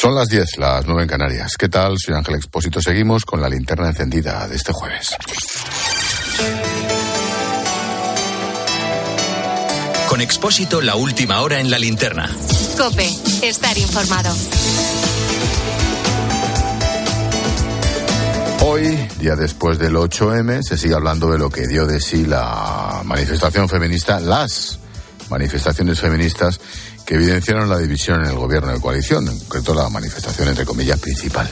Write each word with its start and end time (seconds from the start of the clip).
Son 0.00 0.14
las 0.14 0.28
10, 0.28 0.58
las 0.58 0.86
9 0.86 1.02
en 1.02 1.08
Canarias. 1.08 1.56
¿Qué 1.58 1.68
tal? 1.68 1.96
Soy 1.98 2.14
Ángel 2.14 2.36
Expósito. 2.36 2.80
Seguimos 2.80 3.24
con 3.24 3.40
la 3.40 3.48
linterna 3.48 3.88
encendida 3.88 4.46
de 4.46 4.54
este 4.54 4.72
jueves. 4.72 5.16
Con 10.08 10.20
Expósito, 10.20 10.80
la 10.80 10.94
última 10.94 11.40
hora 11.40 11.58
en 11.58 11.68
la 11.68 11.80
linterna. 11.80 12.30
Cope, 12.76 13.08
estar 13.42 13.76
informado. 13.76 14.32
Hoy, 18.60 19.08
día 19.18 19.34
después 19.34 19.80
del 19.80 19.96
8M, 19.96 20.62
se 20.62 20.78
sigue 20.78 20.94
hablando 20.94 21.28
de 21.32 21.38
lo 21.38 21.50
que 21.50 21.66
dio 21.66 21.86
de 21.86 21.98
sí 21.98 22.24
la 22.24 23.02
manifestación 23.04 23.68
feminista, 23.68 24.20
las 24.20 24.78
manifestaciones 25.28 25.98
feministas 25.98 26.60
que 27.08 27.14
evidenciaron 27.14 27.70
la 27.70 27.78
división 27.78 28.20
en 28.20 28.32
el 28.32 28.36
gobierno 28.36 28.70
de 28.70 28.80
coalición, 28.82 29.26
en 29.26 29.38
concreto 29.38 29.72
la 29.72 29.88
manifestación 29.88 30.46
entre 30.48 30.66
comillas 30.66 31.00
principal. 31.00 31.48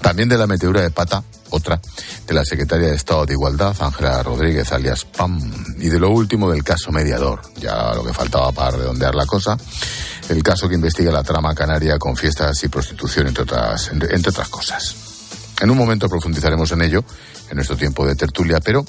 También 0.00 0.28
de 0.28 0.36
la 0.36 0.48
metedura 0.48 0.80
de 0.80 0.90
pata, 0.90 1.22
otra, 1.50 1.80
de 2.26 2.34
la 2.34 2.44
secretaria 2.44 2.88
de 2.88 2.96
Estado 2.96 3.24
de 3.24 3.34
Igualdad, 3.34 3.76
Ángela 3.78 4.20
Rodríguez, 4.24 4.72
alias 4.72 5.04
PAM, 5.04 5.38
y 5.78 5.88
de 5.88 6.00
lo 6.00 6.10
último 6.10 6.50
del 6.50 6.64
caso 6.64 6.90
mediador, 6.90 7.42
ya 7.60 7.94
lo 7.94 8.04
que 8.04 8.12
faltaba 8.12 8.50
para 8.50 8.76
redondear 8.76 9.14
la 9.14 9.24
cosa, 9.24 9.56
el 10.28 10.42
caso 10.42 10.68
que 10.68 10.74
investiga 10.74 11.12
la 11.12 11.22
trama 11.22 11.54
canaria 11.54 11.96
con 11.96 12.16
fiestas 12.16 12.64
y 12.64 12.68
prostitución, 12.68 13.28
entre 13.28 13.44
otras, 13.44 13.88
entre, 13.92 14.16
otras 14.16 14.48
cosas. 14.48 14.96
En 15.60 15.70
un 15.70 15.78
momento 15.78 16.08
profundizaremos 16.08 16.72
en 16.72 16.82
ello, 16.82 17.04
en 17.48 17.54
nuestro 17.54 17.76
tiempo 17.76 18.04
de 18.04 18.16
tertulia, 18.16 18.58
pero 18.58 18.84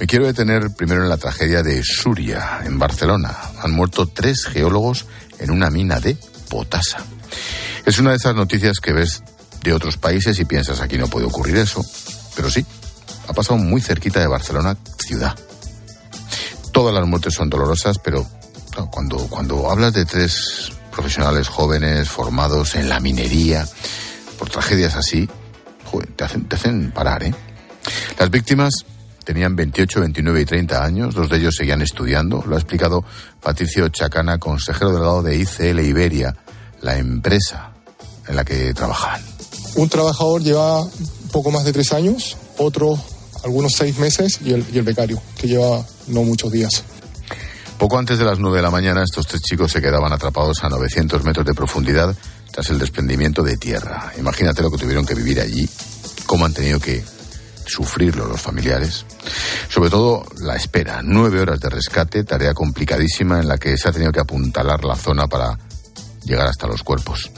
me 0.00 0.06
quiero 0.06 0.26
detener 0.26 0.70
primero 0.70 1.02
en 1.02 1.10
la 1.10 1.18
tragedia 1.18 1.62
de 1.62 1.82
Suria, 1.84 2.60
en 2.64 2.78
Barcelona. 2.78 3.36
Han 3.62 3.72
muerto 3.72 4.06
tres 4.06 4.46
geólogos 4.46 5.04
en 5.38 5.50
una 5.50 5.68
mina 5.68 6.00
de 6.00 6.16
potasa. 6.48 7.04
Es 7.84 7.98
una 7.98 8.10
de 8.10 8.16
esas 8.16 8.34
noticias 8.34 8.80
que 8.80 8.94
ves 8.94 9.22
de 9.62 9.74
otros 9.74 9.98
países 9.98 10.38
y 10.40 10.46
piensas 10.46 10.80
aquí 10.80 10.96
no 10.96 11.08
puede 11.08 11.26
ocurrir 11.26 11.58
eso. 11.58 11.84
Pero 12.34 12.50
sí, 12.50 12.64
ha 13.28 13.34
pasado 13.34 13.58
muy 13.58 13.82
cerquita 13.82 14.20
de 14.20 14.26
Barcelona, 14.26 14.74
ciudad. 15.06 15.38
Todas 16.72 16.94
las 16.94 17.06
muertes 17.06 17.34
son 17.34 17.50
dolorosas, 17.50 17.98
pero 18.02 18.26
cuando, 18.90 19.18
cuando 19.28 19.70
hablas 19.70 19.92
de 19.92 20.06
tres 20.06 20.72
profesionales 20.90 21.48
jóvenes 21.48 22.08
formados 22.08 22.74
en 22.74 22.88
la 22.88 23.00
minería, 23.00 23.68
por 24.38 24.48
tragedias 24.48 24.96
así, 24.96 25.28
te, 26.16 26.24
hacen, 26.24 26.48
te 26.48 26.56
hacen 26.56 26.90
parar, 26.90 27.22
¿eh? 27.22 27.34
Las 28.18 28.30
víctimas 28.30 28.72
Tenían 29.30 29.54
28, 29.54 30.00
29 30.00 30.40
y 30.40 30.44
30 30.44 30.84
años, 30.84 31.14
dos 31.14 31.30
de 31.30 31.36
ellos 31.36 31.54
seguían 31.56 31.82
estudiando. 31.82 32.42
Lo 32.48 32.56
ha 32.56 32.58
explicado 32.58 33.04
Patricio 33.40 33.88
Chacana, 33.88 34.38
consejero 34.38 34.90
delegado 34.90 35.22
de 35.22 35.36
ICL 35.36 35.78
Iberia, 35.78 36.34
la 36.80 36.98
empresa 36.98 37.70
en 38.26 38.34
la 38.34 38.44
que 38.44 38.74
trabajaban. 38.74 39.22
Un 39.76 39.88
trabajador 39.88 40.42
lleva 40.42 40.84
poco 41.30 41.52
más 41.52 41.62
de 41.62 41.72
tres 41.72 41.92
años, 41.92 42.36
otro 42.58 42.98
algunos 43.44 43.74
seis 43.74 44.00
meses 44.00 44.40
y 44.44 44.52
el, 44.52 44.66
y 44.72 44.78
el 44.78 44.84
becario, 44.84 45.22
que 45.38 45.46
lleva 45.46 45.86
no 46.08 46.24
muchos 46.24 46.50
días. 46.50 46.82
Poco 47.78 48.00
antes 48.00 48.18
de 48.18 48.24
las 48.24 48.40
9 48.40 48.56
de 48.56 48.62
la 48.64 48.72
mañana, 48.72 49.04
estos 49.04 49.28
tres 49.28 49.42
chicos 49.42 49.70
se 49.70 49.80
quedaban 49.80 50.12
atrapados 50.12 50.64
a 50.64 50.68
900 50.68 51.22
metros 51.22 51.46
de 51.46 51.54
profundidad 51.54 52.16
tras 52.50 52.68
el 52.70 52.80
desprendimiento 52.80 53.44
de 53.44 53.56
tierra. 53.56 54.12
Imagínate 54.18 54.60
lo 54.60 54.72
que 54.72 54.78
tuvieron 54.78 55.06
que 55.06 55.14
vivir 55.14 55.40
allí, 55.40 55.68
cómo 56.26 56.46
han 56.46 56.52
tenido 56.52 56.80
que 56.80 57.04
sufrirlo 57.66 58.26
los 58.26 58.40
familiares. 58.40 59.04
Sobre 59.68 59.90
todo 59.90 60.24
la 60.40 60.56
espera, 60.56 61.00
nueve 61.02 61.40
horas 61.40 61.60
de 61.60 61.70
rescate, 61.70 62.24
tarea 62.24 62.54
complicadísima 62.54 63.40
en 63.40 63.48
la 63.48 63.58
que 63.58 63.76
se 63.76 63.88
ha 63.88 63.92
tenido 63.92 64.12
que 64.12 64.20
apuntalar 64.20 64.84
la 64.84 64.96
zona 64.96 65.26
para 65.26 65.58
llegar 66.24 66.46
hasta 66.46 66.66
los 66.66 66.82
cuerpos. 66.82 67.30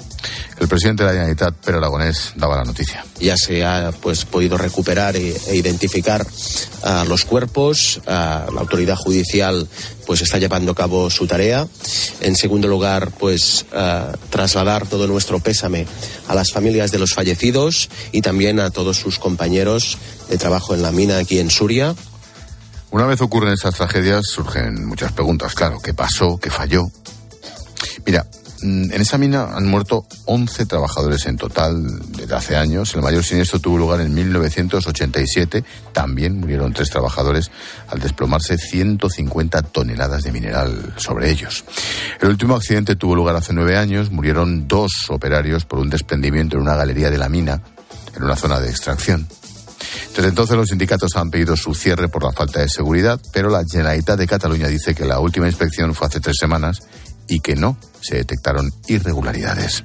El 0.63 0.69
presidente 0.69 1.03
de 1.03 1.09
la 1.09 1.13
Generalitat, 1.15 1.55
Pedro 1.57 1.79
Aragonés, 1.79 2.35
daba 2.37 2.59
la 2.59 2.63
noticia. 2.63 3.05
Ya 3.19 3.37
se 3.37 3.65
ha 3.65 3.91
pues 4.01 4.25
podido 4.25 4.57
recuperar 4.57 5.17
e, 5.17 5.37
e 5.49 5.57
identificar 5.57 6.25
uh, 6.25 7.05
los 7.09 7.25
cuerpos. 7.25 8.01
Uh, 8.07 8.07
la 8.07 8.61
autoridad 8.61 8.95
judicial 8.95 9.67
pues 10.07 10.23
está 10.23 10.39
llevando 10.39 10.71
a 10.71 10.75
cabo 10.77 11.11
su 11.11 11.27
tarea. 11.27 11.67
En 12.21 12.37
segundo 12.37 12.69
lugar, 12.69 13.11
pues 13.19 13.67
uh, 13.73 14.17
trasladar 14.31 14.87
todo 14.87 15.09
nuestro 15.09 15.41
pésame 15.41 15.85
a 16.29 16.35
las 16.37 16.53
familias 16.53 16.93
de 16.93 17.01
los 17.01 17.13
fallecidos 17.13 17.91
y 18.13 18.23
también 18.23 18.61
a 18.61 18.71
todos 18.71 18.99
sus 18.99 19.19
compañeros 19.19 19.99
de 20.29 20.39
trabajo 20.39 20.77
en 20.77 20.83
la 20.83 20.93
mina 20.93 21.19
aquí 21.19 21.41
en 21.41 21.51
Suria. 21.51 21.97
Una 22.93 23.07
vez 23.07 23.21
ocurren 23.21 23.55
esas 23.55 23.75
tragedias 23.75 24.27
surgen 24.27 24.87
muchas 24.87 25.11
preguntas. 25.11 25.55
Claro, 25.55 25.81
¿qué 25.81 25.93
pasó? 25.93 26.39
¿Qué 26.39 26.51
falló? 26.51 26.85
Mira, 28.07 28.25
en 28.63 29.01
esa 29.01 29.19
mina 29.19 29.55
han 29.55 29.67
muerto 29.67 30.07
11 30.27 30.67
trabajadores 30.67 31.27
en 31.27 31.37
total 31.37 32.01
desde 32.17 32.35
hace 32.35 32.57
años. 32.57 32.95
El 32.95 33.03
mayor 33.03 33.25
siniestro 33.25 33.59
tuvo 33.59 33.79
lugar 33.79 34.01
en 34.01 34.15
1987. 34.15 35.65
También 35.93 36.39
murieron 36.39 36.73
tres 36.73 36.91
trabajadores 36.91 37.51
al 37.89 38.01
desplomarse 38.01 38.59
150 38.59 39.63
toneladas 39.63 40.23
de 40.25 40.33
mineral 40.33 40.95
sobre 40.97 41.31
ellos. 41.31 41.65
El 42.21 42.29
último 42.29 42.55
accidente 42.55 42.97
tuvo 42.97 43.15
lugar 43.15 43.37
hace 43.37 43.53
nueve 43.53 43.77
años. 43.77 44.11
Murieron 44.11 44.69
dos 44.69 44.93
operarios 45.09 45.65
por 45.65 45.79
un 45.79 45.91
desprendimiento 45.91 46.57
en 46.57 46.63
una 46.63 46.77
galería 46.77 47.11
de 47.11 47.19
la 47.19 47.29
mina, 47.29 47.63
en 48.17 48.23
una 48.23 48.37
zona 48.37 48.61
de 48.61 48.71
extracción. 48.71 49.27
Desde 50.15 50.29
entonces 50.29 50.57
los 50.57 50.69
sindicatos 50.69 51.17
han 51.17 51.31
pedido 51.31 51.57
su 51.57 51.75
cierre 51.75 52.09
por 52.09 52.23
la 52.23 52.33
falta 52.33 52.61
de 52.61 52.69
seguridad, 52.69 53.21
pero 53.33 53.49
la 53.49 53.65
Generalitat 53.65 54.19
de 54.19 54.27
Cataluña 54.27 54.69
dice 54.69 54.95
que 54.95 55.05
la 55.05 55.19
última 55.19 55.47
inspección 55.47 55.95
fue 55.95 56.07
hace 56.07 56.21
tres 56.21 56.37
semanas 56.39 56.81
y 57.33 57.41
que 57.41 57.57
no 57.57 57.79
se 58.03 58.17
detectaron 58.17 58.71
irregularidades. 58.89 59.83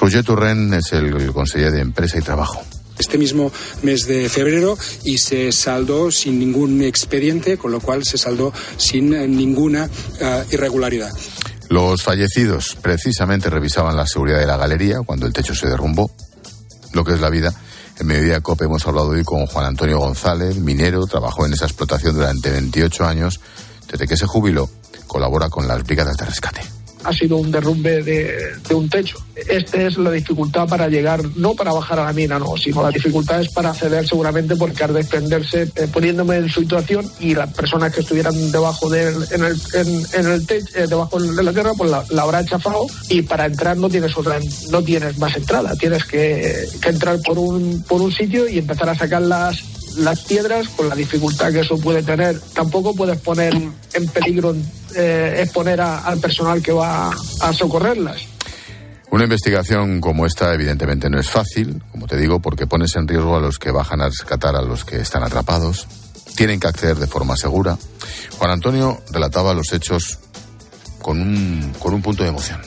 Roger 0.00 0.24
Turren 0.24 0.72
es 0.72 0.92
el 0.92 1.32
consejero 1.32 1.72
de 1.72 1.80
Empresa 1.80 2.18
y 2.18 2.22
Trabajo 2.22 2.62
este 2.98 3.16
mismo 3.16 3.52
mes 3.82 4.08
de 4.08 4.28
febrero 4.28 4.76
y 5.04 5.18
se 5.18 5.52
saldó 5.52 6.10
sin 6.10 6.40
ningún 6.40 6.82
expediente, 6.82 7.56
con 7.56 7.70
lo 7.70 7.78
cual 7.78 8.04
se 8.04 8.18
saldó 8.18 8.52
sin 8.76 9.10
ninguna 9.10 9.84
uh, 10.20 10.52
irregularidad. 10.52 11.12
Los 11.68 12.02
fallecidos 12.02 12.76
precisamente 12.82 13.50
revisaban 13.50 13.96
la 13.96 14.04
seguridad 14.04 14.40
de 14.40 14.46
la 14.46 14.56
galería 14.56 14.98
cuando 15.06 15.26
el 15.26 15.32
techo 15.32 15.54
se 15.54 15.68
derrumbó. 15.68 16.10
Lo 16.92 17.04
que 17.04 17.14
es 17.14 17.20
la 17.20 17.30
vida. 17.30 17.54
En 18.00 18.08
Mediodía 18.08 18.40
COPE 18.40 18.64
hemos 18.64 18.84
hablado 18.84 19.10
hoy 19.10 19.22
con 19.22 19.46
Juan 19.46 19.66
Antonio 19.66 20.00
González, 20.00 20.56
minero, 20.56 21.06
trabajó 21.06 21.46
en 21.46 21.52
esa 21.52 21.66
explotación 21.66 22.16
durante 22.16 22.50
28 22.50 23.04
años. 23.04 23.38
Desde 23.88 24.08
que 24.08 24.16
se 24.16 24.26
jubiló, 24.26 24.68
colabora 25.06 25.48
con 25.50 25.68
las 25.68 25.84
brigadas 25.84 26.16
de 26.16 26.24
rescate 26.24 26.77
ha 27.04 27.12
sido 27.12 27.36
un 27.36 27.50
derrumbe 27.50 28.02
de, 28.02 28.36
de, 28.68 28.74
un 28.74 28.88
techo. 28.88 29.18
Esta 29.34 29.82
es 29.82 29.96
la 29.98 30.10
dificultad 30.10 30.68
para 30.68 30.88
llegar, 30.88 31.22
no 31.36 31.54
para 31.54 31.72
bajar 31.72 32.00
a 32.00 32.06
la 32.06 32.12
mina, 32.12 32.38
no, 32.38 32.56
sino 32.56 32.82
la 32.82 32.90
dificultad 32.90 33.40
es 33.40 33.48
para 33.52 33.70
acceder 33.70 34.06
seguramente 34.06 34.56
porque 34.56 34.84
al 34.84 34.94
desprenderse, 34.94 35.70
eh, 35.74 35.88
poniéndome 35.92 36.36
en 36.36 36.48
su 36.48 36.60
situación 36.60 37.10
y 37.20 37.34
las 37.34 37.52
personas 37.52 37.92
que 37.92 38.00
estuvieran 38.00 38.50
debajo 38.50 38.88
del, 38.88 39.14
en 39.30 39.44
el, 39.44 39.60
en, 39.74 40.06
en 40.12 40.32
el 40.32 40.46
techo, 40.46 40.66
eh, 40.74 40.86
debajo 40.88 41.20
de 41.20 41.42
la 41.42 41.52
tierra, 41.52 41.72
pues 41.76 41.90
la, 41.90 42.04
la, 42.10 42.22
habrá 42.22 42.44
chafado 42.44 42.86
y 43.08 43.22
para 43.22 43.46
entrar 43.46 43.76
no 43.76 43.88
tienes 43.88 44.16
otra, 44.16 44.38
no 44.70 44.82
tienes 44.82 45.18
más 45.18 45.36
entrada, 45.36 45.74
tienes 45.76 46.04
que, 46.04 46.68
que 46.80 46.88
entrar 46.88 47.20
por 47.22 47.38
un, 47.38 47.84
por 47.88 48.02
un 48.02 48.12
sitio 48.12 48.48
y 48.48 48.58
empezar 48.58 48.88
a 48.88 48.94
sacar 48.94 49.22
las, 49.22 49.62
las 49.96 50.22
piedras 50.22 50.68
con 50.68 50.88
la 50.88 50.94
dificultad 50.94 51.52
que 51.52 51.60
eso 51.60 51.78
puede 51.78 52.02
tener. 52.02 52.38
Tampoco 52.54 52.94
puedes 52.94 53.18
poner 53.20 53.54
en 53.54 54.08
peligro, 54.08 54.54
eh, 54.94 55.40
exponer 55.42 55.80
a, 55.80 56.00
al 56.00 56.18
personal 56.18 56.62
que 56.62 56.72
va 56.72 57.10
a 57.40 57.52
socorrerlas. 57.52 58.20
Una 59.10 59.24
investigación 59.24 60.00
como 60.00 60.26
esta 60.26 60.52
evidentemente 60.52 61.08
no 61.08 61.18
es 61.18 61.30
fácil, 61.30 61.82
como 61.90 62.06
te 62.06 62.18
digo, 62.18 62.40
porque 62.40 62.66
pones 62.66 62.94
en 62.96 63.08
riesgo 63.08 63.36
a 63.36 63.40
los 63.40 63.58
que 63.58 63.70
bajan 63.70 64.02
a 64.02 64.08
rescatar 64.08 64.54
a 64.54 64.62
los 64.62 64.84
que 64.84 65.00
están 65.00 65.22
atrapados. 65.22 65.86
Tienen 66.36 66.60
que 66.60 66.66
acceder 66.66 66.96
de 66.96 67.06
forma 67.06 67.36
segura. 67.36 67.78
Juan 68.36 68.50
Antonio 68.50 69.00
relataba 69.10 69.54
los 69.54 69.72
hechos 69.72 70.18
con 71.00 71.20
un, 71.20 71.72
con 71.78 71.94
un 71.94 72.02
punto 72.02 72.22
de 72.22 72.28
emoción. 72.28 72.60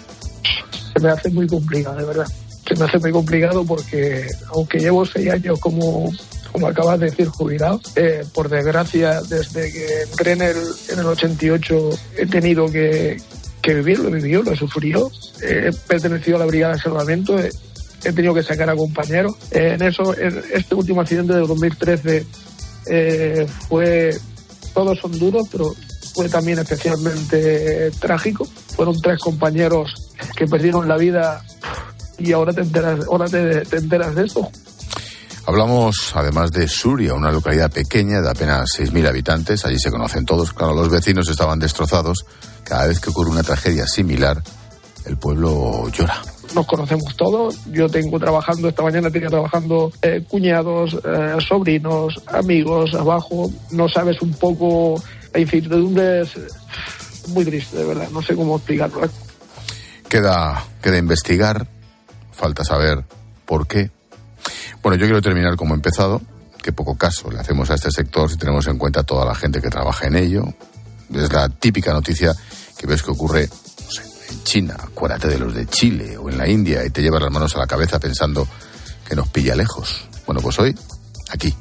Se 0.94 1.00
me 1.00 1.10
hace 1.10 1.30
muy 1.30 1.48
complicado, 1.48 1.98
de 1.98 2.06
verdad. 2.06 2.28
Se 2.68 2.76
me 2.76 2.86
hace 2.86 2.98
muy 2.98 3.12
complicado 3.12 3.64
porque, 3.64 4.28
aunque 4.54 4.80
llevo 4.80 5.06
seis 5.06 5.30
años 5.30 5.60
como 5.60 6.12
como 6.52 6.68
acabas 6.68 7.00
de 7.00 7.08
decir, 7.08 7.28
jubilado. 7.28 7.80
Eh, 7.96 8.24
por 8.34 8.50
desgracia, 8.50 9.22
desde 9.22 9.72
que 9.72 10.02
entré 10.04 10.32
en 10.34 10.42
el, 10.42 10.58
en 10.90 11.00
el 11.00 11.06
88 11.06 11.90
he 12.18 12.26
tenido 12.26 12.72
que, 12.72 13.18
que 13.62 13.76
vivir, 13.76 14.00
lo 14.00 14.10
he 14.10 14.22
vivido, 14.22 14.44
lo 14.44 14.52
he 14.52 14.58
sufrido. 14.58 15.12
Eh, 15.42 15.70
he 15.70 15.88
pertenecido 15.88 16.38
a 16.38 16.40
la 16.40 16.46
Brigada 16.46 16.74
de 16.74 16.82
Salvamento, 16.82 17.40
he, 17.40 17.50
he 18.04 18.14
tenido 18.14 18.34
que 18.34 18.44
sacar 18.44 18.70
a 18.70 18.76
compañeros. 18.76 19.36
Eh, 19.52 19.76
en 19.76 19.82
eso, 19.82 20.18
en 20.18 20.44
este 20.54 20.76
último 20.76 21.02
accidente 21.02 21.34
de 21.34 21.40
2013 21.40 22.26
eh, 22.88 23.48
fue, 23.70 24.18
todos 24.74 25.00
son 25.00 25.18
duros, 25.18 25.48
pero 25.52 25.74
fue 26.14 26.28
también 26.30 26.60
especialmente 26.60 27.92
trágico. 28.00 28.46
Fueron 28.76 29.00
tres 29.02 29.20
compañeros 29.20 30.12
que 30.36 30.48
perdieron 30.48 30.88
la 30.88 30.98
vida 30.98 31.44
y 32.18 32.32
ahora 32.34 32.54
te 32.54 32.62
enteras, 32.62 33.06
ahora 33.08 33.26
te, 33.26 33.62
te 33.62 33.78
enteras 33.78 34.16
de 34.16 34.26
esto. 34.26 34.50
Hablamos 35.46 36.12
además 36.14 36.52
de 36.52 36.68
Suria, 36.68 37.14
una 37.14 37.32
localidad 37.32 37.72
pequeña 37.72 38.22
de 38.22 38.30
apenas 38.30 38.70
6.000 38.78 39.08
habitantes. 39.08 39.66
Allí 39.66 39.80
se 39.80 39.90
conocen 39.90 40.26
todos. 40.26 40.54
Claro, 40.54 40.74
los 40.74 40.90
vecinos 40.90 41.28
estaban 41.30 41.60
destrozados. 41.60 42.26
Cada 42.64 42.88
vez 42.88 43.00
que 43.00 43.10
ocurre 43.10 43.32
una 43.32 43.44
tragedia 43.44 43.88
similar, 43.88 44.42
el 45.06 45.18
pueblo 45.18 45.90
llora. 45.90 46.22
nos 46.54 46.66
conocemos 46.68 47.16
todos. 47.18 47.58
Yo 47.66 47.90
tengo 47.90 48.20
trabajando, 48.20 48.70
esta 48.70 48.84
mañana 48.84 49.10
tenía 49.10 49.30
trabajando 49.30 49.92
eh, 50.02 50.24
cuñados, 50.28 50.94
eh, 51.04 51.38
sobrinos, 51.48 52.22
amigos, 52.28 52.94
abajo. 52.94 53.50
No 53.72 53.90
sabes 53.90 54.22
un 54.22 54.34
poco, 54.34 55.02
la 55.34 55.40
incertidumbre 55.40 56.22
es 56.22 56.38
muy 57.30 57.46
triste, 57.46 57.78
de 57.78 57.86
verdad. 57.86 58.10
No 58.12 58.22
sé 58.22 58.36
cómo 58.36 58.58
explicarlo. 58.58 59.02
Queda, 60.08 60.64
queda 60.82 60.98
investigar, 60.98 61.68
falta 62.32 62.64
saber 62.64 63.04
por 63.46 63.66
qué. 63.68 63.90
Bueno, 64.84 64.98
yo 64.98 65.06
quiero 65.06 65.22
terminar 65.22 65.56
como 65.56 65.74
he 65.74 65.78
empezado, 65.78 66.22
que 66.62 66.72
poco 66.72 66.96
caso 66.96 67.30
le 67.30 67.40
hacemos 67.40 67.70
a 67.70 67.76
este 67.76 67.92
sector 67.92 68.30
si 68.30 68.38
tenemos 68.38 68.66
en 68.68 68.78
cuenta 68.78 69.04
toda 69.04 69.26
la 69.26 69.36
gente 69.36 69.62
que 69.62 69.70
trabaja 69.70 70.08
en 70.08 70.16
ello. 70.16 70.44
Es 71.14 71.32
la 71.32 71.50
típica 71.50 71.94
noticia 71.94 72.34
que 72.78 72.88
ves 72.88 73.04
que 73.04 73.12
ocurre 73.12 73.50
en 74.30 74.44
China, 74.44 74.76
acuérdate 74.80 75.28
de 75.28 75.38
los 75.38 75.54
de 75.54 75.68
Chile 75.68 76.18
o 76.18 76.30
en 76.30 76.38
la 76.38 76.48
India 76.48 76.86
y 76.86 76.90
te 76.90 77.02
llevas 77.02 77.22
las 77.22 77.32
manos 77.32 77.56
a 77.56 77.60
la 77.60 77.68
cabeza 77.68 78.00
pensando 78.00 78.48
que 79.08 79.16
nos 79.16 79.28
pilla 79.28 79.56
lejos. 79.56 80.08
Bueno, 80.26 80.42
pues 80.42 80.58
hoy, 80.60 80.76
aquí, 81.32 81.54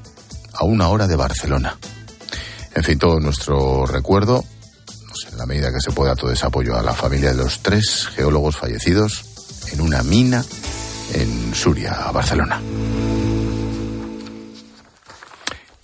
a 0.54 0.64
una 0.64 0.88
hora 0.88 1.06
de 1.06 1.16
Barcelona. 1.16 1.76
En 2.74 2.84
fin, 2.84 2.98
todo 2.98 3.18
nuestro 3.18 3.84
recuerdo, 3.86 4.44
no 5.08 5.14
sé, 5.14 5.30
en 5.32 5.38
la 5.38 5.46
medida 5.46 5.72
que 5.72 5.80
se 5.80 5.90
pueda, 5.90 6.14
todo 6.14 6.30
ese 6.30 6.46
apoyo 6.46 6.76
a 6.76 6.82
la 6.82 6.94
familia 6.94 7.32
de 7.32 7.38
los 7.38 7.60
tres 7.60 8.06
geólogos 8.14 8.56
fallecidos 8.56 9.24
en 9.72 9.80
una 9.80 10.02
mina 10.02 10.44
en 11.12 11.54
Suria, 11.54 12.10
Barcelona. 12.12 12.60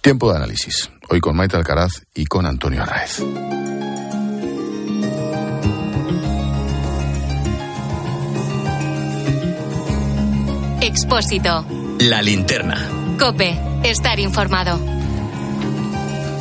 Tiempo 0.07 0.31
de 0.31 0.37
análisis. 0.37 0.89
Hoy 1.09 1.19
con 1.19 1.35
Maite 1.35 1.57
Alcaraz 1.57 2.05
y 2.15 2.27
con 2.27 2.47
Antonio 2.47 2.81
Arraez. 2.81 3.21
Expósito. 10.81 11.65
La 12.01 12.23
linterna. 12.23 12.89
Cope. 13.19 13.59
Estar 13.85 14.19
informado. 14.21 14.79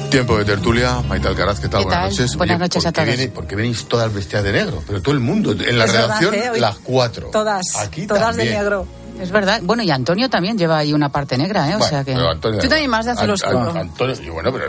Tiempo 0.10 0.38
de 0.38 0.46
tertulia. 0.46 1.02
Maite 1.08 1.28
Alcaraz, 1.28 1.60
¿qué 1.60 1.68
tal? 1.68 1.82
¿Qué 1.82 1.86
Buenas 1.86 2.02
tal? 2.04 2.10
noches. 2.12 2.36
Buenas 2.36 2.56
Oye, 2.56 2.64
noches 2.64 2.84
¿por 2.84 2.90
a 2.90 2.92
todos. 2.92 3.08
viene- 3.08 3.28
¿Por 3.30 3.48
qué 3.48 3.56
venís 3.56 3.86
todas 3.86 4.14
vestidas 4.14 4.44
de 4.44 4.52
negro? 4.54 4.84
Pero 4.86 5.02
todo 5.02 5.14
el 5.14 5.20
mundo. 5.22 5.52
En 5.52 5.78
la 5.78 5.86
Es 5.86 5.92
verdad, 5.94 6.08
redacción, 6.20 6.36
¿eh? 6.36 6.50
Hoy 6.52 6.60
las 6.60 6.78
cuatro. 6.78 7.30
Todas, 7.32 7.76
Aquí 7.78 8.08
todas 8.08 8.36
de 8.36 8.44
también. 8.44 8.60
negro. 8.60 8.88
Es 9.20 9.32
verdad. 9.32 9.60
Bueno, 9.64 9.84
y 9.84 9.92
Antonio 9.92 10.30
también 10.30 10.58
lleva 10.58 10.78
ahí 10.78 10.94
una 10.94 11.10
parte 11.10 11.38
negra, 11.38 11.70
¿eh? 11.70 11.76
O 11.76 11.80
Bueno, 11.80 11.90
sea 11.90 12.04
que... 12.04 12.14
pero 12.14 12.30
Antonio 12.30 12.60
Tú 12.60 12.68
también 12.68 12.90
más 12.90 13.06
de 13.06 13.12
azul 13.12 13.24
An- 13.26 13.32
oscuro. 13.32 13.70
An- 13.72 13.78
Antonio, 13.78 14.16
y 14.22 14.30
bueno, 14.30 14.52
pero 14.52 14.66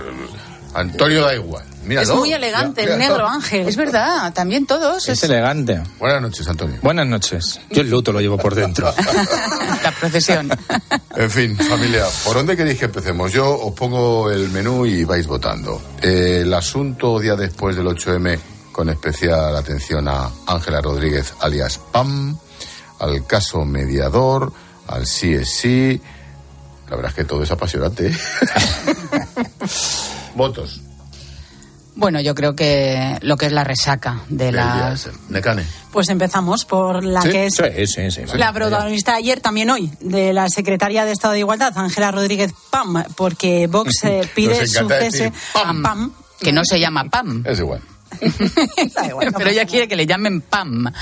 Antonio 0.75 1.25
da 1.25 1.34
igual. 1.34 1.64
Míralo. 1.84 2.08
Es 2.12 2.14
muy 2.16 2.32
elegante, 2.32 2.82
Mira, 2.82 2.93
el 2.94 2.98
negro. 2.98 3.26
Ángel. 3.28 3.66
Es 3.69 3.76
verdad, 3.76 4.32
también 4.34 4.66
todos. 4.66 5.08
Es 5.08 5.19
Es 5.19 5.22
elegante. 5.25 5.81
Buenas 5.98 6.20
noches, 6.20 6.46
Antonio. 6.48 6.78
Buenas 6.82 7.06
noches. 7.06 7.60
Yo 7.70 7.81
el 7.82 7.88
luto 7.90 8.12
lo 8.12 8.20
llevo 8.20 8.37
por 8.37 8.54
dentro. 8.54 8.93
la 9.82 9.90
procesión. 9.93 10.50
En 11.16 11.31
fin, 11.31 11.56
familia, 11.56 12.04
¿por 12.26 12.34
dónde 12.34 12.54
queréis 12.58 12.78
que 12.78 12.84
empecemos? 12.84 13.32
Yo 13.32 13.58
os 13.58 13.72
pongo 13.72 14.31
el 14.31 14.50
menú 14.50 14.84
y 14.84 15.02
vais 15.02 15.26
votando. 15.26 15.81
Eh, 16.02 16.40
el 16.42 16.52
asunto 16.52 17.19
día 17.19 17.34
después 17.37 17.75
del 17.75 17.87
8M, 17.87 18.38
con 18.70 18.90
especial 18.90 19.56
atención 19.56 20.06
a 20.08 20.28
Ángela 20.46 20.82
Rodríguez, 20.82 21.32
alias 21.40 21.81
PAM, 21.90 22.37
al 22.98 23.26
caso 23.26 23.64
mediador, 23.64 24.52
al 24.87 25.06
sí 25.06 25.34
es 25.34 25.50
sí. 25.50 26.00
La 26.88 26.96
verdad 26.96 27.10
es 27.10 27.16
que 27.16 27.25
todo 27.25 27.43
es 27.43 27.50
apasionante. 27.50 28.08
¿eh? 28.08 28.16
Votos. 30.34 30.81
Bueno, 31.96 32.20
yo 32.20 32.34
creo 32.34 32.54
que 32.54 33.19
lo 33.22 33.38
que 33.38 33.46
es 33.46 33.52
la 33.52 33.64
resaca 33.64 34.20
de 34.28 34.50
ese. 34.93 35.10
Necane. 35.31 35.64
Pues 35.90 36.10
empezamos 36.10 36.66
por 36.66 37.02
la 37.02 37.22
¿Sí? 37.22 37.31
que 37.31 37.46
es 37.46 37.54
Sí, 37.54 37.87
sí, 37.87 38.10
sí. 38.10 38.20
la 38.37 38.52
protagonista 38.52 39.14
ayer, 39.14 39.40
también 39.40 39.70
hoy, 39.70 39.90
de 40.00 40.34
la 40.34 40.49
secretaria 40.50 41.06
de 41.06 41.12
Estado 41.12 41.32
de 41.32 41.40
Igualdad, 41.40 41.72
Ángela 41.76 42.10
Rodríguez 42.10 42.52
Pam, 42.70 43.02
porque 43.16 43.66
Vox 43.66 44.04
eh, 44.04 44.28
pide 44.34 44.66
su 44.66 44.87
cese 44.88 45.32
Pam. 45.54 45.82
Pam. 45.82 46.12
Que 46.38 46.52
no 46.52 46.62
se 46.66 46.78
llama 46.78 47.04
PAM. 47.04 47.42
Es 47.46 47.60
igual. 47.60 47.81
Da 48.94 49.06
igual, 49.06 49.32
no 49.32 49.38
Pero 49.38 49.50
ella 49.50 49.66
quiere 49.66 49.88
que 49.88 49.96
le 49.96 50.06
llamen 50.06 50.40
PAM. 50.40 50.92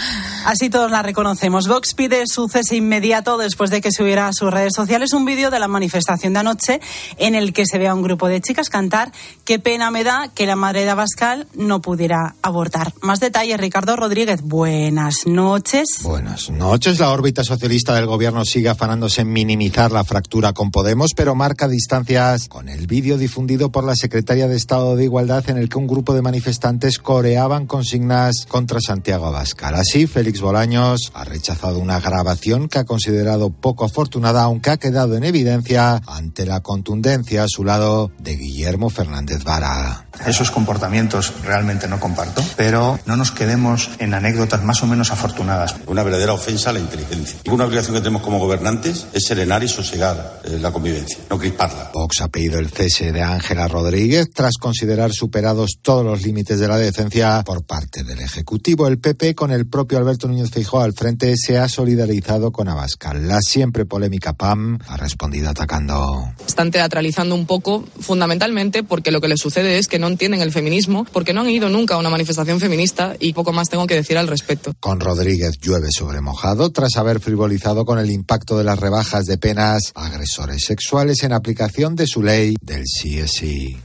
Así 0.44 0.70
todos 0.70 0.90
la 0.90 1.02
reconocemos. 1.02 1.68
Vox 1.68 1.94
pide 1.94 2.26
su 2.26 2.48
cese 2.48 2.76
inmediato 2.76 3.38
después 3.38 3.70
de 3.70 3.80
que 3.80 3.92
subiera 3.92 4.28
a 4.28 4.32
sus 4.32 4.50
redes 4.50 4.74
sociales 4.74 5.12
un 5.12 5.24
vídeo 5.24 5.50
de 5.50 5.58
la 5.58 5.68
manifestación 5.68 6.32
de 6.32 6.40
anoche 6.40 6.80
en 7.18 7.34
el 7.34 7.52
que 7.52 7.66
se 7.66 7.78
ve 7.78 7.88
a 7.88 7.94
un 7.94 8.02
grupo 8.02 8.28
de 8.28 8.40
chicas 8.40 8.70
cantar 8.70 9.12
Qué 9.44 9.58
pena 9.58 9.90
me 9.90 10.04
da 10.04 10.28
que 10.34 10.46
la 10.46 10.56
madre 10.56 10.84
de 10.84 10.90
Abascal 10.90 11.46
no 11.54 11.82
pudiera 11.82 12.34
abortar. 12.42 12.92
Más 13.02 13.20
detalles, 13.20 13.58
Ricardo 13.58 13.96
Rodríguez. 13.96 14.42
Buenas 14.42 15.26
noches. 15.26 15.86
Buenas 16.02 16.50
noches. 16.50 16.98
La 16.98 17.10
órbita 17.10 17.44
socialista 17.44 17.94
del 17.94 18.06
gobierno 18.06 18.44
sigue 18.44 18.68
afanándose 18.68 19.22
en 19.22 19.32
minimizar 19.32 19.92
la 19.92 20.04
fractura 20.04 20.52
con 20.52 20.70
Podemos, 20.70 21.12
pero 21.14 21.34
marca 21.34 21.68
distancias 21.68 22.48
con 22.48 22.68
el 22.68 22.86
vídeo 22.86 23.18
difundido 23.18 23.70
por 23.70 23.84
la 23.84 23.96
secretaria 23.96 24.48
de 24.48 24.56
Estado 24.56 24.96
de 24.96 25.04
Igualdad 25.04 25.48
en 25.50 25.58
el 25.58 25.68
que 25.68 25.78
un 25.78 25.86
grupo 25.86 26.14
de 26.14 26.22
manifestantes 26.22 26.98
coreaban 27.04 27.66
consignas 27.66 28.46
contra 28.48 28.80
Santiago 28.80 29.26
Abascal. 29.26 29.74
Así, 29.74 30.08
Félix 30.08 30.40
Bolaños 30.40 31.12
ha 31.14 31.22
rechazado 31.24 31.78
una 31.78 32.00
grabación 32.00 32.66
que 32.66 32.78
ha 32.78 32.84
considerado 32.84 33.50
poco 33.50 33.84
afortunada, 33.84 34.42
aunque 34.42 34.70
ha 34.70 34.78
quedado 34.78 35.16
en 35.16 35.22
evidencia 35.22 36.00
ante 36.06 36.46
la 36.46 36.60
contundencia 36.60 37.44
a 37.44 37.48
su 37.48 37.62
lado 37.62 38.10
de 38.18 38.36
Guillermo 38.36 38.88
Fernández 38.88 39.44
Vara. 39.44 40.03
Esos 40.26 40.50
comportamientos 40.50 41.32
realmente 41.44 41.88
no 41.88 42.00
comparto, 42.00 42.42
pero 42.56 42.98
no 43.06 43.16
nos 43.16 43.32
quedemos 43.32 43.90
en 43.98 44.14
anécdotas 44.14 44.62
más 44.64 44.82
o 44.82 44.86
menos 44.86 45.10
afortunadas. 45.10 45.76
Una 45.86 46.02
verdadera 46.02 46.32
ofensa 46.32 46.70
a 46.70 46.72
la 46.72 46.80
inteligencia. 46.80 47.38
Y 47.44 47.50
una 47.50 47.64
obligación 47.64 47.94
que 47.94 48.00
tenemos 48.00 48.22
como 48.22 48.38
gobernantes 48.38 49.06
es 49.12 49.24
serenar 49.26 49.62
y 49.62 49.68
sosegar 49.68 50.40
eh, 50.44 50.58
la 50.60 50.72
convivencia, 50.72 51.18
no 51.28 51.38
crisparla. 51.38 51.90
Vox 51.92 52.20
ha 52.22 52.28
pedido 52.28 52.58
el 52.58 52.70
cese 52.70 53.12
de 53.12 53.22
Ángela 53.22 53.68
Rodríguez 53.68 54.30
tras 54.32 54.54
considerar 54.58 55.12
superados 55.12 55.78
todos 55.82 56.04
los 56.04 56.22
límites 56.22 56.58
de 56.58 56.68
la 56.68 56.76
decencia 56.76 57.42
por 57.44 57.64
parte 57.64 58.04
del 58.04 58.20
Ejecutivo. 58.20 58.88
El 58.88 58.98
PP, 58.98 59.34
con 59.34 59.50
el 59.50 59.66
propio 59.66 59.98
Alberto 59.98 60.28
Núñez 60.28 60.50
Feijóo 60.50 60.80
al 60.80 60.92
frente, 60.94 61.34
se 61.36 61.58
ha 61.58 61.68
solidarizado 61.68 62.52
con 62.52 62.68
Abascal. 62.68 63.28
La 63.28 63.40
siempre 63.40 63.84
polémica 63.84 64.32
PAM 64.32 64.78
ha 64.88 64.96
respondido 64.96 65.50
atacando. 65.50 66.32
Están 66.46 66.70
teatralizando 66.70 67.34
un 67.34 67.46
poco, 67.46 67.84
fundamentalmente 68.00 68.82
porque 68.82 69.10
lo 69.10 69.20
que 69.20 69.28
les 69.28 69.40
sucede 69.40 69.78
es 69.78 69.88
que 69.88 69.98
no 69.98 70.03
entienden 70.06 70.42
el 70.42 70.52
feminismo, 70.52 71.06
porque 71.12 71.32
no 71.32 71.42
han 71.42 71.50
ido 71.50 71.68
nunca 71.68 71.94
a 71.94 71.98
una 71.98 72.10
manifestación 72.10 72.60
feminista 72.60 73.16
y 73.18 73.32
poco 73.32 73.52
más 73.52 73.68
tengo 73.68 73.86
que 73.86 73.94
decir 73.94 74.18
al 74.18 74.28
respecto. 74.28 74.74
Con 74.80 75.00
Rodríguez 75.00 75.58
llueve 75.60 75.88
sobre 75.90 76.20
mojado 76.20 76.70
tras 76.70 76.96
haber 76.96 77.20
frivolizado 77.20 77.84
con 77.84 77.98
el 77.98 78.10
impacto 78.10 78.58
de 78.58 78.64
las 78.64 78.78
rebajas 78.78 79.24
de 79.26 79.38
penas 79.38 79.92
a 79.94 80.06
agresores 80.06 80.64
sexuales 80.64 81.22
en 81.22 81.32
aplicación 81.32 81.94
de 81.96 82.06
su 82.06 82.22
ley 82.22 82.56
del 82.60 82.84
sí 82.86 83.18
es 83.18 83.32
sí. 83.32 83.76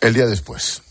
El 0.00 0.14
día 0.14 0.26
después. 0.26 0.82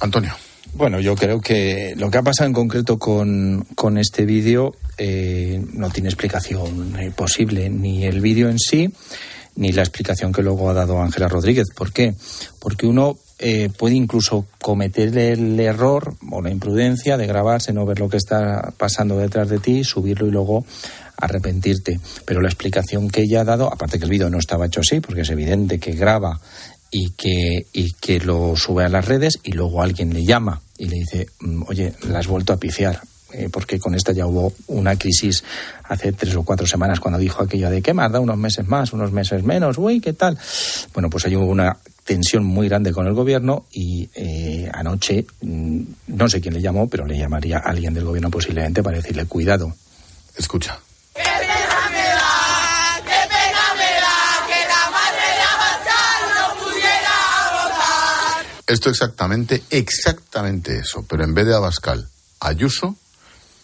Antonio. 0.00 0.34
Bueno, 0.72 1.00
yo 1.00 1.16
creo 1.16 1.40
que 1.40 1.94
lo 1.96 2.10
que 2.10 2.18
ha 2.18 2.22
pasado 2.22 2.46
en 2.46 2.52
concreto 2.52 2.98
con, 2.98 3.66
con 3.74 3.98
este 3.98 4.24
vídeo 4.24 4.76
eh, 4.98 5.60
no 5.72 5.90
tiene 5.90 6.08
explicación 6.08 6.98
eh, 6.98 7.10
posible, 7.10 7.68
ni 7.68 8.04
el 8.04 8.20
vídeo 8.20 8.48
en 8.48 8.58
sí, 8.58 8.92
ni 9.56 9.72
la 9.72 9.82
explicación 9.82 10.32
que 10.32 10.42
luego 10.42 10.70
ha 10.70 10.74
dado 10.74 11.02
Ángela 11.02 11.28
Rodríguez. 11.28 11.68
¿Por 11.74 11.92
qué? 11.92 12.14
Porque 12.60 12.86
uno 12.86 13.18
eh, 13.42 13.70
puede 13.76 13.94
incluso 13.94 14.44
cometer 14.60 15.16
el 15.16 15.58
error 15.58 16.14
o 16.30 16.42
la 16.42 16.50
imprudencia 16.50 17.16
de 17.16 17.26
grabarse, 17.26 17.72
no 17.72 17.86
ver 17.86 17.98
lo 17.98 18.10
que 18.10 18.18
está 18.18 18.72
pasando 18.76 19.16
detrás 19.16 19.48
de 19.48 19.58
ti, 19.58 19.82
subirlo 19.82 20.26
y 20.26 20.30
luego 20.30 20.66
arrepentirte. 21.16 22.00
Pero 22.26 22.42
la 22.42 22.48
explicación 22.48 23.08
que 23.08 23.22
ella 23.22 23.40
ha 23.40 23.44
dado, 23.44 23.72
aparte 23.72 23.98
que 23.98 24.04
el 24.04 24.10
vídeo 24.10 24.28
no 24.28 24.38
estaba 24.38 24.66
hecho 24.66 24.80
así, 24.80 25.00
porque 25.00 25.22
es 25.22 25.30
evidente 25.30 25.78
que 25.78 25.92
graba 25.92 26.38
y 26.90 27.10
que, 27.12 27.66
y 27.72 27.92
que 27.94 28.20
lo 28.20 28.56
sube 28.56 28.84
a 28.84 28.88
las 28.90 29.06
redes 29.06 29.38
y 29.42 29.52
luego 29.52 29.82
alguien 29.82 30.12
le 30.12 30.24
llama 30.24 30.60
y 30.76 30.86
le 30.86 30.96
dice, 30.96 31.26
"Mm, 31.40 31.62
oye, 31.68 31.94
la 32.08 32.18
has 32.18 32.26
vuelto 32.26 32.52
a 32.52 32.58
pifiar. 32.58 33.00
eh, 33.32 33.48
porque 33.48 33.78
con 33.78 33.94
esta 33.94 34.10
ya 34.10 34.26
hubo 34.26 34.52
una 34.66 34.96
crisis 34.96 35.44
hace 35.84 36.10
tres 36.10 36.34
o 36.34 36.42
cuatro 36.42 36.66
semanas 36.66 36.98
cuando 36.98 37.16
dijo 37.16 37.40
aquello 37.44 37.70
de 37.70 37.80
que 37.80 37.94
más 37.94 38.10
da 38.10 38.18
unos 38.18 38.36
meses 38.36 38.66
más, 38.66 38.92
unos 38.92 39.12
meses 39.12 39.44
menos, 39.44 39.78
uy, 39.78 40.00
¿qué 40.00 40.14
tal? 40.14 40.36
Bueno, 40.92 41.08
pues 41.08 41.26
hubo 41.26 41.44
una 41.46 41.76
tensión 42.04 42.44
muy 42.44 42.68
grande 42.68 42.92
con 42.92 43.06
el 43.06 43.14
gobierno 43.14 43.64
y 43.72 44.08
eh, 44.14 44.70
anoche, 44.72 45.26
mm, 45.40 45.82
no 46.08 46.28
sé 46.28 46.40
quién 46.40 46.54
le 46.54 46.60
llamó, 46.60 46.88
pero 46.88 47.06
le 47.06 47.18
llamaría 47.18 47.58
a 47.58 47.70
alguien 47.70 47.94
del 47.94 48.04
gobierno 48.04 48.30
posiblemente 48.30 48.82
para 48.82 48.96
decirle 48.96 49.26
cuidado. 49.26 49.72
Escucha. 50.36 50.78
Esto 58.66 58.88
exactamente, 58.88 59.64
exactamente 59.68 60.78
eso, 60.78 61.04
pero 61.08 61.24
en 61.24 61.34
vez 61.34 61.44
de 61.44 61.56
Abascal, 61.56 62.06
Ayuso 62.38 62.94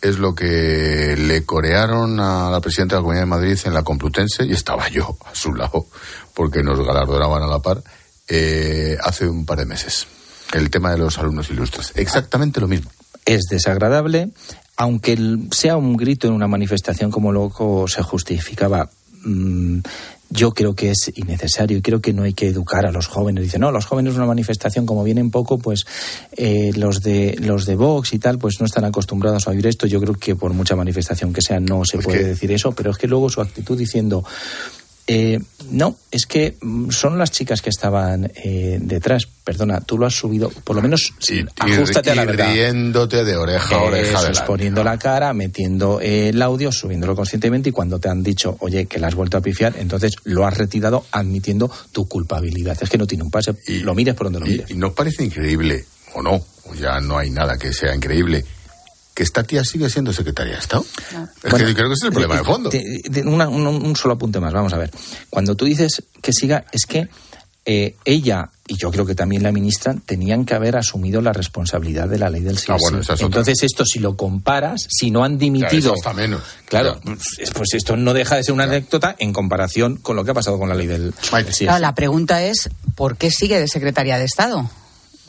es 0.02 0.18
lo 0.18 0.34
que 0.34 1.14
le 1.16 1.44
corearon 1.44 2.18
a 2.18 2.50
la 2.50 2.60
presidenta 2.60 2.96
de 2.96 2.98
la 2.98 3.02
Comunidad 3.02 3.22
de 3.22 3.26
Madrid 3.26 3.58
en 3.64 3.74
la 3.74 3.84
Complutense 3.84 4.44
y 4.44 4.52
estaba 4.52 4.88
yo 4.88 5.16
a 5.24 5.32
su 5.32 5.54
lado 5.54 5.86
porque 6.34 6.62
nos 6.64 6.84
galardonaban 6.84 7.42
a 7.42 7.46
la 7.46 7.60
par 7.60 7.82
eh, 8.28 8.96
hace 9.02 9.28
un 9.28 9.44
par 9.46 9.58
de 9.58 9.66
meses. 9.66 10.06
El 10.52 10.70
tema 10.70 10.92
de 10.92 10.98
los 10.98 11.18
alumnos 11.18 11.50
ilustres, 11.50 11.92
exactamente 11.96 12.60
lo 12.60 12.68
mismo. 12.68 12.90
Es 13.24 13.42
desagradable, 13.50 14.30
aunque 14.76 15.18
sea 15.50 15.76
un 15.76 15.96
grito 15.96 16.28
en 16.28 16.34
una 16.34 16.46
manifestación 16.46 17.10
como 17.10 17.32
loco 17.32 17.88
se 17.88 18.02
justificaba, 18.02 18.88
mm, 19.24 19.80
yo 20.28 20.52
creo 20.52 20.74
que 20.74 20.90
es 20.90 21.12
innecesario 21.14 21.78
y 21.78 21.82
creo 21.82 22.00
que 22.00 22.12
no 22.12 22.24
hay 22.24 22.34
que 22.34 22.48
educar 22.48 22.84
a 22.84 22.90
los 22.90 23.06
jóvenes. 23.06 23.44
Dicen, 23.44 23.60
no, 23.60 23.70
los 23.70 23.86
jóvenes 23.86 24.16
una 24.16 24.26
manifestación, 24.26 24.84
como 24.84 25.04
vienen 25.04 25.30
poco, 25.30 25.58
pues 25.58 25.86
eh, 26.36 26.72
los 26.74 27.00
de 27.00 27.36
los 27.40 27.64
de 27.64 27.76
Vox 27.76 28.12
y 28.12 28.18
tal, 28.18 28.38
pues 28.38 28.58
no 28.58 28.66
están 28.66 28.84
acostumbrados 28.84 29.46
a 29.46 29.50
oír 29.50 29.66
esto. 29.66 29.86
Yo 29.86 30.00
creo 30.00 30.14
que 30.14 30.34
por 30.34 30.52
mucha 30.52 30.74
manifestación 30.74 31.32
que 31.32 31.42
sea 31.42 31.60
no 31.60 31.84
se 31.84 31.98
puede 31.98 32.24
decir 32.24 32.50
eso, 32.50 32.72
pero 32.72 32.90
es 32.90 32.98
que 32.98 33.06
luego 33.06 33.30
su 33.30 33.40
actitud 33.40 33.78
diciendo, 33.78 34.24
eh, 35.06 35.38
no, 35.70 35.96
es 36.10 36.26
que 36.26 36.56
mm, 36.60 36.90
son 36.90 37.16
las 37.18 37.30
chicas 37.30 37.62
que 37.62 37.70
estaban 37.70 38.30
eh, 38.36 38.78
detrás. 38.80 39.26
Perdona, 39.44 39.80
tú 39.80 39.96
lo 39.98 40.06
has 40.06 40.14
subido, 40.14 40.50
por 40.50 40.74
lo 40.74 40.82
menos 40.82 41.12
ajustate 41.58 42.10
y, 42.10 42.12
a 42.12 42.14
la 42.16 42.22
y 42.24 42.26
verdad. 42.26 42.52
riéndote 42.52 43.24
de 43.24 43.36
oreja 43.36 43.76
a 43.76 43.82
oreja. 43.82 44.18
Eso 44.18 44.28
es, 44.30 44.38
la- 44.84 44.98
cara, 44.98 45.32
metiendo 45.32 46.00
eh, 46.00 46.30
el 46.30 46.42
audio, 46.42 46.72
subiéndolo 46.72 47.14
conscientemente 47.14 47.68
y 47.68 47.72
cuando 47.72 48.00
te 48.00 48.08
han 48.08 48.22
dicho, 48.24 48.56
oye, 48.60 48.86
que 48.86 48.98
la 48.98 49.06
has 49.06 49.14
vuelto 49.14 49.36
a 49.36 49.40
pifiar, 49.40 49.74
entonces 49.78 50.14
lo 50.24 50.44
has 50.46 50.56
retirado 50.56 51.06
admitiendo 51.12 51.70
tu 51.92 52.08
culpabilidad. 52.08 52.76
Es 52.80 52.90
que 52.90 52.98
no 52.98 53.06
tiene 53.06 53.22
un 53.22 53.30
pase, 53.30 53.54
lo 53.82 53.94
mires 53.94 54.14
por 54.14 54.26
donde 54.26 54.40
lo 54.40 54.46
mires. 54.46 54.70
Y 54.70 54.74
nos 54.74 54.92
parece 54.92 55.22
increíble, 55.24 55.84
o 56.14 56.22
no, 56.22 56.40
ya 56.80 57.00
no 57.00 57.18
hay 57.18 57.30
nada 57.30 57.56
que 57.56 57.72
sea 57.72 57.94
increíble, 57.94 58.44
que 59.16 59.22
esta 59.22 59.42
tía 59.44 59.64
sigue 59.64 59.88
siendo 59.88 60.12
secretaria 60.12 60.52
de 60.52 60.58
Estado. 60.60 60.84
Es 61.42 61.50
Bueno, 61.50 61.66
que 61.66 61.74
creo 61.74 61.88
que 61.88 61.94
ese 61.94 62.04
es 62.06 62.08
el 62.08 62.12
problema 62.12 62.36
de 62.36 62.44
fondo. 62.44 62.68
te- 62.68 63.00
te- 63.10 63.22
una- 63.22 63.48
un, 63.48 63.66
un 63.66 63.96
solo 63.96 64.12
apunte 64.14 64.38
más, 64.40 64.52
vamos 64.52 64.74
a 64.74 64.76
ver. 64.76 64.90
Cuando 65.30 65.54
tú 65.56 65.64
dices 65.64 66.02
que 66.20 66.34
siga, 66.34 66.66
es 66.70 66.84
que 66.86 67.08
eh, 67.64 67.96
ella 68.04 68.50
y 68.68 68.76
yo 68.76 68.90
creo 68.90 69.06
que 69.06 69.14
también 69.14 69.42
la 69.42 69.52
ministra 69.52 69.94
tenían 70.04 70.44
que 70.44 70.54
haber 70.54 70.76
asumido 70.76 71.20
la 71.22 71.32
responsabilidad 71.32 72.08
de 72.08 72.18
la 72.18 72.28
ley 72.28 72.42
del 72.42 72.58
sí. 72.58 72.66
Ah, 72.68 72.76
bueno, 72.78 72.98
es 73.00 73.08
otra. 73.08 73.24
Entonces 73.24 73.62
esto 73.62 73.84
si 73.86 74.00
lo 74.00 74.16
comparas, 74.16 74.86
si 74.88 75.10
no 75.10 75.24
han 75.24 75.38
dimitido, 75.38 75.70
Claro, 75.70 75.78
eso 75.86 75.94
está 75.94 76.12
menos. 76.12 76.42
claro, 76.66 77.00
pues, 77.02 77.50
pues 77.54 77.68
esto 77.74 77.96
no 77.96 78.12
deja 78.12 78.36
de 78.36 78.44
ser 78.44 78.52
una 78.54 78.64
anécdota 78.64 79.16
en 79.18 79.32
comparación 79.32 79.96
con 79.96 80.14
lo 80.16 80.24
que 80.24 80.32
ha 80.32 80.34
pasado 80.34 80.58
con 80.58 80.68
la 80.68 80.74
ley 80.74 80.86
del, 80.88 81.14
del 81.32 81.54
sí. 81.54 81.64
Claro, 81.64 81.78
la 81.80 81.94
pregunta 81.94 82.42
es, 82.42 82.68
¿por 82.94 83.16
qué 83.16 83.30
sigue 83.30 83.58
de 83.58 83.66
secretaria 83.68 84.18
de 84.18 84.24
Estado? 84.26 84.68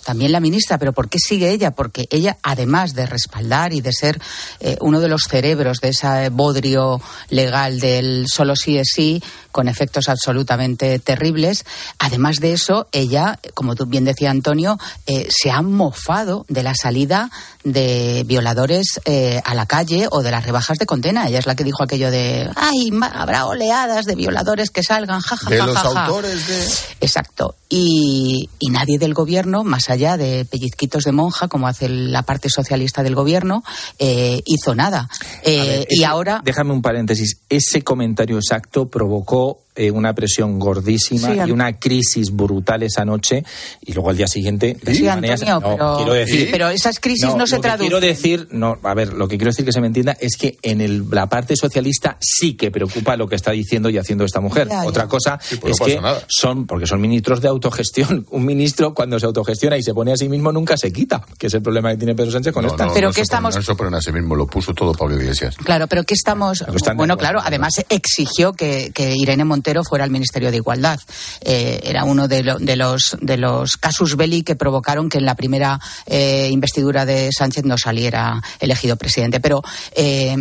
También 0.08 0.32
la 0.32 0.40
ministra, 0.40 0.78
pero 0.78 0.94
¿por 0.94 1.10
qué 1.10 1.20
sigue 1.20 1.52
ella? 1.52 1.72
Porque 1.72 2.08
ella, 2.10 2.38
además 2.42 2.94
de 2.94 3.06
respaldar 3.06 3.74
y 3.74 3.82
de 3.82 3.92
ser 3.92 4.18
eh, 4.62 4.78
uno 4.80 5.02
de 5.02 5.10
los 5.10 5.24
cerebros 5.24 5.82
de 5.82 5.90
ese 5.90 6.30
bodrio 6.30 7.02
legal 7.30 7.82
del 7.82 8.26
solo 8.30 8.56
sí 8.56 8.78
es 8.78 8.88
sí, 8.96 9.22
con 9.58 9.68
efectos 9.68 10.08
absolutamente 10.08 11.00
terribles, 11.00 11.66
además 11.98 12.36
de 12.36 12.54
eso, 12.54 12.88
ella, 12.92 13.40
como 13.56 13.74
tú 13.74 13.88
bien 13.88 14.06
decía 14.06 14.30
Antonio, 14.30 14.78
eh, 15.08 15.28
se 15.32 15.50
ha 15.50 15.64
mofado 15.64 16.46
de 16.48 16.62
la 16.62 16.76
salida 16.76 17.32
de 17.64 18.24
violadores 18.28 19.02
eh, 19.06 19.42
a 19.44 19.56
la 19.56 19.66
calle 19.66 20.08
o 20.12 20.22
de 20.22 20.30
las 20.30 20.46
rebajas 20.46 20.78
de 20.78 20.86
condena. 20.86 21.28
Ella 21.28 21.40
es 21.40 21.48
la 21.48 21.56
que 21.56 21.64
dijo 21.64 21.82
aquello 21.82 22.12
de, 22.12 22.52
ay, 22.56 22.92
habrá 23.16 23.48
oleadas 23.48 24.06
de 24.06 24.14
violadores 24.14 24.70
que 24.70 24.84
salgan, 24.84 25.22
jajaja. 25.22 25.50
De 25.50 25.58
los 25.58 25.76
autores 25.76 26.48
de... 26.48 26.68
Exacto. 27.02 27.56
Y, 27.70 28.50
y 28.60 28.70
nadie 28.70 28.98
del 29.00 29.14
gobierno, 29.14 29.64
más 29.64 29.90
allá 29.90 30.18
de 30.18 30.46
pellizquitos 30.46 31.04
de 31.04 31.12
monja, 31.12 31.48
como 31.48 31.68
hace 31.68 31.90
la 31.90 32.22
parte 32.22 32.48
socialista 32.50 33.04
del 33.04 33.16
gobierno, 33.16 33.64
eh, 33.98 34.42
hizo 34.46 34.76
nada. 34.76 35.10
Eh, 35.44 35.86
y 35.90 36.04
ahora. 36.04 36.42
Déjame 36.44 36.74
un 36.74 36.82
paréntesis. 36.82 37.40
Ese 37.50 37.82
comentario 37.82 38.38
exacto 38.38 38.88
provocó 38.88 39.47
の 39.48 39.60
eh, 39.78 39.92
una 39.92 40.14
presión 40.14 40.60
gordísima 40.60 41.34
Sí, 41.34 41.40
y 41.48 41.52
una 41.52 41.78
crisis 41.80 42.36
brutal 42.36 42.84
esa 42.84 43.06
noche 43.06 43.44
y 43.82 43.94
luego 43.94 44.10
al 44.10 44.18
día 44.18 44.28
siguiente... 44.28 44.78
de 44.82 44.94
Sí, 44.96 45.08
Antonio, 45.08 45.60
no, 45.60 45.62
pero- 45.62 45.96
quiero 45.98 46.14
decir, 46.14 46.50
pero 46.52 46.70
esas 46.70 47.00
crisis 47.00 47.34
no 47.36 47.48
se 47.48 47.56
lo 47.56 47.62
que 47.62 47.68
traducen. 47.68 47.88
quiero 47.90 48.00
decir, 48.06 48.48
no, 48.52 48.78
a 48.84 48.94
ver, 48.94 49.14
lo 49.14 49.28
que 49.28 49.38
quiero 49.38 49.52
decir 49.52 49.66
que 49.66 49.72
se 49.72 49.80
me 49.82 49.88
entienda 49.88 50.18
es 50.20 50.36
que 50.38 50.58
en 50.64 50.82
el- 50.82 51.06
la 51.12 51.28
parte 51.30 51.56
socialista 51.56 52.18
sí 52.20 52.56
que 52.56 52.72
preocupa 52.72 53.16
lo 53.16 53.28
que 53.28 53.36
está 53.36 53.52
diciendo 53.52 53.90
y 53.90 53.98
haciendo 53.98 54.26
esta 54.26 54.40
mujer. 54.42 54.68
Ya, 54.68 54.82
ya. 54.84 54.88
Otra 54.88 55.08
cosa 55.08 55.40
Sí, 55.42 55.58
pues 55.58 55.74
es 55.74 55.80
no 55.80 55.86
que 55.86 55.92
pasa 55.96 56.02
nada. 56.02 56.22
son, 56.28 56.66
porque 56.66 56.88
son 56.88 57.00
ministros 57.00 57.42
de 57.42 57.48
autogestión. 57.48 58.26
Un 58.32 58.46
ministro 58.46 58.94
cuando 58.94 59.20
se 59.20 59.26
autogestiona 59.28 59.78
y 59.78 59.84
se 59.84 59.94
pone 59.94 60.12
a 60.14 60.18
sí 60.18 60.28
mismo 60.30 60.52
nunca 60.52 60.76
se 60.78 60.92
quita, 60.92 61.24
que 61.38 61.48
es 61.48 61.54
el 61.54 61.62
problema 61.62 61.92
que 61.92 61.98
tiene 61.98 62.16
Pedro 62.16 62.32
Sánchez 62.32 62.54
con 62.54 62.64
No, 62.66 62.72
esta. 62.72 62.86
no, 62.88 62.94
Pero 62.94 63.10
no 63.10 63.14
que 63.14 63.22
estamos- 63.22 63.56
No 63.56 63.62
se 63.62 63.76
ponen 63.76 63.94
a 63.94 64.02
sí 64.02 64.12
mismo, 64.12 64.36
lo 64.36 64.48
puso 64.48 64.74
todo 64.74 64.94
Pablo 64.94 65.16
Iglesias. 65.22 65.56
Claro, 65.58 65.88
pero 65.88 66.04
¿qué 66.04 66.14
estamos? 66.14 66.64
Bueno, 66.96 67.18
claro, 67.18 67.18
claro. 67.18 67.42
además 67.44 67.74
exigió 67.90 68.54
que, 68.54 68.92
que 68.94 69.14
Irene 69.16 69.46
Montero 69.46 69.67
fuera 69.84 70.04
al 70.04 70.12
Ministerio 70.12 70.52
de 70.52 70.58
Igualdad. 70.58 71.00
Eh, 71.42 71.80
era 71.84 72.04
uno 72.04 72.28
de, 72.28 72.44
lo- 72.44 72.60
de 72.60 72.76
los, 72.76 73.18
de 73.22 73.38
los 73.38 73.78
casus 73.78 74.16
belli 74.16 74.44
que 74.44 74.56
provocaron 74.56 75.10
que 75.10 75.18
en 75.18 75.26
la 75.26 75.36
primera 75.36 75.80
eh, 76.06 76.50
investidura 76.52 77.06
de 77.06 77.30
Sánchez 77.38 77.66
no 77.66 77.78
saliera 77.78 78.42
elegido 78.60 78.96
presidente. 78.96 79.40
Pero. 79.40 79.64
eh, 79.96 80.36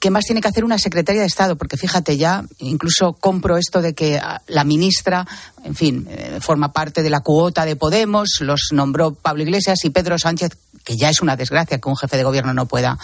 ¿Qué 0.00 0.10
más 0.10 0.26
tiene 0.26 0.42
que 0.42 0.48
hacer 0.48 0.64
una 0.66 0.78
secretaria 0.78 1.22
de 1.22 1.26
Estado? 1.26 1.56
Porque 1.56 1.78
fíjate 1.78 2.18
ya, 2.18 2.44
incluso 2.58 3.14
compro 3.14 3.56
esto 3.56 3.80
de 3.80 3.94
que 3.94 4.20
la 4.48 4.62
ministra, 4.64 5.26
en 5.64 5.74
fin, 5.74 6.06
forma 6.40 6.74
parte 6.74 7.02
de 7.02 7.08
la 7.08 7.20
cuota 7.20 7.64
de 7.64 7.74
Podemos, 7.74 8.28
los 8.40 8.68
nombró 8.72 9.14
Pablo 9.14 9.44
Iglesias 9.44 9.78
y 9.82 9.88
Pedro 9.88 10.18
Sánchez, 10.18 10.50
que 10.84 10.96
ya 10.96 11.08
es 11.08 11.20
una 11.20 11.36
desgracia 11.36 11.78
que 11.78 11.88
un 11.88 11.96
jefe 11.96 12.16
de 12.16 12.24
gobierno 12.24 12.54
no 12.54 12.66
pueda 12.66 12.98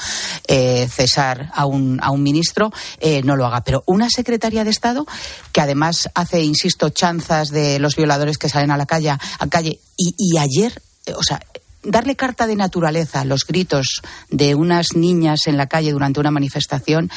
eh, 0.46 0.88
cesar 0.88 1.50
a 1.54 1.66
un, 1.66 1.98
a 2.02 2.10
un 2.10 2.22
ministro, 2.22 2.72
eh, 3.00 3.22
no 3.22 3.36
lo 3.36 3.46
haga. 3.46 3.62
Pero 3.62 3.82
una 3.86 4.08
secretaria 4.08 4.64
de 4.64 4.70
Estado 4.70 5.06
que 5.52 5.60
además 5.60 6.08
hace, 6.14 6.42
insisto, 6.42 6.90
chanzas 6.90 7.48
de 7.48 7.78
los 7.78 7.96
violadores 7.96 8.38
que 8.38 8.48
salen 8.48 8.70
a 8.70 8.76
la 8.76 8.86
calle, 8.86 9.10
a 9.10 9.18
calle 9.48 9.80
y, 9.96 10.14
y 10.16 10.38
ayer, 10.38 10.80
eh, 11.06 11.14
o 11.14 11.22
sea, 11.22 11.40
darle 11.82 12.16
carta 12.16 12.46
de 12.46 12.56
naturaleza 12.56 13.20
a 13.20 13.24
los 13.24 13.46
gritos 13.46 14.02
de 14.28 14.54
unas 14.54 14.94
niñas 14.94 15.46
en 15.46 15.56
la 15.56 15.66
calle 15.66 15.92
durante 15.92 16.20
una 16.20 16.30
manifestación, 16.30 17.10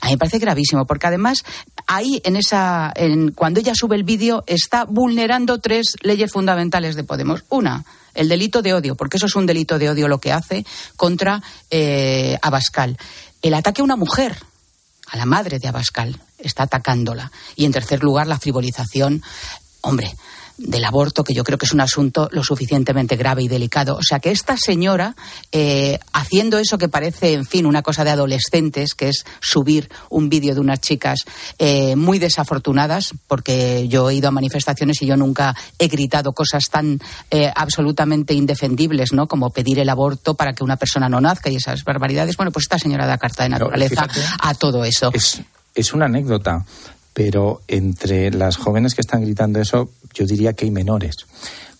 a 0.00 0.06
mí 0.06 0.12
me 0.12 0.18
parece 0.18 0.38
gravísimo, 0.38 0.86
porque 0.86 1.06
además 1.06 1.44
ahí 1.86 2.20
en 2.24 2.36
esa, 2.36 2.92
en, 2.94 3.32
cuando 3.32 3.60
ella 3.60 3.74
sube 3.74 3.96
el 3.96 4.04
vídeo, 4.04 4.44
está 4.46 4.84
vulnerando 4.84 5.58
tres 5.58 5.96
leyes 6.02 6.32
fundamentales 6.32 6.96
de 6.96 7.04
Podemos. 7.04 7.44
Una, 7.48 7.84
el 8.14 8.28
delito 8.28 8.62
de 8.62 8.74
odio, 8.74 8.94
porque 8.94 9.16
eso 9.16 9.26
es 9.26 9.36
un 9.36 9.46
delito 9.46 9.78
de 9.78 9.90
odio 9.90 10.08
lo 10.08 10.18
que 10.18 10.32
hace 10.32 10.64
contra 10.96 11.42
eh, 11.70 12.38
Abascal. 12.42 12.96
El 13.42 13.54
ataque 13.54 13.80
a 13.80 13.84
una 13.84 13.96
mujer, 13.96 14.36
a 15.08 15.16
la 15.16 15.26
madre 15.26 15.58
de 15.58 15.68
Abascal, 15.68 16.20
está 16.38 16.64
atacándola. 16.64 17.30
Y 17.56 17.64
en 17.64 17.72
tercer 17.72 18.02
lugar, 18.02 18.26
la 18.26 18.38
frivolización, 18.38 19.22
hombre, 19.82 20.14
del 20.60 20.84
aborto, 20.84 21.24
que 21.24 21.32
yo 21.32 21.42
creo 21.42 21.58
que 21.58 21.64
es 21.64 21.72
un 21.72 21.80
asunto 21.80 22.28
lo 22.32 22.44
suficientemente 22.44 23.16
grave 23.16 23.42
y 23.42 23.48
delicado. 23.48 23.96
O 23.96 24.02
sea 24.02 24.20
que 24.20 24.30
esta 24.30 24.56
señora, 24.56 25.16
eh, 25.52 25.98
haciendo 26.12 26.58
eso 26.58 26.76
que 26.76 26.88
parece, 26.88 27.32
en 27.32 27.46
fin, 27.46 27.66
una 27.66 27.82
cosa 27.82 28.04
de 28.04 28.10
adolescentes, 28.10 28.94
que 28.94 29.08
es 29.08 29.24
subir 29.40 29.90
un 30.10 30.28
vídeo 30.28 30.54
de 30.54 30.60
unas 30.60 30.80
chicas 30.80 31.24
eh, 31.58 31.96
muy 31.96 32.18
desafortunadas, 32.18 33.14
porque 33.26 33.88
yo 33.88 34.10
he 34.10 34.14
ido 34.14 34.28
a 34.28 34.32
manifestaciones 34.32 35.00
y 35.00 35.06
yo 35.06 35.16
nunca 35.16 35.56
he 35.78 35.88
gritado 35.88 36.32
cosas 36.32 36.64
tan 36.70 37.00
eh, 37.30 37.50
absolutamente 37.54 38.34
indefendibles, 38.34 39.12
¿no? 39.12 39.26
Como 39.26 39.50
pedir 39.50 39.78
el 39.78 39.88
aborto 39.88 40.34
para 40.34 40.52
que 40.52 40.62
una 40.62 40.76
persona 40.76 41.08
no 41.08 41.20
nazca 41.20 41.48
y 41.48 41.56
esas 41.56 41.84
barbaridades. 41.84 42.36
Bueno, 42.36 42.52
pues 42.52 42.64
esta 42.64 42.78
señora 42.78 43.06
da 43.06 43.16
carta 43.16 43.44
de 43.44 43.48
naturaleza 43.48 44.06
a 44.40 44.54
todo 44.54 44.84
eso. 44.84 45.10
Es, 45.14 45.40
es 45.74 45.94
una 45.94 46.04
anécdota, 46.04 46.66
pero 47.14 47.62
entre 47.66 48.30
las 48.30 48.56
jóvenes 48.56 48.94
que 48.94 49.00
están 49.00 49.22
gritando 49.22 49.60
eso, 49.60 49.90
yo 50.14 50.26
diría 50.26 50.52
que 50.52 50.64
hay 50.64 50.70
menores. 50.70 51.16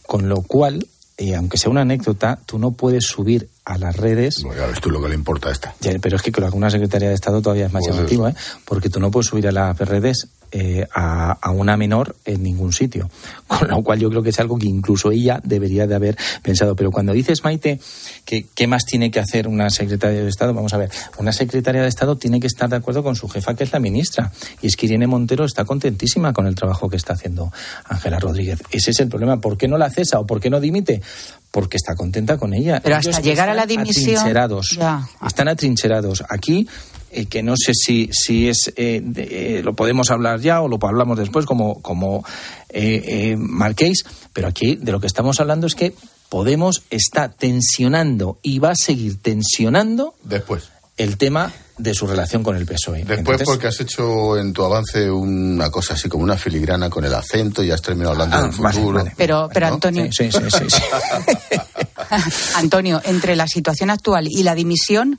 Con 0.06 0.28
lo 0.28 0.42
cual, 0.42 0.86
eh, 1.16 1.34
aunque 1.34 1.58
sea 1.58 1.70
una 1.70 1.82
anécdota, 1.82 2.38
tú 2.46 2.58
no 2.58 2.72
puedes 2.72 3.04
subir 3.04 3.48
a 3.64 3.78
las 3.78 3.96
redes. 3.96 4.42
Bueno, 4.42 4.60
ya 4.60 4.66
ves 4.66 4.80
tú 4.80 4.90
lo 4.90 5.00
que 5.00 5.08
le 5.08 5.14
importa 5.14 5.48
a 5.48 5.52
esta. 5.52 5.74
Ya, 5.80 5.92
pero 6.00 6.16
es 6.16 6.22
que 6.22 6.32
con 6.32 6.52
una 6.52 6.70
secretaria 6.70 7.08
de 7.08 7.14
Estado 7.14 7.40
todavía 7.40 7.66
es 7.66 7.72
más 7.72 7.84
Pues 7.84 7.96
llamativo, 7.96 8.28
¿eh? 8.28 8.34
porque 8.64 8.88
tú 8.88 9.00
no 9.00 9.10
puedes 9.10 9.28
subir 9.28 9.46
a 9.48 9.52
las 9.52 9.78
redes 9.78 10.28
eh, 10.52 10.86
a, 10.94 11.32
a 11.32 11.50
una 11.50 11.76
menor 11.76 12.16
en 12.24 12.42
ningún 12.42 12.72
sitio. 12.72 13.10
Con 13.46 13.68
lo 13.68 13.82
cual 13.82 13.98
yo 13.98 14.08
creo 14.10 14.22
que 14.22 14.30
es 14.30 14.40
algo 14.40 14.58
que 14.58 14.66
incluso 14.66 15.10
ella 15.10 15.40
debería 15.42 15.86
de 15.86 15.94
haber 15.94 16.16
pensado. 16.42 16.76
Pero 16.76 16.90
cuando 16.90 17.12
dices, 17.12 17.44
Maite, 17.44 17.80
que 18.24 18.46
qué 18.54 18.66
más 18.66 18.84
tiene 18.84 19.10
que 19.10 19.20
hacer 19.20 19.48
una 19.48 19.70
secretaria 19.70 20.22
de 20.22 20.28
Estado, 20.28 20.54
vamos 20.54 20.72
a 20.74 20.76
ver, 20.76 20.90
una 21.18 21.32
secretaria 21.32 21.82
de 21.82 21.88
Estado 21.88 22.16
tiene 22.16 22.40
que 22.40 22.46
estar 22.46 22.68
de 22.68 22.76
acuerdo 22.76 23.02
con 23.02 23.16
su 23.16 23.28
jefa, 23.28 23.54
que 23.54 23.64
es 23.64 23.72
la 23.72 23.80
ministra. 23.80 24.32
Y 24.62 24.66
es 24.68 24.76
que 24.76 24.86
Irene 24.86 25.06
Montero 25.06 25.44
está 25.44 25.64
contentísima 25.64 26.32
con 26.32 26.46
el 26.46 26.54
trabajo 26.54 26.88
que 26.88 26.96
está 26.96 27.14
haciendo 27.14 27.52
Ángela 27.84 28.18
Rodríguez. 28.18 28.60
Ese 28.70 28.90
es 28.92 29.00
el 29.00 29.08
problema. 29.08 29.40
¿Por 29.40 29.56
qué 29.56 29.68
no 29.68 29.78
la 29.78 29.90
cesa 29.90 30.20
o 30.20 30.26
por 30.26 30.40
qué 30.40 30.50
no 30.50 30.60
dimite? 30.60 31.02
Porque 31.50 31.76
está 31.76 31.96
contenta 31.96 32.38
con 32.38 32.54
ella. 32.54 32.80
Pero 32.82 32.96
hasta 32.96 33.20
llegar 33.20 33.48
a 33.48 33.54
la 33.54 33.62
están 33.62 33.82
dimisión, 33.84 34.16
atrincherados. 34.16 34.76
ya. 34.78 35.08
Están 35.26 35.48
atrincherados. 35.48 36.22
Aquí, 36.28 36.68
eh, 37.10 37.26
que 37.26 37.42
no 37.42 37.54
sé 37.56 37.72
si, 37.74 38.08
si 38.12 38.48
es 38.48 38.72
eh, 38.76 39.00
de- 39.04 39.58
eh, 39.58 39.62
lo 39.62 39.74
podemos 39.74 40.10
hablar 40.10 40.40
ya 40.40 40.60
o 40.62 40.68
lo 40.68 40.78
hablamos 40.82 41.18
después, 41.18 41.44
como, 41.46 41.80
como 41.82 42.24
eh, 42.68 43.02
eh, 43.32 43.36
marquéis, 43.36 44.04
pero 44.32 44.48
aquí 44.48 44.76
de 44.76 44.92
lo 44.92 45.00
que 45.00 45.06
estamos 45.06 45.40
hablando 45.40 45.66
es 45.66 45.74
que 45.74 45.94
Podemos 46.30 46.84
está 46.90 47.28
tensionando 47.32 48.38
y 48.40 48.60
va 48.60 48.70
a 48.70 48.74
seguir 48.76 49.20
tensionando 49.20 50.14
Después. 50.22 50.68
el 50.96 51.18
tema 51.18 51.52
de 51.76 51.92
su 51.92 52.06
relación 52.06 52.44
con 52.44 52.54
el 52.54 52.66
PSOE. 52.66 52.98
Después 52.98 53.18
Entonces, 53.18 53.48
porque 53.48 53.66
has 53.66 53.80
hecho 53.80 54.38
en 54.38 54.52
tu 54.52 54.62
avance 54.62 55.10
una 55.10 55.72
cosa 55.72 55.94
así 55.94 56.08
como 56.08 56.22
una 56.22 56.36
filigrana 56.36 56.88
con 56.88 57.04
el 57.04 57.12
acento 57.14 57.64
y 57.64 57.72
has 57.72 57.82
terminado 57.82 58.12
hablando 58.12 58.36
Ah, 58.36 58.42
del 58.42 58.60
vale, 58.60 58.76
futuro. 58.78 58.98
vale. 58.98 59.12
Pero, 59.16 59.48
pero 59.52 59.66
¿No? 59.70 59.74
Antonio, 59.74 60.04
Sí, 60.12 60.30
sí, 60.30 60.38
sí, 60.40 60.50
sí, 60.56 60.70
sí. 60.70 61.56
Antonio, 62.56 63.00
entre 63.04 63.34
la 63.34 63.48
situación 63.48 63.90
actual 63.90 64.28
y 64.28 64.42
la 64.44 64.54
dimisión, 64.54 65.18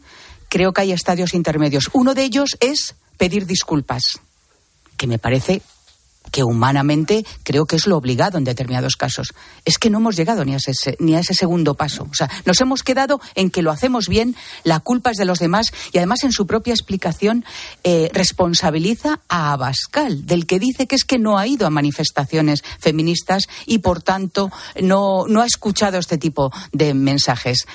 creo 0.52 0.74
que 0.74 0.82
hay 0.82 0.92
estadios 0.92 1.34
intermedios. 1.34 1.90
Uno 1.94 2.14
de 2.14 2.24
ellos 2.24 2.58
es 2.60 2.96
pedir 3.18 3.46
disculpas, 3.46 4.04
que 4.98 5.08
me 5.08 5.18
parece 5.18 5.62
que 6.30 6.44
humanamente 6.44 7.26
creo 7.44 7.66
que 7.66 7.78
es 7.78 7.88
lo 7.88 7.98
obligado 7.98 8.38
en 8.38 8.44
determinados 8.44 8.96
casos. 8.96 9.34
Es 9.66 9.78
que 9.78 9.90
no 9.90 10.00
hemos 10.00 10.16
llegado 10.16 10.44
ni 10.46 10.54
a 10.54 10.58
ese, 10.58 10.96
ni 11.00 11.16
a 11.16 11.20
ese 11.20 11.34
segundo 11.34 11.76
paso. 11.76 12.08
O 12.10 12.14
sea, 12.14 12.30
nos 12.46 12.60
hemos 12.62 12.84
quedado 12.84 13.20
en 13.36 13.50
que 13.50 13.62
lo 13.62 13.72
hacemos 13.72 14.08
bien, 14.08 14.36
la 14.64 14.82
culpa 14.82 15.12
es 15.12 15.18
de 15.18 15.26
los 15.26 15.40
demás 15.40 15.68
y 15.94 15.98
además 15.98 16.24
en 16.24 16.32
su 16.32 16.46
propia 16.46 16.74
explicación 16.74 17.46
eh, 17.84 18.10
responsabiliza 18.14 19.22
a 19.30 19.54
Abascal, 19.54 20.26
del 20.26 20.46
que 20.46 20.60
dice 20.60 20.86
que 20.86 20.96
es 20.96 21.06
que 21.06 21.18
no 21.18 21.38
ha 21.38 21.48
ido 21.48 21.66
a 21.66 21.70
manifestaciones 21.70 22.64
feministas 22.80 23.48
y 23.66 23.80
por 23.80 24.02
tanto 24.02 24.52
no, 24.82 25.26
ha 25.42 25.46
escuchado 25.46 25.98
este 25.98 26.18
tipo 26.18 26.52
de 26.74 26.94
mensajes. 26.94 27.66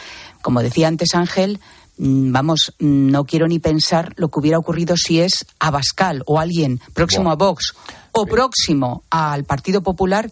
Como 0.43 0.63
decía 0.63 0.89
antes 0.89 1.15
Ángel, 1.15 1.61
vamos, 1.99 2.75
mm, 2.79 3.11
no 3.11 3.25
quiero 3.25 3.49
ni 3.49 3.59
pensar 3.59 4.13
lo 4.17 4.29
que 4.29 4.41
hubiera 4.41 4.59
ocurrido 4.59 4.97
si 4.97 5.21
es 5.21 5.47
Abascal 5.59 6.23
o 6.27 6.39
alguien 6.39 6.81
próximo 6.95 7.31
a 7.31 7.37
Vox 7.37 7.75
o 8.13 8.27
próximo 8.27 9.03
al 9.11 9.45
Partido 9.45 9.83
Popular 9.83 10.31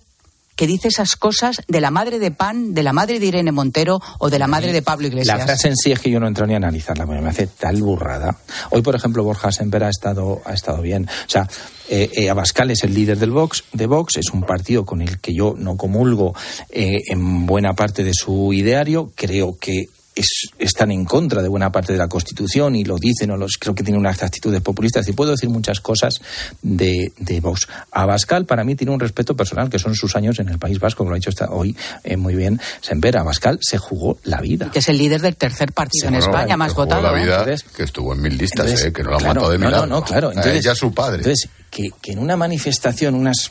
que 0.57 0.67
dice 0.67 0.89
esas 0.89 1.17
cosas 1.17 1.63
de 1.67 1.81
la 1.81 1.91
madre 1.91 2.19
de 2.19 2.31
Pan, 2.31 2.75
de 2.75 2.83
la 2.83 2.93
madre 2.93 3.19
de 3.19 3.27
Irene 3.27 3.53
Montero 3.53 4.01
o 4.19 4.31
de 4.31 4.39
la 4.39 4.47
madre 4.47 4.73
de 4.73 4.83
Pablo 4.83 5.07
Iglesias. 5.07 5.39
La 5.39 5.45
frase 5.45 5.69
en 5.69 5.77
sí 5.77 5.93
es 5.93 5.99
que 5.99 6.11
yo 6.11 6.21
no 6.21 6.27
entro 6.27 6.47
ni 6.47 6.55
a 6.55 6.59
analizarla, 6.59 7.07
me 7.07 7.29
hace 7.29 7.47
tal 7.47 7.83
burrada. 7.83 8.37
Hoy, 8.71 8.83
por 8.83 8.95
ejemplo, 8.95 9.25
Borja 9.25 9.51
Semper 9.51 9.85
ha 9.85 9.89
estado, 9.89 10.43
ha 10.45 10.53
estado 10.53 10.81
bien. 10.81 11.09
O 11.09 11.31
sea, 11.31 11.49
eh, 11.89 12.11
eh, 12.15 12.31
Abascal 12.31 12.71
es 12.71 12.85
el 12.85 12.95
líder 12.95 13.19
del 13.19 13.31
Vox, 13.31 13.65
de 13.73 13.87
Vox, 13.87 14.17
es 14.17 14.31
un 14.33 14.43
partido 14.43 14.85
con 14.85 15.03
el 15.03 15.21
que 15.21 15.35
yo 15.35 15.55
no 15.57 15.77
comulgo 15.77 16.35
eh, 16.71 17.03
en 17.09 17.47
buena 17.47 17.75
parte 17.75 18.05
de 18.05 18.13
su 18.15 18.53
ideario. 18.53 19.13
Creo 19.17 19.59
que 19.59 19.87
es, 20.15 20.51
están 20.59 20.91
en 20.93 21.05
contra 21.05 21.43
de 21.43 21.49
buena 21.49 21.73
parte 21.73 21.93
de 21.93 21.99
la 21.99 22.09
Constitución 22.09 22.77
y 22.77 22.85
lo 22.85 22.99
dicen 22.99 23.31
o 23.31 23.37
los 23.37 23.57
creo 23.59 23.75
que 23.75 23.83
tienen 23.83 24.01
unas 24.01 24.23
actitudes 24.23 24.61
populistas 24.61 25.07
y 25.09 25.13
puedo 25.13 25.33
decir 25.33 25.49
muchas 25.49 25.81
cosas 25.81 26.21
de, 26.63 27.13
de 27.19 27.41
Vox. 27.41 27.69
Abascal 27.91 28.47
para 28.47 28.65
mí 28.65 28.75
tiene 28.75 28.93
un 28.93 29.01
respeto 29.01 29.37
personal 29.37 29.71
que 29.71 29.79
son 29.79 29.95
sus 29.95 30.15
años 30.17 30.39
en 30.39 30.49
el 30.49 30.59
País 30.59 30.79
Vasco, 30.79 30.99
como 30.99 31.11
lo 31.11 31.17
ha 31.17 31.19
dicho 31.19 31.31
hoy 31.51 31.77
eh, 32.05 32.17
muy 32.17 32.35
bien 32.35 32.61
Semper. 32.81 33.17
Abascal 33.17 33.59
se 33.61 33.79
jugó 33.79 34.19
la 34.25 34.41
vida. 34.41 34.71
Que 34.71 34.79
es 34.79 34.89
el 34.89 34.99
líder 34.99 35.21
del 35.21 35.37
tercer 35.37 35.73
partido 35.73 36.09
en 36.09 36.17
España 36.17 36.57
más 36.57 36.75
votado. 36.75 37.03
la 37.03 37.13
vida 37.13 37.45
que 37.77 37.83
estuvo 37.83 38.13
en 38.13 38.23
mil 38.23 38.37
listas, 38.37 38.83
eh, 38.83 38.93
que 38.93 39.03
no 39.03 39.11
lo 39.11 39.19
claro, 39.19 39.41
mató 39.41 39.51
de 39.51 39.59
no, 39.59 39.67
milagro. 39.67 39.87
no, 39.87 39.97
no, 39.97 40.05
claro. 40.05 40.29
Entonces, 40.31 40.65
ya 40.65 40.75
su 40.75 40.93
padre. 40.93 41.19
Entonces, 41.19 41.49
que, 41.71 41.91
que 42.01 42.13
en 42.13 42.19
una 42.19 42.37
manifestación 42.37 43.15
unas 43.15 43.51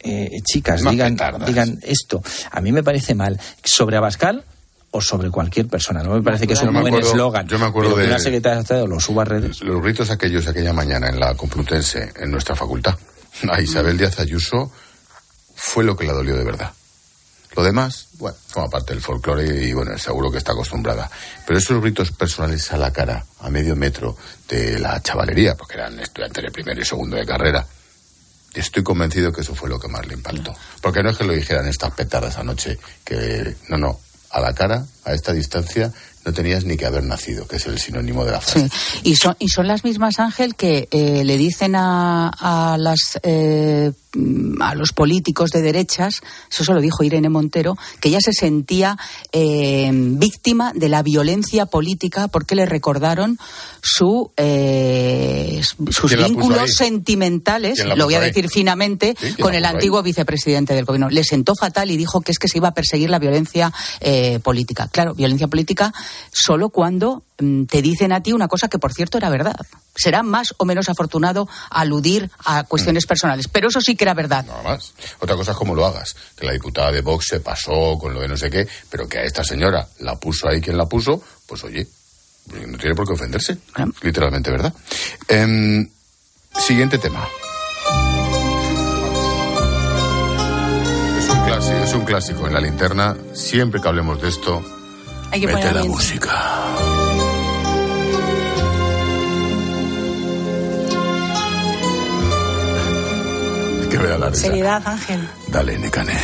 eh, 0.00 0.40
chicas 0.42 0.82
digan, 0.88 1.16
digan 1.46 1.78
esto, 1.82 2.22
a 2.50 2.60
mí 2.60 2.72
me 2.72 2.82
parece 2.82 3.14
mal. 3.14 3.38
Sobre 3.62 3.96
Abascal 3.96 4.44
o 4.92 5.00
sobre 5.00 5.30
cualquier 5.30 5.66
persona. 5.68 6.02
No 6.02 6.14
me 6.14 6.22
parece 6.22 6.46
que 6.46 6.52
es 6.52 6.62
un 6.62 6.72
buen 6.80 6.94
eslogan. 6.94 7.46
yo 7.48 7.58
me 7.58 7.66
acuerdo 7.66 7.96
de- 7.96 8.06
una 8.06 8.18
secretaria 8.18 8.56
de 8.56 8.62
Estado 8.62 8.86
lo 8.86 9.00
suba 9.00 9.22
a 9.22 9.24
redes. 9.24 9.60
Los 9.62 9.82
gritos 9.82 10.10
aquellos 10.10 10.46
aquella 10.46 10.72
mañana 10.72 11.08
en 11.08 11.18
la 11.18 11.34
Complutense, 11.34 12.12
en 12.16 12.30
nuestra 12.30 12.54
facultad, 12.54 12.96
a 13.50 13.60
Isabel 13.60 13.96
Díaz 13.98 14.18
Ayuso 14.20 14.70
fue 15.54 15.84
lo 15.84 15.96
que 15.96 16.04
la 16.06 16.12
dolió 16.12 16.36
de 16.36 16.44
verdad. 16.44 16.72
Lo 17.56 17.62
demás, 17.62 18.08
bueno, 18.18 18.36
forma 18.48 18.70
parte 18.70 18.94
del 18.94 19.02
folclore 19.02 19.44
y 19.66 19.72
bueno, 19.74 19.96
seguro 19.98 20.30
que 20.30 20.38
está 20.38 20.52
acostumbrada. 20.52 21.10
Pero 21.46 21.58
esos 21.58 21.82
gritos 21.82 22.10
personales 22.10 22.72
a 22.72 22.78
la 22.78 22.90
cara, 22.92 23.24
a 23.40 23.50
medio 23.50 23.76
metro 23.76 24.16
de 24.48 24.78
la 24.78 25.00
chavalería, 25.02 25.54
porque 25.54 25.74
eran 25.74 25.98
estudiantes 26.00 26.42
de 26.44 26.50
primero 26.50 26.80
y 26.80 26.84
segundo 26.84 27.16
de 27.16 27.26
carrera, 27.26 27.66
estoy 28.54 28.82
convencido 28.82 29.32
que 29.32 29.42
eso 29.42 29.54
fue 29.54 29.68
lo 29.68 29.78
que 29.78 29.88
más 29.88 30.06
le 30.06 30.14
impactó. 30.14 30.54
Porque 30.80 31.02
no 31.02 31.10
es 31.10 31.18
que 31.18 31.24
lo 31.24 31.32
dijeran 31.34 31.66
estas 31.66 31.92
petadas 31.92 32.38
anoche, 32.38 32.78
que 33.04 33.54
no, 33.68 33.76
no, 33.76 34.00
a 34.32 34.40
la 34.40 34.54
cara, 34.54 34.84
a 35.04 35.12
esta 35.14 35.32
distancia, 35.32 35.92
no 36.24 36.32
tenías 36.32 36.64
ni 36.64 36.76
que 36.76 36.86
haber 36.86 37.02
nacido, 37.02 37.46
que 37.48 37.56
es 37.56 37.66
el 37.66 37.78
sinónimo 37.78 38.24
de 38.24 38.30
la 38.32 38.40
frase. 38.40 38.68
Sí. 38.68 39.00
Y 39.04 39.16
son, 39.16 39.34
y 39.40 39.48
son 39.48 39.66
las 39.66 39.82
mismas, 39.84 40.20
Ángel, 40.20 40.54
que 40.54 40.88
eh, 40.92 41.24
le 41.24 41.36
dicen 41.36 41.74
a, 41.74 42.28
a 42.28 42.78
las, 42.78 43.18
eh, 43.24 43.90
a 44.60 44.74
los 44.76 44.92
políticos 44.92 45.50
de 45.50 45.62
derechas, 45.62 46.20
eso 46.48 46.62
se 46.64 46.72
lo 46.74 46.80
dijo 46.80 47.02
Irene 47.02 47.28
Montero, 47.28 47.76
que 47.98 48.10
ella 48.10 48.20
se 48.20 48.32
sentía 48.32 48.96
eh, 49.32 49.90
víctima 49.92 50.72
de 50.76 50.88
la 50.88 51.02
violencia 51.02 51.66
política 51.66 52.28
porque 52.28 52.54
le 52.54 52.66
recordaron 52.66 53.38
su, 53.82 54.30
eh, 54.36 55.60
sus 55.90 56.08
¿Quién 56.10 56.20
la 56.20 56.28
puso 56.28 56.38
vínculos 56.40 56.74
sentimentales, 56.76 57.74
¿Quién 57.76 57.88
la 57.88 57.96
lo 57.96 58.04
voy 58.04 58.14
a 58.14 58.20
ahí? 58.20 58.26
decir 58.26 58.48
finamente, 58.48 59.16
Sí, 59.18 59.26
¿quién 59.34 59.36
con 59.38 59.54
el 59.54 59.64
ahí? 59.64 59.74
antiguo 59.74 60.02
vicepresidente 60.04 60.72
del 60.74 60.84
gobierno. 60.84 61.10
Le 61.10 61.24
sentó 61.24 61.54
fatal 61.56 61.90
y 61.90 61.96
dijo 61.96 62.20
que 62.20 62.30
es 62.30 62.38
que 62.38 62.46
se 62.46 62.58
iba 62.58 62.68
a 62.68 62.74
perseguir 62.74 63.10
la 63.10 63.18
violencia 63.18 63.72
eh, 64.00 64.38
política. 64.40 64.88
Claro, 64.92 65.14
violencia 65.14 65.48
política 65.48 65.92
solo 66.32 66.68
cuando 66.68 67.22
mm, 67.38 67.64
te 67.64 67.82
dicen 67.82 68.12
a 68.12 68.22
ti 68.22 68.32
una 68.32 68.46
cosa 68.46 68.68
que, 68.68 68.78
por 68.78 68.92
cierto, 68.92 69.18
era 69.18 69.30
verdad. 69.30 69.56
Será 69.96 70.22
más 70.22 70.54
o 70.58 70.64
menos 70.64 70.88
afortunado 70.88 71.48
aludir 71.70 72.30
a 72.44 72.62
Mm. 72.62 72.66
cuestiones 72.66 73.06
personales, 73.06 73.48
pero 73.48 73.68
eso 73.68 73.80
sí 73.80 73.96
que 73.96 74.04
era 74.04 74.14
verdad. 74.14 74.44
Nada 74.46 74.62
más. 74.62 74.92
Otra 75.20 75.34
cosa 75.34 75.52
es 75.52 75.56
cómo 75.56 75.74
lo 75.74 75.84
hagas. 75.86 76.14
Que 76.36 76.46
la 76.46 76.52
diputada 76.52 76.92
de 76.92 77.00
Vox 77.00 77.26
se 77.28 77.40
pasó 77.40 77.98
con 77.98 78.14
lo 78.14 78.20
de 78.20 78.28
no 78.28 78.36
sé 78.36 78.50
qué, 78.50 78.68
pero 78.90 79.08
que 79.08 79.18
a 79.18 79.22
esta 79.24 79.42
señora 79.42 79.88
la 80.00 80.16
puso 80.20 80.48
ahí 80.48 80.60
quien 80.60 80.76
la 80.76 80.86
puso, 80.86 81.22
pues 81.46 81.64
oye, 81.64 81.86
no 82.66 82.76
tiene 82.78 82.94
por 82.94 83.06
qué 83.06 83.14
ofenderse. 83.14 83.56
Literalmente, 84.02 84.50
¿verdad? 84.50 84.72
Em, 85.28 85.88
siguiente 86.58 86.98
tema. 86.98 87.26
Es 91.18 91.28
un 91.28 91.44
clásico, 91.46 91.76
es 91.84 91.94
un 91.94 92.04
clásico 92.04 92.46
en 92.46 92.54
la 92.54 92.60
linterna. 92.60 93.16
Siempre 93.34 93.80
que 93.80 93.88
hablemos 93.88 94.20
de 94.20 94.28
esto, 94.28 94.62
Hay 95.32 95.40
que 95.40 95.46
mete 95.46 95.60
poner 95.60 95.76
la 95.76 95.84
música. 95.84 96.30
Que 103.90 103.96
ver 103.98 104.12
a 104.12 104.18
la 104.18 104.28
risa. 104.28 104.42
Seriedad, 104.42 104.82
Ángel. 104.84 105.28
Dale, 105.52 105.78
Necane. 105.78 106.14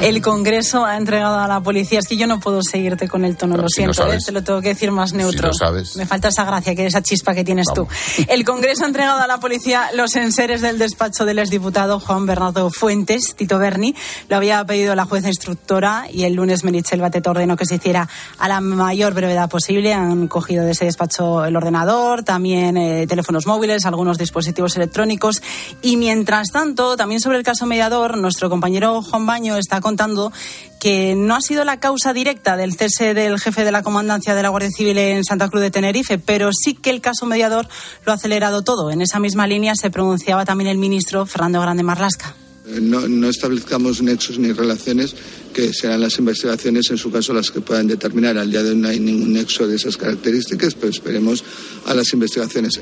El 0.00 0.20
Congreso 0.20 0.84
ha 0.84 0.96
entregado 0.96 1.40
a 1.40 1.48
la 1.48 1.60
policía. 1.60 1.98
Es 1.98 2.06
que 2.06 2.16
yo 2.16 2.26
no 2.26 2.38
puedo 2.38 2.62
seguirte 2.62 3.08
con 3.08 3.24
el 3.24 3.36
tono, 3.36 3.56
lo 3.56 3.68
si 3.68 3.84
no 3.84 3.92
siento, 3.94 4.02
¿eh? 4.02 4.06
sabes. 4.06 4.24
te 4.26 4.32
lo 4.32 4.44
tengo 4.44 4.60
que 4.60 4.68
decir 4.68 4.92
más 4.92 5.12
neutro. 5.12 5.48
lo 5.48 5.54
sabes. 5.54 5.96
Me 5.96 6.06
falta 6.06 6.28
esa 6.28 6.44
gracia, 6.44 6.74
que 6.76 6.86
esa 6.86 7.02
chispa 7.02 7.34
que 7.34 7.42
tienes 7.42 7.66
tú. 7.74 7.88
El 8.28 8.44
Congreso 8.44 8.84
ha 8.84 8.86
entregado 8.86 9.20
a 9.20 9.26
la 9.26 9.40
policía 9.40 9.88
los 9.94 10.14
enseres 10.14 10.60
del 10.60 10.78
despacho 10.78 11.24
del 11.24 11.38
exdiputado 11.38 11.98
Juan 11.98 12.26
Bernardo 12.26 12.70
Fuentes, 12.70 13.34
Tito 13.34 13.58
Berni. 13.58 13.94
Lo 14.28 14.36
había 14.36 14.64
pedido 14.66 14.94
la 14.94 15.06
jueza 15.06 15.28
instructora 15.28 16.06
y 16.12 16.24
el 16.24 16.34
lunes 16.34 16.62
Merichel 16.62 17.00
Batet 17.00 17.26
ordenó 17.26 17.56
que 17.56 17.64
se 17.64 17.76
hiciera 17.76 18.08
a 18.38 18.48
la 18.48 18.60
mayor 18.60 19.14
brevedad 19.14 19.48
posible. 19.48 19.94
Han 19.94 20.28
cogido 20.28 20.64
de 20.64 20.72
ese 20.72 20.84
despacho 20.84 21.44
el 21.44 21.56
ordenador, 21.56 22.22
también 22.22 22.76
eh, 22.76 23.06
teléfonos 23.08 23.46
móviles, 23.46 23.86
algunos 23.86 24.18
dispositivos 24.18 24.76
electrónicos. 24.76 25.42
Y 25.80 25.96
mientras 25.96 26.48
tanto, 26.52 26.96
también 26.96 27.20
sobre 27.20 27.38
el 27.38 27.44
caso 27.44 27.66
mediador, 27.66 28.18
nuestro 28.18 28.50
compañero 28.50 28.75
Juan 28.84 29.26
Baño 29.26 29.56
está 29.56 29.80
contando 29.80 30.32
que 30.78 31.14
no 31.16 31.34
ha 31.34 31.40
sido 31.40 31.64
la 31.64 31.80
causa 31.80 32.12
directa 32.12 32.56
del 32.56 32.74
cese 32.74 33.14
del 33.14 33.40
jefe 33.40 33.64
de 33.64 33.72
la 33.72 33.82
comandancia 33.82 34.34
de 34.34 34.42
la 34.42 34.50
Guardia 34.50 34.70
Civil 34.70 34.98
en 34.98 35.24
Santa 35.24 35.48
Cruz 35.48 35.62
de 35.62 35.70
Tenerife, 35.70 36.18
pero 36.18 36.50
sí 36.52 36.74
que 36.74 36.90
el 36.90 37.00
caso 37.00 37.26
mediador 37.26 37.68
lo 38.04 38.12
ha 38.12 38.16
acelerado 38.16 38.62
todo. 38.62 38.90
En 38.90 39.00
esa 39.00 39.18
misma 39.18 39.46
línea 39.46 39.74
se 39.74 39.90
pronunciaba 39.90 40.44
también 40.44 40.68
el 40.68 40.78
ministro 40.78 41.26
Fernando 41.26 41.60
Grande 41.60 41.82
Marlasca. 41.82 42.34
No, 42.66 43.06
no 43.06 43.28
establezcamos 43.28 44.02
nexos 44.02 44.38
ni 44.38 44.52
relaciones 44.52 45.14
que 45.54 45.72
serán 45.72 46.00
las 46.00 46.18
investigaciones 46.18 46.90
en 46.90 46.98
su 46.98 47.12
caso 47.12 47.32
las 47.32 47.50
que 47.50 47.60
puedan 47.60 47.86
determinar. 47.86 48.36
Al 48.36 48.50
día 48.50 48.62
de 48.62 48.70
hoy 48.70 48.76
no 48.76 48.88
hay 48.88 48.98
ningún 48.98 49.32
nexo 49.32 49.66
de 49.66 49.76
esas 49.76 49.96
características, 49.96 50.74
pero 50.74 50.90
esperemos 50.90 51.44
a 51.86 51.94
las 51.94 52.12
investigaciones. 52.12 52.80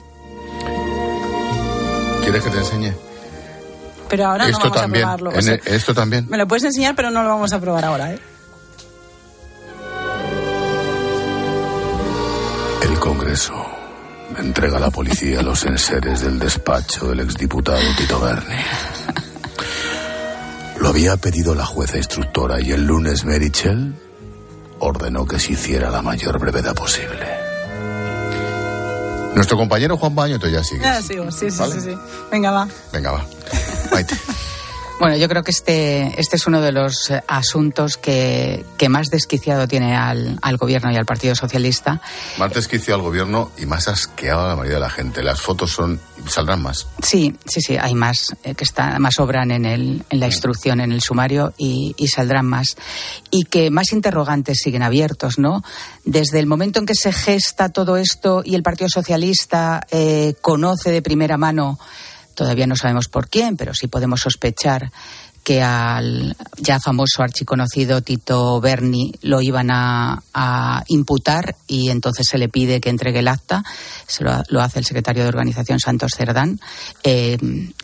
¿Quieres 2.23 2.43
que 2.43 2.51
te 2.51 2.59
enseñe? 2.59 3.14
Pero 4.09 4.27
ahora 4.27 4.45
no 4.45 4.51
esto 4.51 4.61
vamos 4.69 4.77
también. 4.81 5.05
a 5.05 5.17
probarlo. 5.17 5.39
O 5.39 5.43
sea, 5.43 5.55
esto 5.65 5.95
también. 5.95 6.27
me 6.29 6.37
lo 6.37 6.47
puedes 6.47 6.65
enseñar, 6.65 6.95
pero 6.95 7.11
no 7.11 7.23
lo 7.23 7.29
vamos 7.31 7.53
a 7.53 7.61
probar 7.61 7.85
ahora. 7.85 8.13
¿eh? 8.13 8.19
El 12.83 12.99
Congreso 12.99 13.55
entrega 14.39 14.77
a 14.77 14.81
la 14.81 14.91
policía 14.91 15.43
los 15.43 15.65
enseres 15.65 16.21
del 16.21 16.39
despacho 16.39 17.07
del 17.09 17.21
exdiputado 17.21 17.81
Tito 17.97 18.21
Berni. 18.21 18.57
Lo 20.81 20.89
había 20.89 21.17
pedido 21.17 21.55
la 21.55 21.65
jueza 21.65 21.97
instructora 21.97 22.61
y 22.61 22.73
el 22.73 22.85
lunes 22.85 23.25
Merichel 23.25 23.95
ordenó 24.81 25.25
que 25.25 25.39
se 25.39 25.53
hiciera 25.53 25.89
la 25.91 26.03
mayor 26.03 26.39
brevedad 26.39 26.75
posible. 26.75 27.27
Nuestro 29.35 29.57
compañero 29.57 29.97
Juan 29.97 30.15
Baño, 30.15 30.39
tú 30.39 30.49
ya 30.49 30.63
sigue. 30.63 30.83
Ya 30.83 31.01
sigo, 31.03 31.31
sí, 31.31 31.51
sí, 31.51 31.59
Vale. 31.59 31.75
sí, 31.75 31.81
sí. 31.81 31.97
Venga, 32.31 32.51
va. 32.51 32.69
Venga, 32.93 33.13
va. 33.13 33.25
Maite. 33.91 34.17
Bueno, 35.01 35.17
yo 35.17 35.29
creo 35.29 35.43
que 35.43 35.51
este, 35.51 36.19
este 36.21 36.37
es 36.37 36.47
uno 36.47 36.61
de 36.61 36.71
los 36.71 37.11
eh, 37.11 37.23
asuntos 37.27 37.97
que, 37.97 38.65
que 38.79 38.89
más 38.89 39.11
desquiciado 39.11 39.67
tiene 39.67 39.97
al, 39.97 40.39
al, 40.41 40.57
gobierno 40.57 40.93
y 40.93 40.97
al 40.97 41.05
Partido 41.05 41.35
Socialista. 41.35 42.01
Más 42.39 42.53
desquiciado 42.53 43.01
al 43.01 43.03
gobierno 43.03 43.51
y 43.59 43.67
más 43.67 43.89
asqueado 43.89 44.43
a 44.45 44.49
la 44.49 44.57
mayoría 44.57 44.77
de 44.77 44.81
la 44.81 44.91
gente. 44.91 45.23
Las 45.23 45.41
fotos 45.41 45.73
son 45.73 46.01
saldrán 46.29 46.63
más. 46.63 46.87
Sí, 47.03 47.37
sí, 47.45 47.61
sí, 47.61 47.77
hay 47.77 47.95
más 47.95 48.37
eh, 48.45 48.55
que 48.55 48.63
está, 48.63 48.99
más 49.01 49.15
sobran 49.15 49.51
en, 49.51 49.65
el, 49.65 50.05
en 50.09 50.21
la 50.21 50.27
instrucción, 50.27 50.81
en 50.81 50.93
el 50.93 51.01
sumario 51.01 51.53
y, 51.59 51.95
y 51.99 52.09
saldrán 52.09 52.47
más. 52.47 52.77
Y 53.31 53.45
que 53.45 53.71
más 53.71 53.93
interrogantes 53.93 54.59
siguen 54.63 54.83
abiertos, 54.83 55.39
¿no? 55.39 55.65
Desde 56.05 56.39
el 56.39 56.47
momento 56.47 56.79
en 56.79 56.87
que 56.87 56.95
se 56.95 57.13
gesta 57.13 57.69
todo 57.69 57.97
esto 57.97 58.43
y 58.45 58.55
el 58.55 58.63
Partido 58.63 58.89
Socialista 58.89 59.87
eh, 59.91 60.35
conoce 60.41 60.93
de 60.93 61.03
primera 61.03 61.37
mano 61.37 61.79
Todavía 62.35 62.67
no 62.67 62.77
sabemos 62.77 63.09
por 63.09 63.29
quién, 63.29 63.57
pero 63.57 63.75
sí 63.75 63.87
podemos 63.87 64.21
sospechar 64.21 64.91
que 65.45 65.63
al 65.63 66.35
ya 66.57 66.81
famoso 66.81 67.23
archiconocido 67.23 68.01
Tito 68.01 68.61
Berni 68.63 69.13
lo 69.21 69.43
iban 69.43 69.69
a, 69.71 70.23
imputar 70.89 71.55
y 71.67 71.91
entonces 71.91 72.27
se 72.27 72.39
le 72.39 72.49
pide 72.49 72.81
que 72.81 72.89
entregue 72.89 73.21
el 73.21 73.29
acta. 73.29 73.63
Se 74.07 74.25
lo, 74.25 74.43
lo 74.49 74.63
hace 74.63 74.79
el 74.79 74.85
secretario 74.85 75.23
de 75.23 75.29
organización 75.29 75.79
Santos 75.79 76.13
Cerdán. 76.17 76.59
Eh, 77.03 77.39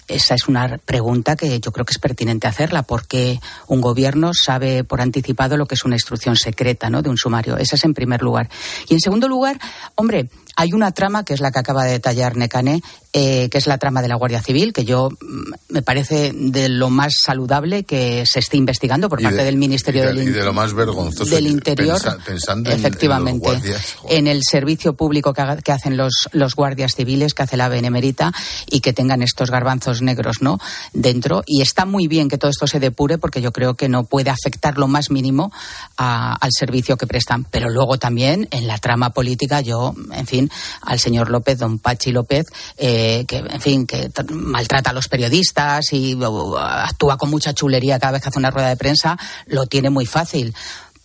esa 0.08 0.34
es 0.34 0.48
una 0.48 0.78
pregunta 0.78 1.36
que 1.36 1.60
yo 1.60 1.70
creo 1.70 1.84
que 1.84 1.92
es 1.92 1.98
pertinente 1.98 2.46
hacerla, 2.46 2.82
porque 2.82 3.40
un 3.68 3.80
gobierno 3.80 4.32
sabe 4.34 4.82
por 4.84 5.00
anticipado 5.00 5.56
lo 5.56 5.66
que 5.66 5.74
es 5.74 5.84
una 5.84 5.96
instrucción 5.96 6.36
secreta 6.36 6.90
¿no? 6.90 7.02
de 7.02 7.10
un 7.10 7.16
sumario. 7.16 7.56
Esa 7.58 7.76
es 7.76 7.84
en 7.84 7.94
primer 7.94 8.22
lugar. 8.22 8.48
Y 8.88 8.94
en 8.94 9.00
segundo 9.00 9.28
lugar, 9.28 9.58
hombre, 9.94 10.30
hay 10.56 10.72
una 10.72 10.92
trama 10.92 11.24
que 11.24 11.34
es 11.34 11.40
la 11.40 11.50
que 11.50 11.58
acaba 11.58 11.84
de 11.84 11.92
detallar 11.92 12.36
Necane, 12.36 12.82
eh, 13.12 13.48
que 13.50 13.58
es 13.58 13.66
la 13.66 13.76
trama 13.78 14.02
de 14.02 14.08
la 14.08 14.14
Guardia 14.14 14.40
Civil, 14.40 14.72
que 14.72 14.84
yo 14.84 15.08
mm, 15.10 15.52
me 15.70 15.82
parece 15.82 16.32
de 16.32 16.68
lo 16.68 16.90
más 16.90 17.14
saludable 17.24 17.82
que 17.82 18.24
se 18.24 18.38
esté 18.38 18.56
investigando 18.56 19.08
por 19.08 19.20
parte 19.20 19.38
de, 19.38 19.44
del 19.44 19.56
Ministerio 19.56 20.04
y 20.04 20.06
de, 20.06 20.12
del, 20.12 20.28
y 20.28 20.30
de 20.30 20.44
lo 20.44 20.52
más 20.52 20.74
vergonzoso 20.74 21.34
del 21.34 21.48
Interior. 21.48 22.00
Pensa, 22.00 22.18
pensando 22.24 22.70
efectivamente, 22.70 23.48
en, 23.48 23.54
en, 23.54 23.60
guardias, 23.62 23.96
en, 24.08 24.26
el 24.28 24.42
servicio 24.48 24.92
público 24.94 25.32
que, 25.34 25.42
que 25.64 25.72
hacen 25.72 25.96
los, 25.96 26.28
los, 26.30 26.54
guardias 26.54 26.94
civiles, 26.94 27.34
que 27.34 27.42
hace 27.42 27.56
la 27.56 27.68
Benemerita, 27.68 28.32
y 28.70 28.78
que 28.78 28.92
tengan 28.92 29.22
estos 29.22 29.50
garbanzos 29.50 30.02
negros 30.02 30.40
¿no? 30.40 30.58
dentro. 30.92 31.42
Y 31.46 31.62
está 31.62 31.86
muy 31.86 32.06
bien 32.06 32.28
que 32.28 32.38
todo 32.38 32.52
esto 32.52 32.68
se 32.68 32.78
depure, 32.78 33.18
porque 33.18 33.42
yo 33.42 33.50
creo 33.50 33.74
que 33.74 33.88
no 33.88 34.04
puede 34.04 34.30
afectar 34.30 34.78
lo 34.78 34.86
más 34.86 35.10
mínimo 35.10 35.52
a, 35.96 36.36
al 36.36 36.50
servicio 36.52 36.96
que 36.96 37.08
prestan. 37.08 37.44
Pero 37.50 37.70
luego 37.70 37.98
también 37.98 38.46
en 38.52 38.68
la 38.68 38.78
trama 38.78 39.10
política, 39.10 39.62
yo, 39.62 39.96
en 40.12 40.28
fin, 40.28 40.48
al 40.82 41.00
señor 41.00 41.28
López, 41.28 41.58
don 41.58 41.80
Pachi 41.80 42.12
López, 42.12 42.46
eh, 42.76 42.99
que, 43.26 43.38
en 43.38 43.60
fin, 43.60 43.86
que 43.86 44.10
maltrata 44.30 44.90
a 44.90 44.92
los 44.92 45.08
periodistas 45.08 45.92
y 45.92 46.18
actúa 46.58 47.16
con 47.16 47.30
mucha 47.30 47.52
chulería 47.52 47.98
cada 47.98 48.12
vez 48.12 48.22
que 48.22 48.28
hace 48.28 48.38
una 48.38 48.50
rueda 48.50 48.68
de 48.68 48.76
prensa, 48.76 49.18
lo 49.46 49.66
tiene 49.66 49.90
muy 49.90 50.06
fácil 50.06 50.54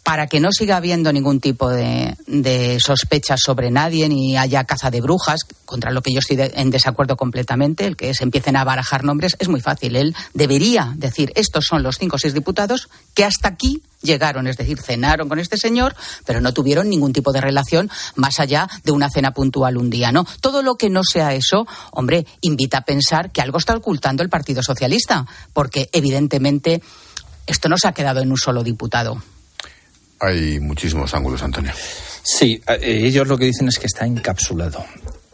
para 0.06 0.28
que 0.28 0.40
no 0.40 0.52
siga 0.52 0.78
habiendo 0.78 1.12
ningún 1.12 1.40
tipo 1.40 1.68
de, 1.68 2.16
de 2.28 2.78
sospechas 2.80 3.40
sobre 3.44 3.72
nadie 3.72 4.08
ni 4.08 4.38
haya 4.38 4.64
caza 4.64 4.92
de 4.92 5.02
brujas, 5.02 5.40
contra 5.66 5.90
lo 5.92 6.04
que 6.04 6.14
yo 6.14 6.20
estoy 6.20 6.38
de, 6.38 6.54
en 6.58 6.70
desacuerdo 6.70 7.18
completamente, 7.18 7.88
el 7.88 7.98
que 7.98 8.14
se 8.14 8.24
empiecen 8.24 8.56
a 8.56 8.64
barajar 8.64 9.04
nombres, 9.04 9.36
es 9.40 9.48
muy 9.48 9.62
fácil. 9.62 9.96
Él 9.96 10.16
debería 10.36 10.94
decir, 10.96 11.32
estos 11.34 11.66
son 11.68 11.82
los 11.82 11.98
cinco 11.98 12.18
o 12.18 12.20
seis 12.20 12.36
diputados 12.36 12.88
que 13.16 13.26
hasta 13.26 13.48
aquí 13.48 13.82
llegaron, 14.04 14.46
es 14.46 14.58
decir, 14.58 14.80
cenaron 14.80 15.28
con 15.28 15.40
este 15.40 15.58
señor, 15.58 15.96
pero 16.24 16.40
no 16.40 16.54
tuvieron 16.54 16.88
ningún 16.88 17.12
tipo 17.12 17.32
de 17.32 17.42
relación 17.42 17.90
más 18.14 18.40
allá 18.40 18.70
de 18.84 18.92
una 18.92 19.10
cena 19.10 19.32
puntual 19.32 19.76
un 19.76 19.90
día, 19.90 20.12
¿no? 20.12 20.24
Todo 20.40 20.62
lo 20.62 20.76
que 20.76 20.92
no 20.92 21.02
sea 21.04 21.34
eso, 21.34 21.66
hombre, 21.90 22.28
invita 22.42 22.78
a 22.78 22.86
pensar 22.86 23.32
que 23.32 23.42
algo 23.42 23.58
está 23.58 23.76
ocultando 23.76 24.22
el 24.22 24.30
Partido 24.30 24.62
Socialista, 24.62 25.26
porque 25.52 25.90
evidentemente 25.94 26.84
esto 27.48 27.70
no 27.70 27.78
se 27.80 27.88
ha 27.88 27.94
quedado 27.94 28.22
en 28.22 28.30
un 28.30 28.38
solo 28.38 28.62
diputado. 28.62 29.20
Hay 30.20 30.60
muchísimos 30.60 31.14
ángulos, 31.14 31.44
Antonio. 31.44 31.72
Sí, 32.24 32.62
ellos 32.82 33.28
lo 33.28 33.38
que 33.38 33.46
dicen 33.46 33.68
es 33.68 33.78
que 33.78 33.88
está 33.88 34.06
encapsulado 34.06 34.84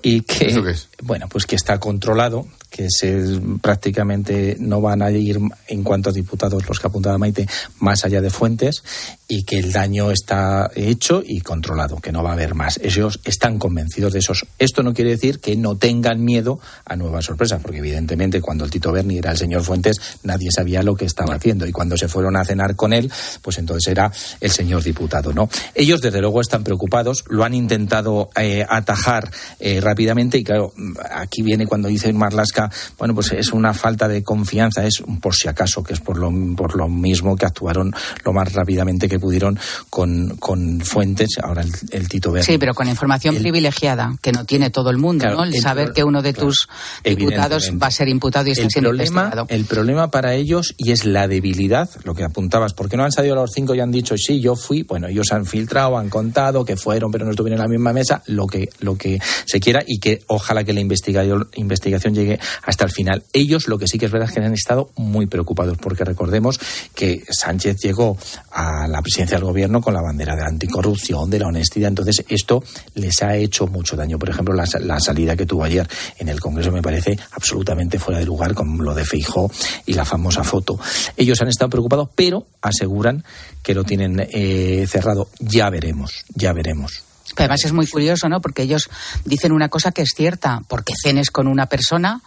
y 0.01 0.21
que 0.21 0.47
¿Eso 0.47 0.63
qué 0.63 0.71
es? 0.71 0.89
bueno 1.03 1.27
pues 1.29 1.45
que 1.45 1.55
está 1.55 1.79
controlado 1.79 2.47
que 2.69 2.87
se, 2.89 3.39
prácticamente 3.61 4.55
no 4.59 4.81
van 4.81 5.01
a 5.01 5.11
ir 5.11 5.39
en 5.67 5.83
cuanto 5.83 6.09
a 6.09 6.13
diputados 6.13 6.67
los 6.67 6.79
que 6.79 6.87
apuntaba 6.87 7.17
Maite 7.17 7.47
más 7.79 8.03
allá 8.03 8.21
de 8.21 8.29
fuentes 8.29 8.83
y 9.31 9.43
que 9.43 9.59
el 9.59 9.71
daño 9.71 10.11
está 10.11 10.69
hecho 10.75 11.23
y 11.25 11.39
controlado 11.39 12.01
que 12.01 12.11
no 12.11 12.21
va 12.21 12.31
a 12.31 12.33
haber 12.33 12.53
más. 12.53 12.81
Ellos 12.83 13.21
están 13.23 13.59
convencidos 13.59 14.11
de 14.11 14.19
eso. 14.19 14.33
Esto 14.59 14.83
no 14.83 14.93
quiere 14.93 15.11
decir 15.11 15.39
que 15.39 15.55
no 15.55 15.77
tengan 15.77 16.21
miedo 16.21 16.59
a 16.83 16.97
nuevas 16.97 17.23
sorpresas 17.23 17.61
porque 17.61 17.77
evidentemente 17.77 18.41
cuando 18.41 18.65
el 18.65 18.71
Tito 18.71 18.91
Berni 18.91 19.19
era 19.19 19.31
el 19.31 19.37
señor 19.37 19.63
Fuentes 19.63 20.19
nadie 20.23 20.49
sabía 20.51 20.83
lo 20.83 20.95
que 20.95 21.05
estaba 21.05 21.35
haciendo 21.35 21.65
y 21.65 21.71
cuando 21.71 21.95
se 21.95 22.09
fueron 22.09 22.35
a 22.35 22.43
cenar 22.43 22.75
con 22.75 22.91
él 22.91 23.09
pues 23.41 23.57
entonces 23.57 23.89
era 23.89 24.11
el 24.41 24.51
señor 24.51 24.83
diputado 24.83 25.31
no 25.31 25.49
ellos 25.75 26.01
desde 26.01 26.19
luego 26.19 26.41
están 26.41 26.63
preocupados 26.63 27.23
lo 27.29 27.45
han 27.45 27.53
intentado 27.53 28.29
eh, 28.35 28.65
atajar 28.67 29.31
eh, 29.59 29.79
rápidamente 29.79 30.37
y 30.37 30.43
claro, 30.43 30.73
aquí 31.11 31.41
viene 31.41 31.67
cuando 31.67 31.87
dice 31.87 32.11
Marlasca, 32.11 32.69
bueno, 32.97 33.13
pues 33.13 33.31
es 33.31 33.53
una 33.53 33.73
falta 33.73 34.07
de 34.07 34.23
confianza, 34.23 34.85
es 34.85 35.03
por 35.21 35.35
si 35.35 35.47
acaso, 35.47 35.83
que 35.83 35.93
es 35.93 35.99
por 35.99 36.17
lo, 36.17 36.31
por 36.55 36.75
lo 36.75 36.89
mismo 36.89 37.35
que 37.35 37.45
actuaron 37.45 37.93
lo 38.25 38.33
más 38.33 38.51
rápidamente 38.53 39.07
que 39.07 39.19
pudieron 39.21 39.57
con, 39.89 40.35
con 40.37 40.81
fuentes, 40.81 41.37
ahora 41.41 41.61
el, 41.61 41.71
el 41.91 42.09
Tito 42.09 42.31
Berni. 42.31 42.45
Sí, 42.45 42.57
pero 42.57 42.73
con 42.73 42.89
información 42.89 43.35
el, 43.35 43.41
privilegiada, 43.41 44.17
que 44.21 44.33
no 44.33 44.43
tiene 44.43 44.69
todo 44.69 44.89
el 44.89 44.97
mundo, 44.97 45.21
claro, 45.21 45.37
¿no? 45.37 45.43
El, 45.45 45.55
el 45.55 45.61
saber 45.61 45.93
que 45.93 46.03
uno 46.03 46.21
de 46.21 46.33
tus 46.33 46.67
diputados 47.03 47.71
va 47.81 47.87
a 47.87 47.91
ser 47.91 48.09
imputado 48.09 48.49
y 48.49 48.51
está 48.51 48.63
el 48.63 48.71
siendo 48.71 48.89
problema, 48.89 49.21
investigado. 49.21 49.45
El 49.49 49.65
problema 49.65 50.11
para 50.11 50.33
ellos, 50.33 50.73
y 50.77 50.91
es 50.91 51.05
la 51.05 51.27
debilidad, 51.29 51.89
lo 52.03 52.13
que 52.15 52.23
apuntabas, 52.23 52.73
porque 52.73 52.97
no 52.97 53.05
han 53.05 53.11
salido 53.11 53.35
los 53.35 53.51
cinco 53.53 53.75
y 53.75 53.79
han 53.79 53.91
dicho, 53.91 54.15
sí, 54.17 54.41
yo 54.41 54.55
fui, 54.55 54.83
bueno, 54.83 55.07
ellos 55.07 55.31
han 55.31 55.45
filtrado, 55.45 55.97
han 55.97 56.09
contado 56.09 56.65
que 56.65 56.75
fueron, 56.75 57.11
pero 57.11 57.25
no 57.25 57.31
estuvieron 57.31 57.59
en 57.59 57.63
la 57.63 57.69
misma 57.69 57.93
mesa, 57.93 58.23
lo 58.25 58.47
que, 58.47 58.69
lo 58.79 58.97
que 58.97 59.19
se 59.45 59.59
quiera, 59.59 59.83
y 59.85 59.99
que 59.99 60.23
ojalá 60.27 60.63
que 60.63 60.73
la 60.73 60.79
investigación, 60.79 61.47
investigación 61.55 62.15
llegue 62.15 62.39
hasta 62.63 62.85
el 62.85 62.91
final. 62.91 63.23
Ellos 63.33 63.67
lo 63.67 63.77
que 63.77 63.87
sí 63.87 63.97
que 63.97 64.05
es 64.07 64.11
verdad 64.11 64.29
es 64.29 64.35
que 64.35 64.41
han 64.41 64.53
estado 64.53 64.89
muy 64.95 65.27
preocupados, 65.27 65.77
porque 65.77 66.03
recordemos 66.03 66.59
que 66.95 67.23
Sánchez 67.29 67.77
llegó 67.81 68.17
a 68.51 68.87
la 68.87 69.01
presidencia 69.01 69.10
del 69.17 69.43
gobierno 69.43 69.81
con 69.81 69.93
la 69.93 70.01
bandera 70.01 70.35
de 70.35 70.41
la 70.41 70.47
anticorrupción, 70.47 71.29
de 71.29 71.39
la 71.39 71.47
honestidad, 71.47 71.89
entonces 71.89 72.23
esto 72.27 72.63
les 72.95 73.21
ha 73.21 73.35
hecho 73.35 73.67
mucho 73.67 73.95
daño. 73.95 74.17
Por 74.17 74.29
ejemplo, 74.29 74.53
la, 74.53 74.65
la 74.79 74.99
salida 74.99 75.35
que 75.35 75.45
tuvo 75.45 75.63
ayer 75.63 75.87
en 76.17 76.29
el 76.29 76.39
Congreso 76.39 76.71
me 76.71 76.81
parece 76.81 77.17
absolutamente 77.33 77.99
fuera 77.99 78.19
de 78.19 78.25
lugar, 78.25 78.53
con 78.53 78.77
lo 78.77 78.95
de 78.95 79.05
Feijó 79.05 79.51
y 79.85 79.93
la 79.93 80.05
famosa 80.05 80.43
foto. 80.43 80.79
Ellos 81.15 81.41
han 81.41 81.49
estado 81.49 81.69
preocupados, 81.69 82.09
pero 82.15 82.47
aseguran 82.61 83.23
que 83.61 83.75
lo 83.75 83.83
tienen 83.83 84.27
eh, 84.31 84.85
cerrado. 84.89 85.29
Ya 85.39 85.69
veremos, 85.69 86.25
ya 86.33 86.53
veremos. 86.53 87.03
Además 87.37 87.63
es 87.63 87.73
muy 87.73 87.87
curioso, 87.87 88.27
¿no? 88.29 88.41
Porque 88.41 88.63
ellos 88.63 88.89
dicen 89.25 89.51
una 89.51 89.69
cosa 89.69 89.91
que 89.91 90.01
es 90.01 90.13
cierta, 90.15 90.61
porque 90.67 90.93
cenes 91.01 91.31
con 91.31 91.47
una 91.47 91.67
persona, 91.67 92.21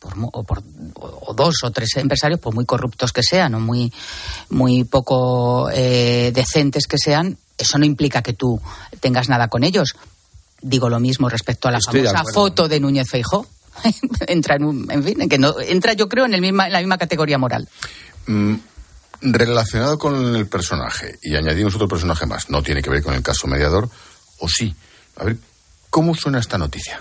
por, 0.00 0.14
o, 0.32 0.42
por, 0.42 0.62
o, 0.94 1.34
dos 1.34 1.56
o 1.62 1.70
tres 1.70 1.90
empresarios, 1.96 2.40
por 2.40 2.54
muy 2.54 2.64
corruptos 2.64 3.12
que 3.12 3.22
sean, 3.22 3.54
o 3.54 3.60
muy, 3.60 3.92
muy 4.48 4.84
poco 4.84 5.70
eh, 5.70 6.32
decentes 6.34 6.86
que 6.86 6.98
sean, 6.98 7.36
eso 7.56 7.78
no 7.78 7.84
implica 7.84 8.22
que 8.22 8.32
tú 8.32 8.60
tengas 8.98 9.28
nada 9.28 9.48
con 9.48 9.62
ellos. 9.62 9.94
Digo 10.62 10.88
lo 10.88 10.98
mismo 10.98 11.28
respecto 11.28 11.68
a 11.68 11.70
la 11.70 11.78
Estoy 11.78 12.02
famosa 12.02 12.24
de 12.24 12.32
foto 12.32 12.68
de 12.68 12.80
Núñez 12.80 13.08
Feijó. 13.08 13.46
entra 14.26 14.56
en, 14.56 14.64
un, 14.64 14.90
en 14.90 15.04
fin, 15.04 15.20
en 15.20 15.28
que 15.28 15.38
no, 15.38 15.60
entra 15.60 15.92
yo 15.92 16.08
creo 16.08 16.24
en, 16.24 16.34
el 16.34 16.40
misma, 16.40 16.66
en 16.66 16.72
la 16.72 16.80
misma 16.80 16.98
categoría 16.98 17.38
moral. 17.38 17.68
Mm, 18.26 18.54
relacionado 19.20 19.98
con 19.98 20.34
el 20.34 20.46
personaje, 20.48 21.18
y 21.22 21.36
añadimos 21.36 21.74
otro 21.74 21.88
personaje 21.88 22.26
más, 22.26 22.48
no 22.48 22.62
tiene 22.62 22.82
que 22.82 22.90
ver 22.90 23.02
con 23.02 23.14
el 23.14 23.22
caso 23.22 23.46
mediador, 23.46 23.88
o 24.38 24.48
sí. 24.48 24.74
A 25.16 25.24
ver, 25.24 25.36
¿cómo 25.90 26.14
suena 26.14 26.38
esta 26.38 26.56
noticia? 26.56 27.00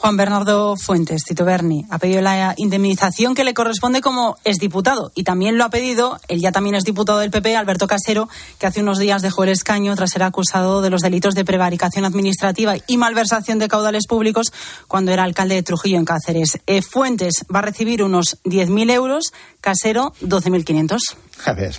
Juan 0.00 0.16
Bernardo 0.16 0.76
Fuentes, 0.78 1.24
Tito 1.24 1.44
Berni, 1.44 1.84
ha 1.90 1.98
pedido 1.98 2.22
la 2.22 2.54
indemnización 2.56 3.34
que 3.34 3.44
le 3.44 3.52
corresponde 3.52 4.00
como 4.00 4.38
exdiputado. 4.44 5.12
Y 5.14 5.24
también 5.24 5.58
lo 5.58 5.64
ha 5.64 5.68
pedido, 5.68 6.18
él 6.28 6.40
ya 6.40 6.52
también 6.52 6.74
es 6.74 6.84
diputado 6.84 7.18
del 7.18 7.30
PP, 7.30 7.54
Alberto 7.54 7.86
Casero, 7.86 8.26
que 8.58 8.66
hace 8.66 8.80
unos 8.80 8.98
días 8.98 9.20
dejó 9.20 9.44
el 9.44 9.50
escaño 9.50 9.94
tras 9.96 10.12
ser 10.12 10.22
acusado 10.22 10.80
de 10.80 10.88
los 10.88 11.02
delitos 11.02 11.34
de 11.34 11.44
prevaricación 11.44 12.06
administrativa 12.06 12.76
y 12.86 12.96
malversación 12.96 13.58
de 13.58 13.68
caudales 13.68 14.06
públicos 14.06 14.54
cuando 14.88 15.12
era 15.12 15.22
alcalde 15.22 15.56
de 15.56 15.62
Trujillo 15.62 15.98
en 15.98 16.06
Cáceres. 16.06 16.58
Eh, 16.66 16.80
Fuentes 16.80 17.44
va 17.54 17.58
a 17.58 17.62
recibir 17.62 18.02
unos 18.02 18.38
10.000 18.44 18.90
euros, 18.92 19.34
Casero 19.60 20.14
12.500. 20.22 20.98
A 21.44 21.52
ver. 21.52 21.76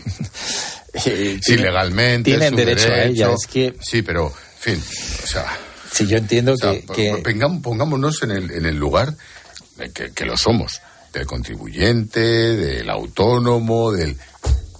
Eh, 1.05 1.39
sí, 1.41 1.55
legalmente. 1.55 2.31
Tienen 2.31 2.53
derecho, 2.53 2.89
derecho, 2.89 3.01
a 3.01 3.27
ella. 3.27 3.33
Es 3.33 3.47
que... 3.47 3.73
Sí, 3.79 4.01
pero, 4.01 4.27
en 4.27 4.75
fin, 4.75 4.83
o 5.23 5.25
sea. 5.25 5.45
Sí, 5.91 6.07
yo 6.07 6.17
entiendo 6.17 6.53
o 6.53 6.57
sea, 6.57 6.71
que, 6.71 7.21
que... 7.21 7.23
Pongámonos 7.61 8.23
en 8.23 8.31
el, 8.31 8.51
en 8.51 8.65
el 8.65 8.77
lugar 8.77 9.15
que, 9.93 10.11
que, 10.11 10.25
lo 10.25 10.37
somos, 10.37 10.81
del 11.13 11.25
contribuyente, 11.25 12.19
del 12.19 12.89
autónomo, 12.89 13.91
del... 13.91 14.17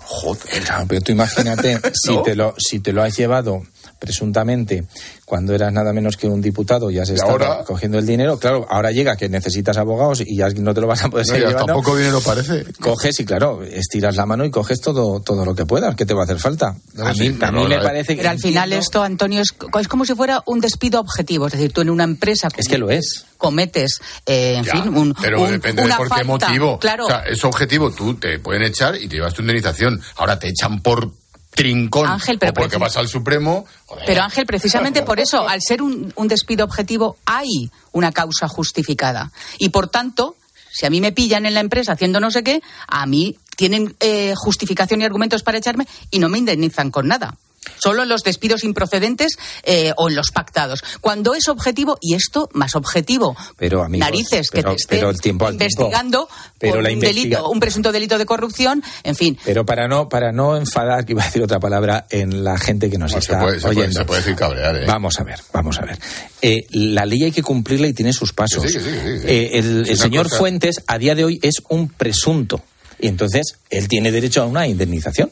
Joder. 0.03 0.63
Claro, 0.63 0.85
pero 0.89 1.01
tú 1.01 1.11
imagínate, 1.13 1.79
si, 1.93 2.21
te 2.23 2.35
lo, 2.35 2.53
si 2.57 2.79
te 2.79 2.91
lo 2.91 3.01
has 3.01 3.15
llevado 3.17 3.63
presuntamente, 4.01 4.83
cuando 5.25 5.53
eras 5.53 5.71
nada 5.71 5.93
menos 5.93 6.17
que 6.17 6.27
un 6.27 6.41
diputado, 6.41 6.89
ya 6.89 7.05
se 7.05 7.13
está 7.13 7.63
cogiendo 7.63 7.99
el 7.99 8.05
dinero. 8.07 8.39
Claro, 8.39 8.65
ahora 8.67 8.91
llega 8.91 9.15
que 9.15 9.29
necesitas 9.29 9.77
abogados 9.77 10.23
y 10.25 10.37
ya 10.37 10.49
no 10.49 10.73
te 10.73 10.81
lo 10.81 10.87
vas 10.87 11.03
a 11.03 11.09
poder 11.09 11.27
seguir 11.27 11.49
llevando. 11.49 11.67
Tampoco 11.67 11.95
dinero 11.95 12.19
parece. 12.19 12.65
Coges 12.79 13.19
y, 13.19 13.25
claro, 13.25 13.61
estiras 13.61 14.15
la 14.15 14.25
mano 14.25 14.43
y 14.43 14.49
coges 14.49 14.81
todo, 14.81 15.19
todo 15.19 15.45
lo 15.45 15.53
que 15.53 15.67
puedas. 15.67 15.95
¿Qué 15.95 16.07
te 16.07 16.15
va 16.15 16.21
a 16.21 16.23
hacer 16.23 16.39
falta? 16.39 16.75
a 16.97 17.13
mí, 17.13 17.37
a 17.39 17.51
mí 17.51 17.67
me 17.67 17.77
parece 17.77 18.15
que. 18.15 18.21
Pero 18.23 18.31
al 18.31 18.39
final, 18.39 18.73
esto, 18.73 19.03
Antonio, 19.03 19.39
es, 19.39 19.53
es, 19.79 19.87
como 19.87 20.03
si 20.03 20.15
fuera 20.15 20.41
un 20.47 20.61
despido 20.61 20.99
objetivo. 20.99 21.45
Es 21.45 21.53
decir, 21.53 21.71
tú 21.71 21.81
en 21.81 21.91
una 21.91 22.03
empresa. 22.03 22.47
Es 22.57 22.67
que 22.67 22.79
lo 22.79 22.89
es. 22.89 23.27
Cometes, 23.37 24.01
eh, 24.25 24.55
en 24.57 24.65
fin, 24.65 24.89
un. 24.95 25.13
Pero 25.13 25.47
depende 25.47 25.83
de 25.83 25.93
por 25.95 26.09
qué 26.09 26.23
motivo. 26.23 26.79
Claro. 26.79 27.05
O 27.05 27.07
sea, 27.07 27.19
es 27.19 27.43
objetivo. 27.45 27.91
Tú 27.91 28.15
te 28.15 28.39
pueden 28.39 28.63
echar 28.63 28.95
y 28.95 29.07
te 29.07 29.17
llevas 29.17 29.35
tu 29.35 29.41
indemnización. 29.41 30.01
Ahora 30.15 30.39
te 30.39 30.47
echan 30.47 30.81
por 30.81 31.20
trincón 31.51 32.07
Ángel, 32.07 32.39
pero 32.39 32.51
o 32.51 32.55
porque 32.55 32.77
vas 32.77 32.97
al 32.97 33.07
Supremo. 33.07 33.65
Pero 34.05 34.23
Ángel, 34.23 34.45
precisamente 34.45 35.03
por 35.03 35.19
eso, 35.19 35.47
al 35.47 35.61
ser 35.61 35.81
un, 35.81 36.11
un, 36.15 36.27
despido 36.27 36.65
objetivo, 36.65 37.17
hay 37.25 37.69
una 37.91 38.11
causa 38.11 38.47
justificada. 38.47 39.31
Y 39.59 39.69
por 39.69 39.89
tanto, 39.89 40.35
si 40.71 40.85
a 40.85 40.89
mí 40.89 41.01
me 41.01 41.11
pillan 41.11 41.45
en 41.45 41.53
la 41.53 41.59
empresa 41.59 41.91
haciendo 41.91 42.19
no 42.19 42.31
sé 42.31 42.43
qué, 42.43 42.61
a 42.87 43.05
mí 43.05 43.37
tienen 43.57 43.95
eh, 43.99 44.33
justificación 44.35 45.01
y 45.01 45.05
argumentos 45.05 45.43
para 45.43 45.57
echarme 45.57 45.87
y 46.09 46.19
no 46.19 46.29
me 46.29 46.37
indemnizan 46.37 46.89
con 46.89 47.07
nada. 47.07 47.35
Solo 47.77 48.03
en 48.03 48.09
los 48.09 48.23
despidos 48.23 48.63
improcedentes 48.63 49.37
eh, 49.63 49.93
o 49.95 50.09
en 50.09 50.15
los 50.15 50.31
pactados. 50.31 50.83
Cuando 50.99 51.35
es 51.35 51.47
objetivo, 51.47 51.97
y 52.01 52.15
esto 52.15 52.49
más 52.53 52.75
objetivo, 52.75 53.35
pero, 53.55 53.87
narices 53.87 54.49
que 54.49 54.63
te 54.63 54.73
esté 54.73 55.29
investigando 55.29 56.27
pero 56.57 56.79
un, 56.79 56.99
delito, 56.99 57.49
un 57.49 57.59
presunto 57.59 57.91
delito 57.91 58.17
de 58.17 58.25
corrupción, 58.25 58.83
en 59.03 59.15
fin. 59.15 59.37
Pero 59.45 59.63
para 59.63 59.87
no, 59.87 60.09
para 60.09 60.31
no 60.31 60.57
enfadar, 60.57 61.05
que 61.05 61.13
iba 61.13 61.21
a 61.21 61.25
decir 61.25 61.43
otra 61.43 61.59
palabra, 61.59 62.07
en 62.09 62.43
la 62.43 62.57
gente 62.57 62.89
que 62.89 62.97
nos 62.97 63.13
está 63.13 63.43
oyendo. 63.43 63.99
Se 63.99 64.05
puede, 64.05 64.21
decir 64.21 64.35
cabrear, 64.35 64.77
¿eh? 64.77 64.85
Vamos 64.87 65.19
a 65.19 65.23
ver, 65.23 65.39
vamos 65.53 65.77
a 65.77 65.85
ver. 65.85 65.99
Eh, 66.41 66.65
la 66.71 67.05
ley 67.05 67.25
hay 67.25 67.31
que 67.31 67.43
cumplirla 67.43 67.87
y 67.87 67.93
tiene 67.93 68.11
sus 68.11 68.33
pasos. 68.33 68.65
Eh, 68.75 69.49
el, 69.53 69.87
el 69.87 69.97
señor 69.97 70.29
Fuentes, 70.29 70.81
a 70.87 70.97
día 70.97 71.13
de 71.13 71.25
hoy, 71.25 71.39
es 71.43 71.61
un 71.69 71.89
presunto. 71.89 72.63
Y 72.99 73.07
entonces, 73.07 73.57
él 73.69 73.87
tiene 73.87 74.11
derecho 74.11 74.41
a 74.41 74.45
una 74.45 74.67
indemnización. 74.67 75.31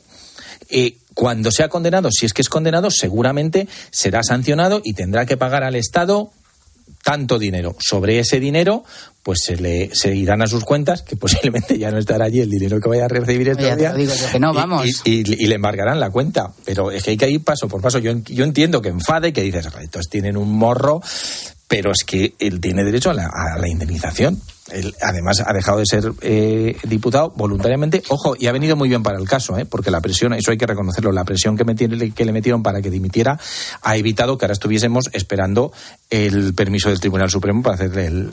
Eh, 0.69 0.97
cuando 1.19 1.51
sea 1.51 1.67
condenado, 1.67 2.11
si 2.13 2.25
es 2.25 2.31
que 2.31 2.41
es 2.41 2.47
condenado, 2.47 2.89
seguramente 2.89 3.67
será 3.91 4.23
sancionado 4.23 4.79
y 4.81 4.93
tendrá 4.93 5.25
que 5.25 5.35
pagar 5.35 5.65
al 5.65 5.75
Estado 5.75 6.31
tanto 7.03 7.37
dinero. 7.37 7.75
Sobre 7.77 8.19
ese 8.19 8.39
dinero, 8.39 8.85
pues 9.21 9.39
se 9.45 9.57
le 9.57 9.93
se 9.93 10.15
irán 10.15 10.41
a 10.41 10.47
sus 10.47 10.63
cuentas, 10.63 11.01
que 11.01 11.15
posiblemente 11.17 11.77
ya 11.77 11.91
no 11.91 11.97
estará 11.97 12.23
allí 12.23 12.39
el 12.39 12.49
dinero 12.49 12.79
que 12.79 12.87
vaya 12.87 13.03
a 13.03 13.07
recibir 13.09 13.49
este 13.49 13.75
día. 13.75 13.93
Y, 15.03 15.23
le 15.25 15.55
embargarán 15.55 15.99
la 15.99 16.09
cuenta. 16.09 16.53
Pero 16.63 16.89
es 16.89 17.03
que 17.03 17.09
hay 17.09 17.17
que 17.17 17.29
ir 17.29 17.43
paso 17.43 17.67
por 17.67 17.81
paso. 17.81 17.99
Yo, 17.99 18.13
yo 18.23 18.45
entiendo 18.45 18.81
que 18.81 18.87
enfade, 18.87 19.33
que 19.33 19.41
dices, 19.41 19.67
estos 19.81 20.07
tienen 20.07 20.37
un 20.37 20.53
morro, 20.53 21.01
pero 21.67 21.91
es 21.91 22.05
que 22.05 22.33
él 22.39 22.61
tiene 22.61 22.85
derecho 22.85 23.09
a 23.09 23.13
la 23.13 23.67
indemnización. 23.67 24.41
Además, 25.01 25.43
ha 25.45 25.53
dejado 25.53 25.79
de 25.79 25.85
ser 25.85 26.11
eh, 26.21 26.77
diputado 26.83 27.31
voluntariamente. 27.35 28.03
Ojo, 28.09 28.35
y 28.37 28.47
ha 28.47 28.51
venido 28.51 28.75
muy 28.75 28.89
bien 28.89 29.03
para 29.03 29.17
el 29.17 29.27
caso, 29.27 29.57
¿eh? 29.57 29.65
porque 29.65 29.91
la 29.91 30.01
presión, 30.01 30.33
eso 30.33 30.51
hay 30.51 30.57
que 30.57 30.65
reconocerlo, 30.65 31.11
la 31.11 31.23
presión 31.23 31.57
que, 31.57 31.65
que 32.13 32.25
le 32.25 32.31
metieron 32.31 32.63
para 32.63 32.81
que 32.81 32.89
dimitiera 32.89 33.39
ha 33.81 33.97
evitado 33.97 34.37
que 34.37 34.45
ahora 34.45 34.53
estuviésemos 34.53 35.09
esperando 35.13 35.71
el 36.09 36.53
permiso 36.53 36.89
del 36.89 36.99
Tribunal 36.99 37.29
Supremo 37.29 37.61
para 37.61 37.75
hacerle 37.75 38.07
el, 38.07 38.29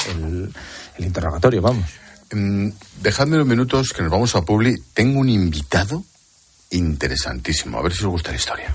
el, 0.98 1.04
interrogatorio. 1.04 1.62
Vamos. 1.62 1.84
Mm, 2.32 2.68
dejadme 3.02 3.36
unos 3.36 3.46
minutos 3.46 3.92
que 3.94 4.02
nos 4.02 4.10
vamos 4.10 4.34
a 4.34 4.42
Publi. 4.42 4.76
Tengo 4.92 5.20
un 5.20 5.28
invitado 5.28 6.04
interesantísimo. 6.70 7.78
A 7.78 7.82
ver 7.82 7.92
si 7.92 8.04
os 8.04 8.10
gusta 8.10 8.30
la 8.30 8.36
historia. 8.36 8.74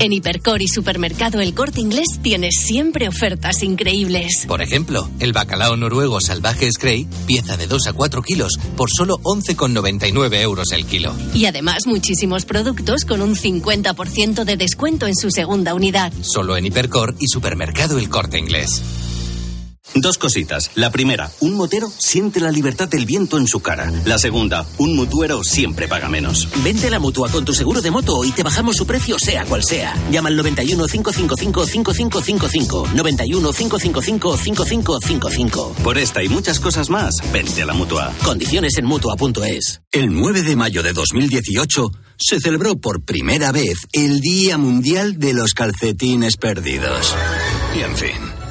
En 0.00 0.12
Hipercor 0.12 0.62
y 0.62 0.68
Supermercado 0.68 1.40
El 1.40 1.54
Corte 1.54 1.80
Inglés 1.80 2.06
tienes 2.22 2.54
siempre 2.60 3.08
ofertas 3.08 3.64
increíbles. 3.64 4.44
Por 4.46 4.62
ejemplo, 4.62 5.10
el 5.18 5.32
bacalao 5.32 5.76
noruego 5.76 6.20
salvaje 6.20 6.70
Scray, 6.70 7.08
pieza 7.26 7.56
de 7.56 7.66
2 7.66 7.88
a 7.88 7.92
4 7.92 8.22
kilos, 8.22 8.52
por 8.76 8.90
solo 8.96 9.18
11,99 9.18 10.40
euros 10.40 10.70
el 10.70 10.86
kilo. 10.86 11.12
Y 11.34 11.46
además 11.46 11.86
muchísimos 11.86 12.44
productos 12.44 13.04
con 13.04 13.22
un 13.22 13.34
50% 13.34 14.44
de 14.44 14.56
descuento 14.56 15.08
en 15.08 15.16
su 15.16 15.30
segunda 15.30 15.74
unidad. 15.74 16.12
Solo 16.22 16.56
en 16.56 16.66
Hipercor 16.66 17.16
y 17.18 17.26
Supermercado 17.26 17.98
El 17.98 18.08
Corte 18.08 18.38
Inglés. 18.38 18.82
Dos 19.94 20.18
cositas. 20.18 20.70
La 20.74 20.90
primera, 20.90 21.30
un 21.40 21.54
motero 21.54 21.90
siente 21.98 22.40
la 22.40 22.50
libertad 22.50 22.88
del 22.88 23.06
viento 23.06 23.38
en 23.38 23.46
su 23.46 23.60
cara. 23.60 23.92
La 24.04 24.18
segunda, 24.18 24.66
un 24.78 24.94
mutuero 24.94 25.42
siempre 25.42 25.88
paga 25.88 26.08
menos. 26.08 26.48
Vente 26.62 26.86
a 26.86 26.90
la 26.90 26.98
mutua 26.98 27.30
con 27.30 27.44
tu 27.44 27.54
seguro 27.54 27.80
de 27.80 27.90
moto 27.90 28.24
y 28.24 28.32
te 28.32 28.42
bajamos 28.42 28.76
su 28.76 28.86
precio 28.86 29.18
sea 29.18 29.44
cual 29.44 29.64
sea. 29.64 29.94
Llama 30.10 30.28
al 30.28 30.36
91 30.36 30.86
555 30.86 31.66
5555. 31.66 32.88
91 32.94 33.52
555 33.52 34.36
5555. 34.36 35.74
Por 35.82 35.98
esta 35.98 36.22
y 36.22 36.28
muchas 36.28 36.60
cosas 36.60 36.90
más, 36.90 37.14
vente 37.32 37.62
a 37.62 37.66
la 37.66 37.74
mutua. 37.74 38.12
Condiciones 38.24 38.76
en 38.78 38.84
mutua.es. 38.84 39.82
El 39.90 40.12
9 40.12 40.42
de 40.42 40.56
mayo 40.56 40.82
de 40.82 40.92
2018 40.92 41.90
se 42.18 42.40
celebró 42.40 42.76
por 42.76 43.02
primera 43.04 43.52
vez 43.52 43.78
el 43.92 44.20
Día 44.20 44.58
Mundial 44.58 45.18
de 45.18 45.34
los 45.34 45.54
Calcetines 45.54 46.36
Perdidos. 46.36 47.14
Y 47.76 47.80
en 47.80 47.96
fin. 47.96 48.27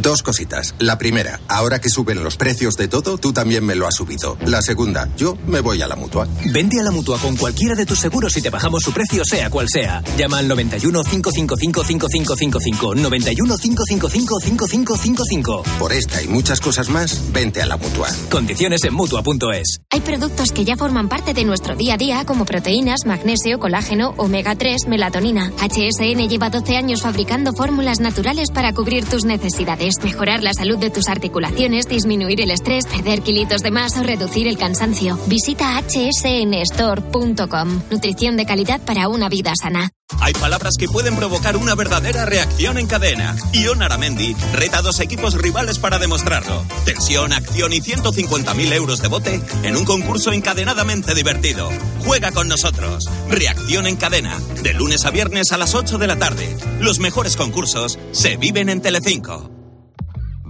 Dos 0.00 0.22
cositas. 0.22 0.76
La 0.78 0.96
primera, 0.96 1.40
ahora 1.48 1.80
que 1.80 1.88
suben 1.88 2.22
los 2.22 2.36
precios 2.36 2.76
de 2.76 2.86
todo, 2.86 3.18
tú 3.18 3.32
también 3.32 3.66
me 3.66 3.74
lo 3.74 3.84
has 3.88 3.96
subido. 3.96 4.38
La 4.46 4.62
segunda, 4.62 5.08
yo 5.16 5.36
me 5.48 5.58
voy 5.58 5.82
a 5.82 5.88
la 5.88 5.96
mutua. 5.96 6.28
Vente 6.52 6.78
a 6.78 6.84
la 6.84 6.92
mutua 6.92 7.18
con 7.18 7.36
cualquiera 7.36 7.74
de 7.74 7.84
tus 7.84 7.98
seguros 7.98 8.36
y 8.36 8.42
te 8.42 8.48
bajamos 8.48 8.84
su 8.84 8.92
precio, 8.92 9.24
sea 9.24 9.50
cual 9.50 9.66
sea. 9.68 10.00
Llama 10.16 10.38
al 10.38 10.46
91 10.46 11.02
555 11.02 11.82
5555. 11.82 12.94
91 12.94 13.56
555 13.56 14.40
5555. 14.40 15.62
Por 15.80 15.92
esta 15.92 16.22
y 16.22 16.28
muchas 16.28 16.60
cosas 16.60 16.90
más, 16.90 17.32
vente 17.32 17.60
a 17.60 17.66
la 17.66 17.76
mutua. 17.76 18.08
Condiciones 18.30 18.84
en 18.84 18.94
mutua.es. 18.94 19.80
Hay 19.90 20.00
productos 20.00 20.52
que 20.52 20.64
ya 20.64 20.76
forman 20.76 21.08
parte 21.08 21.34
de 21.34 21.44
nuestro 21.44 21.74
día 21.74 21.94
a 21.94 21.96
día, 21.96 22.24
como 22.24 22.44
proteínas, 22.44 23.04
magnesio, 23.04 23.58
colágeno, 23.58 24.14
omega 24.16 24.54
3, 24.54 24.86
melatonina. 24.86 25.52
HSN 25.58 26.28
lleva 26.28 26.50
12 26.50 26.76
años 26.76 27.02
fabricando 27.02 27.52
fórmulas 27.52 27.98
naturales 27.98 28.52
para 28.52 28.72
cubrir 28.72 29.04
tus 29.04 29.24
necesidades 29.24 29.87
mejorar 30.02 30.42
la 30.42 30.52
salud 30.52 30.78
de 30.78 30.90
tus 30.90 31.08
articulaciones, 31.08 31.88
disminuir 31.88 32.40
el 32.40 32.50
estrés, 32.50 32.86
perder 32.86 33.22
kilitos 33.22 33.62
de 33.62 33.70
más 33.70 33.96
o 33.96 34.02
reducir 34.02 34.46
el 34.46 34.58
cansancio. 34.58 35.18
Visita 35.26 35.80
hsnstore.com. 35.80 37.82
Nutrición 37.90 38.36
de 38.36 38.46
calidad 38.46 38.80
para 38.80 39.08
una 39.08 39.28
vida 39.28 39.52
sana. 39.60 39.90
Hay 40.20 40.32
palabras 40.32 40.76
que 40.78 40.88
pueden 40.88 41.16
provocar 41.16 41.56
una 41.56 41.74
verdadera 41.74 42.24
reacción 42.24 42.78
en 42.78 42.86
cadena. 42.86 43.36
Ion 43.52 43.82
Aramendi 43.82 44.34
reta 44.54 44.78
a 44.78 44.82
dos 44.82 45.00
equipos 45.00 45.34
rivales 45.34 45.78
para 45.78 45.98
demostrarlo. 45.98 46.64
Tensión, 46.84 47.32
acción 47.32 47.72
y 47.72 47.80
150.000 47.80 48.72
euros 48.72 49.00
de 49.00 49.08
bote 49.08 49.40
en 49.62 49.76
un 49.76 49.84
concurso 49.84 50.32
encadenadamente 50.32 51.14
divertido. 51.14 51.68
Juega 52.04 52.32
con 52.32 52.48
nosotros. 52.48 53.08
Reacción 53.28 53.86
en 53.86 53.96
cadena. 53.96 54.38
De 54.62 54.72
lunes 54.72 55.04
a 55.04 55.10
viernes 55.10 55.52
a 55.52 55.58
las 55.58 55.74
8 55.74 55.98
de 55.98 56.06
la 56.06 56.18
tarde. 56.18 56.56
Los 56.80 57.00
mejores 57.00 57.36
concursos 57.36 57.98
se 58.12 58.36
viven 58.36 58.70
en 58.70 58.80
Telecinco. 58.80 59.57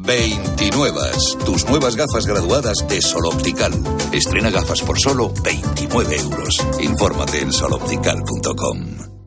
29. 0.09 1.01
Tus 1.45 1.67
nuevas 1.67 1.95
gafas 1.95 2.27
graduadas 2.27 2.79
de 2.89 3.03
Sol 3.03 3.27
Optical. 3.27 3.73
Estrena 4.11 4.49
gafas 4.49 4.81
por 4.81 4.99
solo 4.99 5.31
29 5.45 6.17
euros. 6.17 6.57
Infórmate 6.81 7.43
en 7.43 7.53
soloptical.com. 7.53 9.18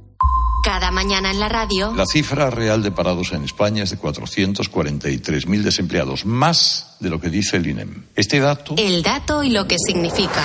Cada 0.63 0.91
mañana 0.91 1.31
en 1.31 1.39
la 1.39 1.49
radio. 1.49 1.91
La 1.95 2.05
cifra 2.05 2.51
real 2.51 2.83
de 2.83 2.91
parados 2.91 3.31
en 3.31 3.43
España 3.43 3.83
es 3.83 3.89
de 3.89 3.97
443.000 3.97 5.61
desempleados, 5.63 6.25
más 6.25 6.97
de 6.99 7.09
lo 7.09 7.19
que 7.19 7.31
dice 7.31 7.57
el 7.57 7.65
INEM. 7.65 8.05
Este 8.15 8.39
dato. 8.39 8.75
El 8.77 9.01
dato 9.01 9.41
y 9.41 9.49
lo 9.49 9.67
que 9.67 9.77
significa. 9.79 10.43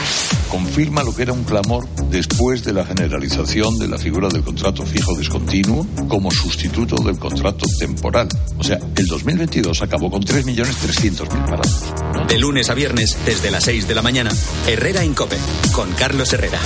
Confirma 0.50 1.02
lo 1.02 1.14
que 1.14 1.22
era 1.22 1.34
un 1.34 1.44
clamor 1.44 1.86
después 2.08 2.64
de 2.64 2.72
la 2.72 2.86
generalización 2.86 3.78
de 3.78 3.88
la 3.88 3.98
figura 3.98 4.28
del 4.28 4.42
contrato 4.42 4.86
fijo 4.86 5.14
discontinuo 5.18 5.86
como 6.08 6.30
sustituto 6.30 6.96
del 6.96 7.18
contrato 7.18 7.66
temporal. 7.78 8.28
O 8.56 8.64
sea, 8.64 8.78
el 8.96 9.06
2022 9.06 9.82
acabó 9.82 10.10
con 10.10 10.22
3.300.000 10.22 11.44
parados. 11.44 11.84
De 12.26 12.38
lunes 12.38 12.70
a 12.70 12.74
viernes, 12.74 13.18
desde 13.26 13.50
las 13.50 13.64
6 13.64 13.86
de 13.86 13.94
la 13.94 14.00
mañana, 14.00 14.30
Herrera 14.66 15.02
en 15.02 15.12
Cope, 15.12 15.36
con 15.72 15.92
Carlos 15.92 16.32
Herrera. 16.32 16.58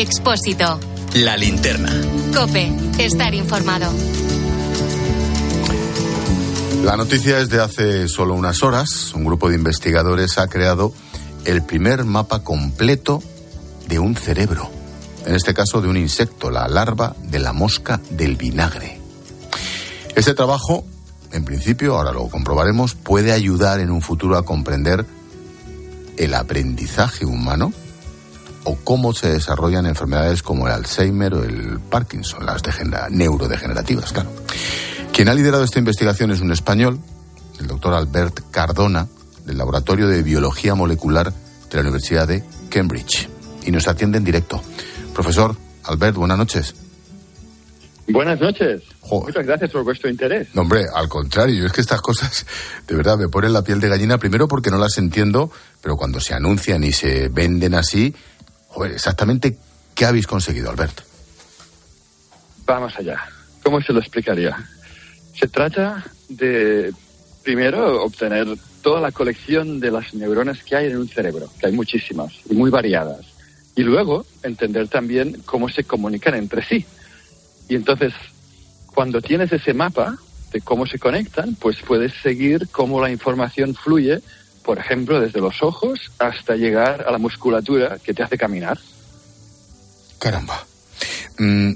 Expósito. 0.00 0.80
La 1.12 1.36
linterna. 1.36 1.92
Cope. 2.34 2.72
Estar 2.98 3.34
informado. 3.34 3.92
La 6.82 6.96
noticia 6.96 7.38
es 7.38 7.50
de 7.50 7.60
hace 7.60 8.08
solo 8.08 8.32
unas 8.32 8.62
horas. 8.62 9.12
Un 9.14 9.26
grupo 9.26 9.50
de 9.50 9.56
investigadores 9.56 10.38
ha 10.38 10.48
creado 10.48 10.94
el 11.44 11.62
primer 11.62 12.06
mapa 12.06 12.42
completo 12.42 13.22
de 13.88 13.98
un 13.98 14.16
cerebro. 14.16 14.70
En 15.26 15.34
este 15.34 15.52
caso 15.52 15.82
de 15.82 15.88
un 15.88 15.98
insecto, 15.98 16.50
la 16.50 16.66
larva 16.66 17.14
de 17.24 17.38
la 17.38 17.52
mosca 17.52 18.00
del 18.08 18.36
vinagre. 18.36 18.98
Este 20.16 20.32
trabajo, 20.32 20.82
en 21.30 21.44
principio, 21.44 21.98
ahora 21.98 22.12
lo 22.12 22.26
comprobaremos, 22.28 22.94
puede 22.94 23.32
ayudar 23.32 23.80
en 23.80 23.90
un 23.90 24.00
futuro 24.00 24.38
a 24.38 24.46
comprender 24.46 25.04
el 26.16 26.32
aprendizaje 26.32 27.26
humano 27.26 27.74
o 28.64 28.76
cómo 28.76 29.12
se 29.12 29.30
desarrollan 29.30 29.86
enfermedades 29.86 30.42
como 30.42 30.66
el 30.66 30.74
Alzheimer 30.74 31.34
o 31.34 31.44
el 31.44 31.80
Parkinson, 31.80 32.44
las 32.44 32.62
neurodegenerativas, 33.10 34.12
claro. 34.12 34.30
Quien 35.12 35.28
ha 35.28 35.34
liderado 35.34 35.64
esta 35.64 35.78
investigación 35.78 36.30
es 36.30 36.40
un 36.40 36.52
español, 36.52 36.98
el 37.58 37.66
doctor 37.66 37.94
Albert 37.94 38.50
Cardona, 38.50 39.06
del 39.44 39.58
Laboratorio 39.58 40.08
de 40.08 40.22
Biología 40.22 40.74
Molecular 40.74 41.32
de 41.32 41.74
la 41.74 41.80
Universidad 41.80 42.28
de 42.28 42.44
Cambridge. 42.68 43.28
Y 43.66 43.70
nos 43.70 43.88
atiende 43.88 44.18
en 44.18 44.24
directo. 44.24 44.62
Profesor 45.14 45.56
Albert, 45.84 46.16
buenas 46.16 46.38
noches. 46.38 46.74
Buenas 48.08 48.40
noches. 48.40 48.82
Muchas 49.10 49.46
gracias 49.46 49.70
por 49.70 49.84
vuestro 49.84 50.10
interés. 50.10 50.48
No, 50.54 50.62
hombre, 50.62 50.86
al 50.92 51.08
contrario, 51.08 51.66
es 51.66 51.72
que 51.72 51.80
estas 51.80 52.00
cosas 52.00 52.46
de 52.86 52.94
verdad 52.94 53.16
me 53.16 53.28
ponen 53.28 53.52
la 53.52 53.62
piel 53.62 53.80
de 53.80 53.88
gallina, 53.88 54.18
primero 54.18 54.48
porque 54.48 54.70
no 54.70 54.78
las 54.78 54.98
entiendo, 54.98 55.50
pero 55.80 55.96
cuando 55.96 56.20
se 56.20 56.34
anuncian 56.34 56.82
y 56.82 56.92
se 56.92 57.28
venden 57.28 57.74
así, 57.74 58.14
Exactamente, 58.84 59.56
¿qué 59.94 60.04
habéis 60.04 60.26
conseguido, 60.26 60.70
Albert? 60.70 61.00
Vamos 62.64 62.94
allá. 62.96 63.20
¿Cómo 63.62 63.80
se 63.82 63.92
lo 63.92 64.00
explicaría? 64.00 64.56
Se 65.38 65.48
trata 65.48 66.04
de, 66.28 66.92
primero, 67.42 68.02
obtener 68.02 68.46
toda 68.82 69.00
la 69.00 69.12
colección 69.12 69.80
de 69.80 69.90
las 69.90 70.14
neuronas 70.14 70.62
que 70.62 70.76
hay 70.76 70.86
en 70.86 70.98
un 70.98 71.08
cerebro, 71.08 71.50
que 71.58 71.66
hay 71.66 71.72
muchísimas 71.72 72.32
y 72.48 72.54
muy 72.54 72.70
variadas. 72.70 73.26
Y 73.76 73.82
luego 73.82 74.24
entender 74.42 74.88
también 74.88 75.42
cómo 75.44 75.68
se 75.68 75.84
comunican 75.84 76.34
entre 76.34 76.64
sí. 76.64 76.86
Y 77.68 77.76
entonces, 77.76 78.12
cuando 78.86 79.20
tienes 79.20 79.52
ese 79.52 79.74
mapa 79.74 80.18
de 80.52 80.60
cómo 80.60 80.86
se 80.86 80.98
conectan, 80.98 81.54
pues 81.54 81.78
puedes 81.86 82.12
seguir 82.22 82.68
cómo 82.70 83.00
la 83.00 83.10
información 83.10 83.74
fluye 83.74 84.20
por 84.64 84.78
ejemplo, 84.78 85.20
desde 85.20 85.40
los 85.40 85.62
ojos 85.62 85.98
hasta 86.18 86.54
llegar 86.54 87.04
a 87.06 87.10
la 87.10 87.18
musculatura 87.18 87.98
que 87.98 88.14
te 88.14 88.22
hace 88.22 88.36
caminar. 88.36 88.78
Caramba. 90.18 90.64
Mm, 91.38 91.72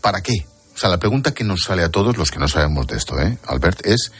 ¿Para 0.00 0.20
qué? 0.20 0.46
O 0.74 0.78
sea, 0.78 0.90
la 0.90 0.98
pregunta 0.98 1.32
que 1.32 1.44
nos 1.44 1.62
sale 1.62 1.82
a 1.82 1.90
todos 1.90 2.16
los 2.18 2.30
que 2.30 2.38
no 2.38 2.48
sabemos 2.48 2.86
de 2.86 2.96
esto, 2.96 3.18
¿eh, 3.18 3.38
Albert? 3.46 3.86
Es, 3.86 4.12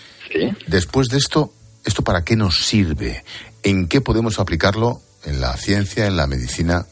después 0.66 1.09
de 1.09 1.18
esto, 1.18 1.53
¿esto 1.85 2.03
para 2.03 2.25
qué 2.25 2.35
nos 2.37 2.64
sirve? 2.64 3.25
¿En 3.62 3.88
qué 3.88 4.01
podemos 4.01 4.38
aplicarlo 4.38 5.03
en 5.25 5.40
la 5.40 5.57
ciencia, 5.57 6.07
en 6.07 6.16
la 6.16 6.27
medicina? 6.27 6.87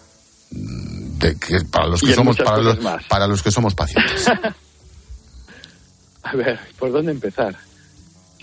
Mm, 0.51 1.19
de, 1.19 1.37
para 1.71 1.87
los 1.87 2.03
que 2.03 2.15
somos 2.15 2.37
para 2.37 2.59
los, 2.59 2.79
para 3.09 3.27
los 3.27 3.43
que 3.43 3.51
somos 3.51 3.75
pacientes. 3.75 4.27
a 6.23 6.37
ver, 6.37 6.61
¿por 6.79 6.93
dónde 6.93 7.13
empezar? 7.13 7.57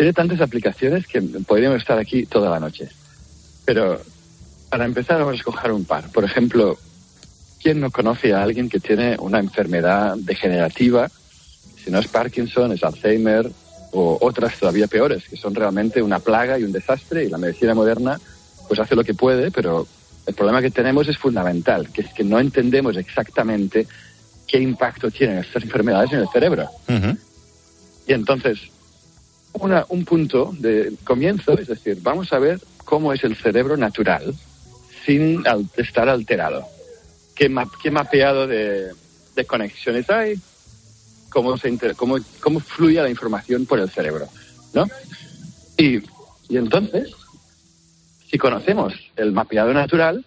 Tiene 0.02 0.14
tantas 0.14 0.42
aplicaciones 0.42 1.06
que 1.06 1.22
podríamos 1.22 1.78
estar 1.78 2.00
aquí 2.00 2.26
toda 2.26 2.50
la 2.50 2.60
noche. 2.60 2.90
Pero 3.66 4.02
para 4.68 4.86
empezar 4.86 5.20
vamos 5.20 5.34
a 5.34 5.38
escoger 5.38 5.72
un 5.72 5.86
par. 5.86 6.12
Por 6.12 6.24
ejemplo, 6.24 6.76
¿quién 7.62 7.80
no 7.80 7.92
conoce 7.92 8.34
a 8.34 8.42
alguien 8.42 8.68
que 8.68 8.80
tiene 8.80 9.16
una 9.20 9.38
enfermedad 9.38 10.16
degenerativa? 10.18 11.08
Si 11.84 11.92
no 11.92 12.00
es 12.00 12.08
Parkinson, 12.08 12.72
es 12.72 12.84
Alzheimer 12.84 13.52
o 13.92 14.18
otras 14.22 14.58
todavía 14.58 14.88
peores, 14.88 15.30
que 15.30 15.38
son 15.38 15.54
realmente 15.54 16.02
una 16.02 16.18
plaga 16.18 16.58
y 16.58 16.64
un 16.64 16.72
desastre 16.72 17.26
y 17.26 17.30
la 17.30 17.38
medicina 17.38 17.76
moderna 17.76 18.20
pues 18.68 18.80
hace 18.80 18.96
lo 18.96 19.04
que 19.04 19.14
puede, 19.14 19.52
pero 19.52 19.88
el 20.26 20.34
problema 20.34 20.64
que 20.64 20.72
tenemos 20.72 21.08
es 21.10 21.18
fundamental, 21.20 21.92
que 21.92 22.02
es 22.02 22.12
que 22.12 22.24
no 22.24 22.40
entendemos 22.40 22.98
exactamente 22.98 23.86
qué 24.48 24.58
impacto 24.58 25.12
tienen 25.12 25.38
estas 25.38 25.62
enfermedades 25.62 26.12
en 26.14 26.22
el 26.22 26.30
cerebro. 26.30 26.68
Y 28.08 28.14
entonces, 28.14 28.72
un 29.54 30.06
punto 30.06 30.54
de 30.58 30.94
comienzo, 31.04 31.58
es 31.58 31.68
decir, 31.68 31.98
vamos 32.02 32.32
a 32.34 32.40
ver 32.40 32.60
cómo 32.86 33.14
es 33.14 33.24
el 33.24 33.36
cerebro 33.36 33.78
natural 33.78 34.34
sin 35.06 35.44
estar 35.78 36.10
alterado. 36.10 36.66
¿Qué, 37.36 37.50
mapeado 37.50 38.48
de, 38.48 38.94
conexiones 39.48 40.10
hay? 40.10 40.36
Cómo, 41.30 41.58
se 41.58 41.76
cómo, 41.96 42.18
cómo 42.40 42.60
fluye 42.60 43.02
la 43.02 43.10
información 43.10 43.66
por 43.66 43.80
el 43.80 43.90
cerebro, 43.90 44.28
¿no? 44.74 44.86
Y, 45.78 45.98
y 46.50 46.58
entonces, 46.58 47.12
si 48.30 48.38
conocemos 48.38 48.94
el 49.16 49.32
mapeado 49.32 49.74
natural, 49.74 50.26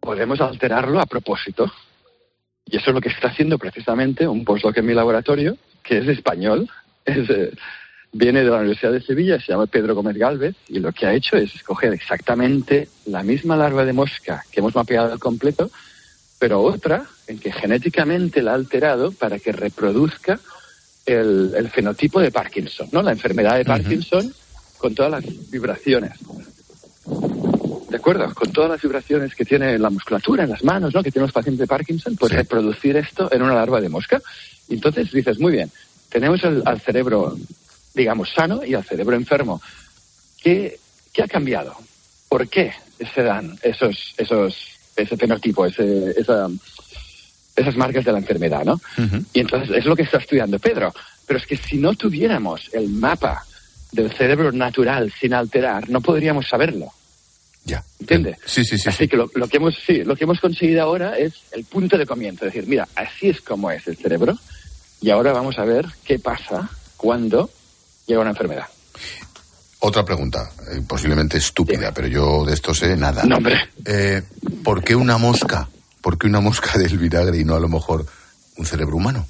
podemos 0.00 0.40
alterarlo 0.40 1.00
a 1.00 1.06
propósito. 1.06 1.70
Y 2.64 2.76
eso 2.76 2.90
es 2.90 2.94
lo 2.94 3.00
que 3.00 3.08
está 3.08 3.28
haciendo 3.28 3.58
precisamente 3.58 4.26
un 4.26 4.44
postdoc 4.44 4.78
en 4.78 4.86
mi 4.86 4.94
laboratorio, 4.94 5.56
que 5.82 5.98
es 5.98 6.08
español, 6.08 6.70
es, 7.04 7.28
viene 8.12 8.44
de 8.44 8.50
la 8.50 8.58
Universidad 8.58 8.92
de 8.92 9.00
Sevilla, 9.00 9.40
se 9.40 9.52
llama 9.52 9.66
Pedro 9.66 9.94
Gómez 9.94 10.16
Galvez, 10.16 10.54
y 10.68 10.78
lo 10.78 10.92
que 10.92 11.06
ha 11.06 11.14
hecho 11.14 11.36
es 11.36 11.54
escoger 11.54 11.92
exactamente 11.94 12.88
la 13.06 13.22
misma 13.22 13.56
larva 13.56 13.84
de 13.84 13.94
mosca 13.94 14.44
que 14.50 14.60
hemos 14.60 14.74
mapeado 14.74 15.12
al 15.12 15.18
completo, 15.18 15.70
pero 16.38 16.60
otra 16.60 17.04
en 17.26 17.38
que 17.38 17.52
genéticamente 17.52 18.42
la 18.42 18.52
ha 18.52 18.54
alterado 18.54 19.12
para 19.12 19.38
que 19.38 19.52
reproduzca 19.52 20.38
el, 21.06 21.70
fenotipo 21.72 22.20
de 22.20 22.30
Parkinson, 22.30 22.88
¿no? 22.92 23.02
La 23.02 23.12
enfermedad 23.12 23.56
de 23.56 23.64
Parkinson 23.64 24.32
con 24.78 24.94
todas 24.94 25.10
las 25.10 25.50
vibraciones. 25.50 26.12
¿De 27.88 27.96
acuerdo? 27.96 28.32
Con 28.34 28.52
todas 28.52 28.70
las 28.70 28.82
vibraciones 28.82 29.34
que 29.34 29.44
tiene 29.44 29.78
la 29.78 29.90
musculatura 29.90 30.44
en 30.44 30.50
las 30.50 30.64
manos, 30.64 30.94
¿no? 30.94 31.02
Que 31.02 31.10
tienen 31.10 31.26
los 31.26 31.32
pacientes 31.32 31.60
de 31.60 31.66
Parkinson, 31.66 32.16
pues 32.16 32.32
reproducir 32.32 32.96
esto 32.96 33.32
en 33.32 33.42
una 33.42 33.54
larva 33.54 33.80
de 33.80 33.88
mosca. 33.88 34.20
Y 34.68 34.74
entonces 34.74 35.10
dices, 35.12 35.38
muy 35.38 35.52
bien, 35.52 35.70
tenemos 36.08 36.42
al 36.44 36.80
cerebro 36.80 37.36
digamos, 37.94 38.30
sano 38.30 38.64
y 38.64 38.74
al 38.74 38.84
cerebro 38.84 39.16
enfermo. 39.16 39.60
¿Qué, 40.42 40.78
qué 41.12 41.22
ha 41.22 41.28
cambiado? 41.28 41.76
¿Por 42.28 42.48
qué 42.48 42.72
se 43.14 43.22
dan 43.22 43.58
esos, 43.62 44.14
esos, 44.16 44.56
ese 44.96 45.16
fenotipo, 45.16 45.66
ese, 45.66 46.10
esa, 46.18 46.48
esas 47.54 47.76
marcas 47.76 48.04
de 48.04 48.12
la 48.12 48.18
enfermedad, 48.18 48.64
¿no? 48.64 48.80
Y 49.32 49.40
entonces 49.40 49.76
es 49.76 49.84
lo 49.84 49.96
que 49.96 50.02
está 50.02 50.18
estudiando 50.18 50.58
Pedro. 50.58 50.92
Pero 51.26 51.38
es 51.38 51.46
que 51.46 51.56
si 51.56 51.76
no 51.76 51.94
tuviéramos 51.94 52.70
el 52.72 52.88
mapa 52.88 53.44
del 53.92 54.10
cerebro 54.12 54.50
natural 54.52 55.12
sin 55.18 55.34
alterar, 55.34 55.88
no 55.88 56.00
podríamos 56.00 56.48
saberlo. 56.48 56.92
Ya. 57.64 57.84
¿Entiendes? 58.00 58.38
Sí, 58.44 58.64
sí, 58.64 58.76
sí. 58.76 58.88
Así 58.88 59.06
que 59.06 59.16
lo, 59.16 59.30
lo, 59.34 59.46
que 59.46 59.58
hemos, 59.58 59.76
sí, 59.86 60.02
lo 60.02 60.16
que 60.16 60.24
hemos 60.24 60.40
conseguido 60.40 60.82
ahora 60.82 61.16
es 61.16 61.34
el 61.52 61.64
punto 61.64 61.96
de 61.96 62.06
comienzo. 62.06 62.46
Es 62.46 62.54
decir, 62.54 62.68
mira, 62.68 62.88
así 62.96 63.28
es 63.28 63.40
como 63.40 63.70
es 63.70 63.86
el 63.86 63.96
cerebro. 63.96 64.36
Y 65.00 65.10
ahora 65.10 65.32
vamos 65.32 65.58
a 65.58 65.64
ver 65.64 65.86
qué 66.04 66.18
pasa 66.18 66.70
cuando 66.96 67.50
llega 68.06 68.20
una 68.20 68.30
enfermedad. 68.30 68.66
Otra 69.80 70.04
pregunta, 70.04 70.48
eh, 70.70 70.80
posiblemente 70.86 71.38
estúpida, 71.38 71.92
pero 71.92 72.06
yo 72.06 72.44
de 72.44 72.54
esto 72.54 72.72
sé 72.72 72.96
nada. 72.96 73.24
No, 73.24 73.38
hombre. 73.38 73.68
Eh, 73.84 74.22
¿Por 74.62 74.84
qué 74.84 74.94
una 74.94 75.18
mosca? 75.18 75.68
¿Por 76.00 76.16
qué 76.16 76.28
una 76.28 76.40
mosca 76.40 76.78
del 76.78 76.98
vinagre 76.98 77.38
y 77.38 77.44
no 77.44 77.56
a 77.56 77.60
lo 77.60 77.68
mejor 77.68 78.06
un 78.56 78.66
cerebro 78.66 78.96
humano? 78.96 79.26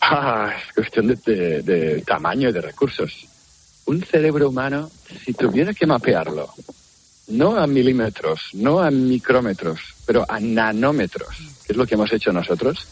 Ah, 0.00 0.52
es 0.56 0.72
cuestión 0.72 1.08
de, 1.08 1.62
de 1.62 2.02
tamaño 2.02 2.48
y 2.48 2.52
de 2.52 2.60
recursos. 2.60 3.26
Un 3.86 4.02
cerebro 4.02 4.50
humano, 4.50 4.88
si 5.24 5.32
tuviera 5.32 5.74
que 5.74 5.86
mapearlo, 5.86 6.52
no 7.28 7.56
a 7.56 7.66
milímetros, 7.66 8.50
no 8.54 8.80
a 8.80 8.90
micrómetros, 8.90 9.80
pero 10.06 10.24
a 10.28 10.38
nanómetros, 10.38 11.28
que 11.66 11.72
es 11.72 11.76
lo 11.76 11.86
que 11.86 11.94
hemos 11.94 12.12
hecho 12.12 12.32
nosotros, 12.32 12.86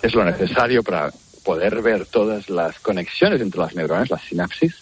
que 0.00 0.06
es 0.06 0.14
lo 0.14 0.24
necesario 0.24 0.82
para 0.82 1.12
poder 1.44 1.82
ver 1.82 2.06
todas 2.06 2.50
las 2.50 2.78
conexiones 2.80 3.40
entre 3.40 3.60
las 3.60 3.74
neuronas, 3.74 4.10
las 4.10 4.22
sinapsis, 4.22 4.74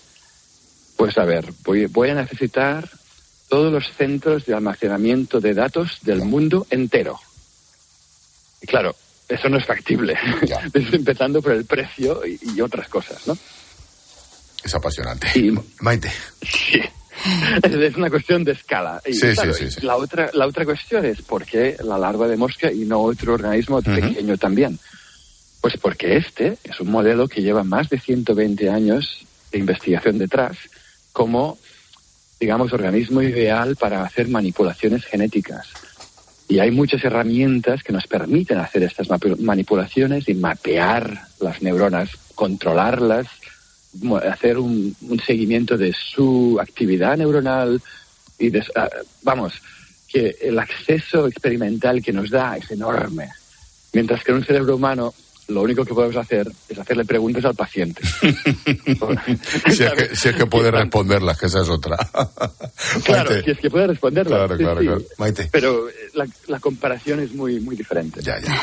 pues 0.96 1.16
a 1.18 1.24
ver, 1.24 1.52
voy, 1.64 1.86
voy 1.86 2.10
a 2.10 2.14
necesitar 2.14 2.88
todos 3.48 3.72
los 3.72 3.92
centros 3.96 4.44
de 4.46 4.54
almacenamiento 4.54 5.40
de 5.40 5.54
datos 5.54 5.98
del 6.02 6.24
mundo 6.24 6.66
entero. 6.70 7.18
Y 8.60 8.66
claro, 8.66 8.94
eso 9.28 9.48
no 9.48 9.58
es 9.58 9.66
factible, 9.66 10.16
empezando 10.92 11.40
por 11.40 11.52
el 11.52 11.64
precio 11.64 12.22
y, 12.26 12.60
otras 12.60 12.88
cosas, 12.88 13.26
¿no? 13.26 13.36
Es 14.62 14.74
apasionante. 14.74 15.28
Y, 15.34 15.52
Maite. 15.80 16.10
Sí. 16.42 16.80
Es 17.62 17.96
una 17.96 18.10
cuestión 18.10 18.44
de 18.44 18.52
escala. 18.52 19.02
Y, 19.04 19.12
sí, 19.12 19.34
sí, 19.34 19.70
sí, 19.70 19.80
La, 19.84 19.96
otra, 19.96 20.30
la 20.34 20.46
otra 20.46 20.64
cuestión 20.64 21.04
es 21.04 21.20
por 21.22 21.44
qué 21.44 21.76
la 21.82 21.98
larva 21.98 22.28
de 22.28 22.36
mosca 22.36 22.70
y 22.70 22.84
no 22.84 23.00
otro 23.00 23.34
organismo 23.34 23.82
pequeño 23.82 24.36
también. 24.36 24.78
Pues 25.60 25.76
porque 25.76 26.16
este 26.16 26.58
es 26.64 26.80
un 26.80 26.90
modelo 26.90 27.28
que 27.28 27.42
lleva 27.42 27.64
más 27.64 27.88
de 27.88 27.98
120 27.98 28.70
años 28.70 29.26
de 29.50 29.58
investigación 29.58 30.18
detrás 30.18 30.56
como, 31.12 31.58
digamos, 32.38 32.72
organismo 32.72 33.22
ideal 33.22 33.76
para 33.76 34.04
hacer 34.04 34.28
manipulaciones 34.28 35.04
genéticas. 35.04 35.68
Y 36.48 36.60
hay 36.60 36.70
muchas 36.70 37.04
herramientas 37.04 37.82
que 37.82 37.92
nos 37.92 38.06
permiten 38.06 38.58
hacer 38.58 38.82
estas 38.82 39.08
manipulaciones 39.40 40.28
y 40.28 40.34
mapear 40.34 41.26
las 41.40 41.60
neuronas, 41.60 42.10
controlarlas, 42.34 43.26
hacer 44.30 44.58
un, 44.58 44.96
seguimiento 45.26 45.76
de 45.76 45.92
su 45.92 46.58
actividad 46.60 47.16
neuronal 47.16 47.82
y, 48.38 48.56
ah, 48.76 48.88
vamos, 49.22 49.54
que 50.06 50.36
el 50.40 50.58
acceso 50.58 51.26
experimental 51.26 52.02
que 52.02 52.12
nos 52.12 52.30
da 52.30 52.56
es 52.56 52.70
enorme. 52.70 53.28
Mientras 53.92 54.22
que 54.22 54.30
en 54.30 54.38
un 54.38 54.44
cerebro 54.44 54.76
humano 54.76 55.12
lo 55.48 55.62
único 55.62 55.84
que 55.84 55.94
podemos 55.94 56.16
hacer 56.16 56.46
es 56.68 56.78
hacerle 56.78 57.04
preguntas 57.04 57.44
al 57.44 57.54
paciente. 57.54 58.02
si, 59.70 59.82
es 60.28 60.36
que, 60.36 60.46
puede 60.46 60.70
responderlas, 60.70 61.38
que 61.38 61.46
esa 61.46 61.62
es 61.62 61.68
otra. 61.70 61.96
claro, 63.04 63.42
si 63.42 63.50
es 63.50 63.58
que 63.58 63.70
puede 63.70 63.86
responderlas. 63.86 64.38
Claro, 64.38 64.56
claro, 64.56 64.80
claro. 64.80 65.02
Maite. 65.16 65.48
Pero 65.50 65.88
eh, 65.88 65.92
la, 66.46 66.60
comparación 66.60 67.20
es 67.20 67.34
muy, 67.34 67.60
muy 67.60 67.76
diferente. 67.76 68.20
Ya, 68.22 68.38
ya. 68.40 68.54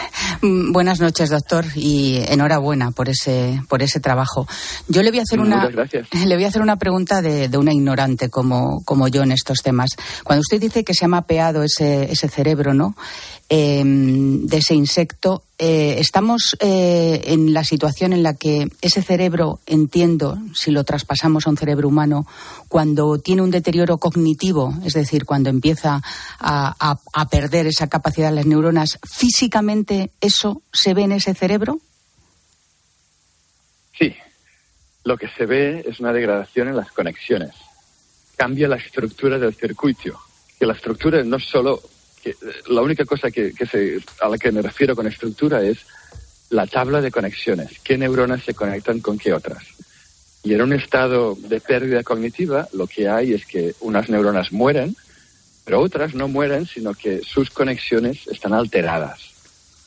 Mm, 0.41 0.71
buenas 0.71 0.99
noches, 0.99 1.31
doctor, 1.31 1.65
y 1.75 2.23
enhorabuena 2.27 2.91
por 2.91 3.09
ese, 3.09 3.59
por 3.67 3.81
ese 3.81 3.99
trabajo. 3.99 4.47
Yo 4.87 5.01
le 5.01 5.09
voy 5.09 5.19
a 5.19 5.23
hacer 5.23 5.39
una, 5.39 5.67
le 6.25 6.35
voy 6.35 6.43
a 6.43 6.47
hacer 6.47 6.61
una 6.61 6.77
pregunta 6.77 7.23
de, 7.23 7.49
de 7.49 7.57
una 7.57 7.73
ignorante 7.73 8.29
como, 8.29 8.83
como 8.85 9.07
yo 9.07 9.23
en 9.23 9.31
estos 9.31 9.63
temas. 9.63 9.89
Cuando 10.23 10.41
usted 10.41 10.61
dice 10.61 10.83
que 10.83 10.93
se 10.93 11.05
ha 11.05 11.07
mapeado 11.07 11.63
ese, 11.63 12.11
ese 12.11 12.29
cerebro, 12.29 12.75
¿no? 12.75 12.95
Em, 13.47 14.47
de 14.47 14.57
ese 14.57 14.73
insecto, 14.73 15.43
eh, 15.57 15.95
estamos 15.99 16.57
eh, 16.59 17.21
en 17.27 17.53
la 17.53 17.63
situación 17.63 18.11
en 18.11 18.23
la 18.23 18.33
que 18.33 18.67
ese 18.81 19.01
cerebro, 19.01 19.59
entiendo, 19.65 20.37
si 20.53 20.71
lo 20.71 20.83
traspasamos 20.83 21.47
a 21.47 21.49
un 21.49 21.57
cerebro 21.57 21.87
humano, 21.87 22.27
cuando 22.67 23.19
tiene 23.19 23.41
un 23.41 23.51
deterioro 23.51 23.97
cognitivo, 23.97 24.73
es 24.83 24.93
decir, 24.93 25.25
cuando 25.25 25.49
empieza 25.49 26.01
a, 26.39 26.97
a 27.13 27.29
perder 27.29 27.67
esa 27.67 27.87
capacidad 27.87 28.29
de 28.29 28.35
las 28.35 28.45
neuronas, 28.45 28.99
físicamente 29.09 30.11
eso 30.19 30.61
se 30.73 30.93
ve 30.93 31.03
en 31.03 31.13
ese 31.13 31.33
cerebro? 31.33 31.79
Sí, 33.97 34.13
lo 35.05 35.17
que 35.17 35.29
se 35.29 35.45
ve 35.45 35.85
es 35.87 35.99
una 35.99 36.11
degradación 36.11 36.67
en 36.67 36.75
las 36.75 36.91
conexiones. 36.91 37.53
Cambia 38.35 38.67
la 38.67 38.75
estructura 38.75 39.39
del 39.39 39.53
circuito. 39.53 40.19
Que 40.59 40.65
la 40.65 40.73
estructura 40.73 41.23
no 41.23 41.39
solo 41.39 41.81
la 42.67 42.81
única 42.81 43.05
cosa 43.05 43.29
que, 43.31 43.53
se, 43.69 43.99
a 44.21 44.29
la 44.29 44.37
que 44.37 44.51
me 44.51 44.61
refiero 44.61 44.95
con 44.95 45.07
estructura 45.07 45.61
es 45.61 45.79
la 46.49 46.67
tabla 46.67 47.01
de 47.01 47.11
conexiones. 47.11 47.79
¿Qué 47.83 47.97
neuronas 47.97 48.43
se 48.43 48.53
conectan 48.53 48.99
con 48.99 49.17
qué 49.17 49.33
otras? 49.33 49.63
Y 50.43 50.53
en 50.53 50.61
un 50.61 50.73
estado 50.73 51.35
de 51.35 51.59
pérdida 51.59 52.03
cognitiva, 52.03 52.67
lo 52.73 52.87
que 52.87 53.09
hay 53.09 53.33
es 53.33 53.45
que 53.45 53.73
unas 53.81 54.09
neuronas 54.09 54.51
mueren, 54.51 54.95
pero 55.65 55.81
otras 55.81 56.13
no 56.13 56.27
mueren, 56.27 56.67
sino 56.67 56.93
que 56.93 57.21
sus 57.21 57.49
conexiones 57.49 58.27
están 58.27 58.53
alteradas. 58.53 59.33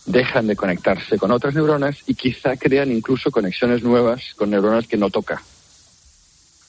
Dejan 0.06 0.46
de 0.46 0.56
conectarse 0.56 1.18
con 1.18 1.30
otras 1.30 1.54
neuronas 1.54 1.98
y 2.06 2.14
quizá 2.14 2.56
crean 2.56 2.90
incluso 2.90 3.30
conexiones 3.30 3.82
nuevas 3.82 4.34
con 4.36 4.50
neuronas 4.50 4.88
que 4.88 4.96
no 4.96 5.10
toca. 5.10 5.40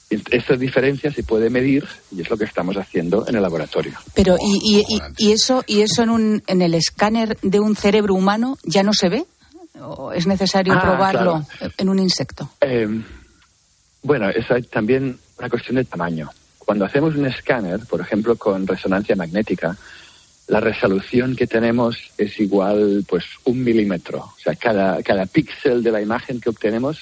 Esa 0.10 0.56
diferencia 0.56 1.12
se 1.12 1.22
puede 1.22 1.52
medir 1.52 1.86
y 2.12 2.22
es 2.22 2.30
lo 2.30 2.38
que 2.38 2.46
estamos 2.46 2.76
haciendo 2.78 3.28
en 3.28 3.36
el 3.36 3.44
laboratorio. 3.44 3.94
Pero 4.16 4.38
y, 4.42 4.84
y, 5.18 5.32
eso 5.32 5.64
y 5.68 5.82
eso 5.82 6.02
en 6.02 6.10
un 6.10 6.44
en 6.48 6.64
el 6.64 6.74
escáner 6.74 7.38
de 7.42 7.60
un 7.60 7.76
cerebro 7.76 8.16
humano 8.16 8.58
ya 8.64 8.82
no 8.82 8.92
se 8.94 9.10
ve 9.10 9.26
o 9.80 10.12
es 10.12 10.26
necesario 10.26 10.74
ah, 10.74 10.82
probarlo 10.82 11.46
en 11.78 11.90
un 11.90 12.00
insecto. 12.00 12.50
Eh, 12.62 12.88
bueno, 14.02 14.30
es 14.30 14.48
también 14.70 15.18
una 15.38 15.50
cuestión 15.50 15.76
de 15.76 15.86
tamaño. 15.86 16.30
Cuando 16.58 16.86
hacemos 16.86 17.16
un 17.16 17.26
escáner, 17.26 17.82
por 17.86 18.02
ejemplo, 18.02 18.36
con 18.36 18.66
resonancia 18.66 19.16
magnética, 19.16 19.78
la 20.48 20.60
resolución 20.60 21.36
que 21.36 21.48
tenemos 21.48 21.98
es 22.18 22.40
igual, 22.40 23.06
pues, 23.08 23.26
un 23.46 23.64
milímetro. 23.64 24.20
O 24.20 24.36
sea, 24.44 24.56
cada, 24.56 25.02
cada 25.04 25.26
píxel 25.26 25.84
de 25.84 25.92
la 25.92 26.02
imagen 26.02 26.42
que 26.42 26.50
obtenemos 26.50 27.00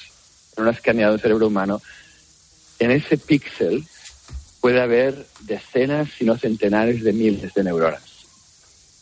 en 0.56 0.64
una 0.64 0.72
escaneado 0.72 1.14
de 1.14 1.22
cerebro 1.22 1.46
humano 1.46 1.80
en 2.78 2.90
ese 2.90 3.18
píxel 3.18 3.84
puede 4.60 4.80
haber 4.80 5.26
decenas, 5.40 6.08
si 6.16 6.24
no 6.24 6.36
centenares 6.36 7.02
de 7.02 7.12
miles 7.12 7.54
de 7.54 7.64
neuronas. 7.64 8.02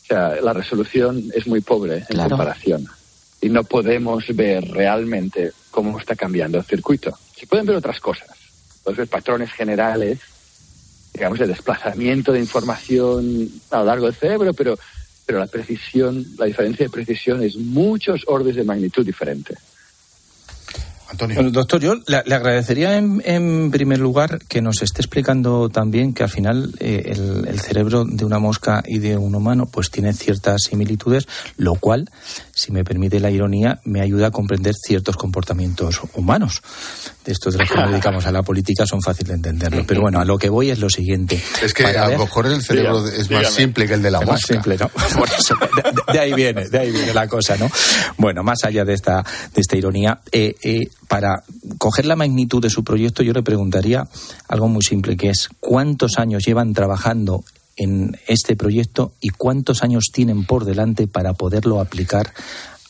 O 0.03 0.07
sea, 0.07 0.41
la 0.41 0.53
resolución 0.53 1.31
es 1.35 1.47
muy 1.47 1.61
pobre 1.61 2.05
en 2.09 2.29
comparación. 2.29 2.87
Y 3.41 3.49
no 3.49 3.65
podemos 3.65 4.25
ver 4.35 4.65
realmente 4.71 5.53
cómo 5.71 5.99
está 5.99 6.15
cambiando 6.15 6.59
el 6.59 6.65
circuito. 6.65 7.17
Se 7.37 7.47
pueden 7.47 7.67
ver 7.67 7.77
otras 7.77 8.01
cosas. 8.01 8.29
Pueden 8.83 8.99
ver 8.99 9.09
patrones 9.09 9.53
generales, 9.53 10.21
digamos, 11.13 11.39
de 11.39 11.47
desplazamiento 11.47 12.33
de 12.33 12.41
información 12.41 13.51
a 13.71 13.79
lo 13.79 13.85
largo 13.85 14.07
del 14.07 14.15
cerebro, 14.15 14.55
pero, 14.55 14.79
pero 15.27 15.39
la 15.39 15.47
precisión, 15.47 16.25
la 16.39 16.47
diferencia 16.47 16.87
de 16.87 16.91
precisión 16.91 17.43
es 17.43 17.57
muchos 17.57 18.23
órdenes 18.27 18.57
de 18.57 18.65
magnitud 18.65 19.05
diferentes 19.05 19.59
doctor, 21.53 21.81
yo 21.81 21.95
le, 22.07 22.17
agradecería 22.17 22.97
en, 22.97 23.71
primer 23.71 23.99
lugar 23.99 24.39
que 24.49 24.63
nos 24.63 24.83
esté 24.83 25.03
explicando 25.03 25.69
también 25.69 26.13
que 26.13 26.23
al 26.23 26.31
final 26.31 26.73
eh, 26.81 27.13
el, 27.15 27.61
cerebro 27.61 28.05
de 28.05 28.25
una 28.25 28.39
mosca 28.39 28.83
y 28.87 28.99
de 28.99 29.17
un 29.17 29.35
humano 29.35 29.67
pues 29.67 29.91
tiene 29.91 30.13
ciertas 30.13 30.63
similitudes, 30.69 31.27
lo 31.57 31.75
cual, 31.75 32.09
si 32.57 32.73
me 32.73 32.85
permite 32.85 33.21
la 33.21 33.31
ironía, 33.31 33.81
me 33.85 34.01
ayuda 34.01 34.29
a 34.29 34.31
comprender 34.31 34.75
ciertos 34.75 35.19
comportamientos 35.19 36.01
humanos. 36.15 36.63
De 37.23 37.33
estos 37.33 37.53
de 37.53 37.61
los 37.61 37.71
que 37.71 37.77
nos 37.77 37.91
dedicamos 37.91 38.25
a 38.25 38.33
la 38.33 38.43
política 38.43 38.87
son 38.87 39.03
fáciles 39.03 39.29
de 39.29 39.35
entenderlo. 39.35 39.85
Pero 39.87 40.01
bueno, 40.01 40.21
a 40.21 40.25
lo 40.25 40.39
que 40.39 40.49
voy 40.49 40.71
es 40.71 40.79
lo 40.79 40.89
siguiente. 40.89 41.39
Es 41.63 41.75
que 41.75 41.85
a 41.85 42.09
lo 42.09 42.19
mejor 42.19 42.47
el 42.47 42.63
cerebro 42.63 43.07
es 43.07 43.31
más 43.31 43.53
simple 43.53 43.87
que 43.87 43.93
el 43.93 44.03
de 44.03 44.11
la 44.11 44.23
mosca. 44.23 44.55
simple, 44.55 44.79
¿no? 44.79 44.91
de, 46.15 46.19
ahí 46.19 46.33
viene, 46.33 46.67
de 46.71 46.79
ahí 46.79 46.91
viene 46.91 47.13
la 47.13 47.29
cosa, 47.29 47.59
¿no? 47.59 47.71
Bueno, 48.17 48.43
más 48.43 48.65
allá 48.65 48.87
de 48.87 48.95
esta, 48.95 49.23
de 49.55 49.61
esta 49.61 49.77
ironía, 49.77 50.21
eh, 50.33 50.55
eh, 50.63 50.89
para 51.09 51.43
coger 51.77 52.07
la 52.07 52.17
magnitud 52.17 52.63
de 52.63 52.71
su 52.71 52.83
proyecto, 52.83 53.23
yo 53.23 53.35
le 53.35 53.43
preguntaría 53.43 54.09
algo 54.49 54.69
muy 54.69 54.83
simple, 54.83 55.19
que 55.19 55.29
es 55.29 55.51
cuántos 55.61 56.17
años 56.17 56.43
llevan 56.47 56.73
trabajando 56.73 57.45
en 57.77 58.19
este 58.27 58.57
proyecto 58.57 59.13
y 59.21 59.31
cuántos 59.31 59.83
años 59.83 60.07
tienen 60.13 60.45
por 60.45 60.65
delante 60.65 61.07
para 61.07 61.35
poderlo 61.35 61.81
aplicar 61.81 62.33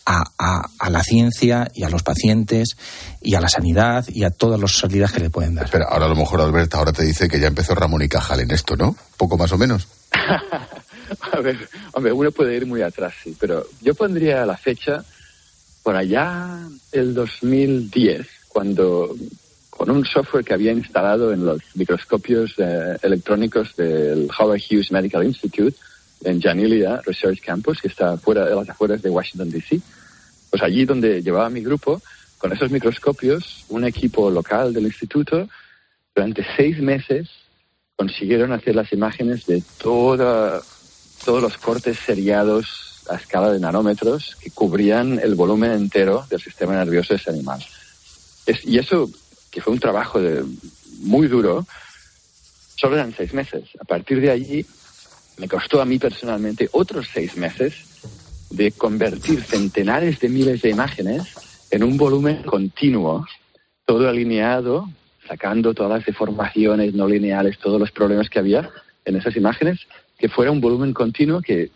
a, 0.06 0.88
la 0.88 1.02
ciencia 1.02 1.68
y 1.74 1.82
a 1.82 1.90
los 1.90 2.02
pacientes 2.02 2.76
y 3.20 3.34
a 3.34 3.40
la 3.40 3.48
sanidad 3.48 4.04
y 4.08 4.22
a 4.22 4.30
todas 4.30 4.60
las 4.60 4.72
salidas 4.72 5.12
que 5.12 5.20
le 5.20 5.30
pueden 5.30 5.56
dar. 5.56 5.64
Espera, 5.64 5.86
ahora 5.90 6.06
a 6.06 6.08
lo 6.08 6.14
mejor 6.14 6.40
Alberta 6.40 6.78
ahora 6.78 6.92
te 6.92 7.02
dice 7.02 7.28
que 7.28 7.40
ya 7.40 7.48
empezó 7.48 7.74
Ramón 7.74 8.02
y 8.02 8.08
Cajal 8.08 8.40
en 8.40 8.52
esto, 8.52 8.76
¿no? 8.76 8.96
Poco 9.16 9.36
más 9.36 9.50
o 9.52 9.58
menos. 9.58 9.88
a 10.12 11.40
ver, 11.40 11.68
hombre, 11.92 12.12
uno 12.12 12.30
puede 12.30 12.56
ir 12.56 12.66
muy 12.66 12.82
atrás, 12.82 13.14
sí, 13.22 13.36
pero 13.38 13.66
yo 13.82 13.94
pondría 13.94 14.46
la 14.46 14.56
fecha 14.56 15.04
por 15.82 15.96
allá 15.96 16.60
el 16.92 17.14
2010, 17.14 18.26
cuando 18.48 19.14
con 19.76 19.90
un 19.90 20.06
software 20.06 20.42
que 20.42 20.54
había 20.54 20.72
instalado 20.72 21.34
en 21.34 21.44
los 21.44 21.60
microscopios 21.74 22.54
eh, 22.56 22.96
electrónicos 23.02 23.76
del 23.76 24.26
Howard 24.38 24.62
Hughes 24.70 24.90
Medical 24.90 25.22
Institute 25.22 25.76
en 26.24 26.40
Janilia 26.40 27.02
Research 27.04 27.40
Campus, 27.42 27.82
que 27.82 27.88
está 27.88 28.16
fuera 28.16 28.46
de 28.46 28.54
las 28.54 28.70
afueras 28.70 29.02
de 29.02 29.10
Washington, 29.10 29.50
D.C., 29.50 29.80
pues 30.48 30.62
allí 30.62 30.86
donde 30.86 31.22
llevaba 31.22 31.50
mi 31.50 31.60
grupo, 31.60 32.00
con 32.38 32.52
esos 32.54 32.70
microscopios, 32.70 33.66
un 33.68 33.84
equipo 33.84 34.30
local 34.30 34.72
del 34.72 34.86
instituto, 34.86 35.46
durante 36.14 36.46
seis 36.56 36.78
meses 36.80 37.28
consiguieron 37.96 38.52
hacer 38.52 38.74
las 38.74 38.90
imágenes 38.94 39.44
de 39.44 39.62
toda, 39.82 40.60
todos 41.22 41.42
los 41.42 41.58
cortes 41.58 41.98
seriados 41.98 43.04
a 43.10 43.16
escala 43.16 43.52
de 43.52 43.60
nanómetros 43.60 44.36
que 44.40 44.50
cubrían 44.50 45.18
el 45.18 45.34
volumen 45.34 45.72
entero 45.72 46.24
del 46.30 46.40
sistema 46.40 46.72
nervioso 46.72 47.12
de 47.12 47.20
ese 47.20 47.30
animal. 47.30 47.62
y 48.64 48.78
eso, 48.78 49.10
que 49.50 49.60
fue 49.60 49.72
un 49.72 49.80
trabajo 49.80 50.20
de, 50.20 50.44
muy 51.00 51.28
duro, 51.28 51.66
solo 52.76 52.96
eran 52.96 53.14
seis 53.14 53.32
meses. 53.32 53.64
A 53.80 53.84
partir 53.84 54.20
de 54.20 54.30
allí, 54.30 54.66
me 55.38 55.48
costó 55.48 55.80
a 55.80 55.84
mí 55.84 55.98
personalmente 55.98 56.68
otros 56.72 57.08
seis 57.12 57.36
meses 57.36 57.74
de 58.50 58.72
convertir 58.72 59.42
centenares 59.42 60.20
de 60.20 60.28
miles 60.28 60.62
de 60.62 60.70
imágenes 60.70 61.34
en 61.70 61.82
un 61.82 61.96
volumen 61.96 62.42
continuo, 62.42 63.26
todo 63.84 64.08
alineado, 64.08 64.88
sacando 65.26 65.74
todas 65.74 65.98
las 65.98 66.06
deformaciones 66.06 66.94
no 66.94 67.08
lineales, 67.08 67.58
todos 67.58 67.80
los 67.80 67.90
problemas 67.90 68.30
que 68.30 68.38
había 68.38 68.70
en 69.04 69.16
esas 69.16 69.36
imágenes, 69.36 69.80
que 70.18 70.28
fuera 70.28 70.50
un 70.50 70.60
volumen 70.60 70.92
continuo 70.92 71.40
que, 71.40 71.70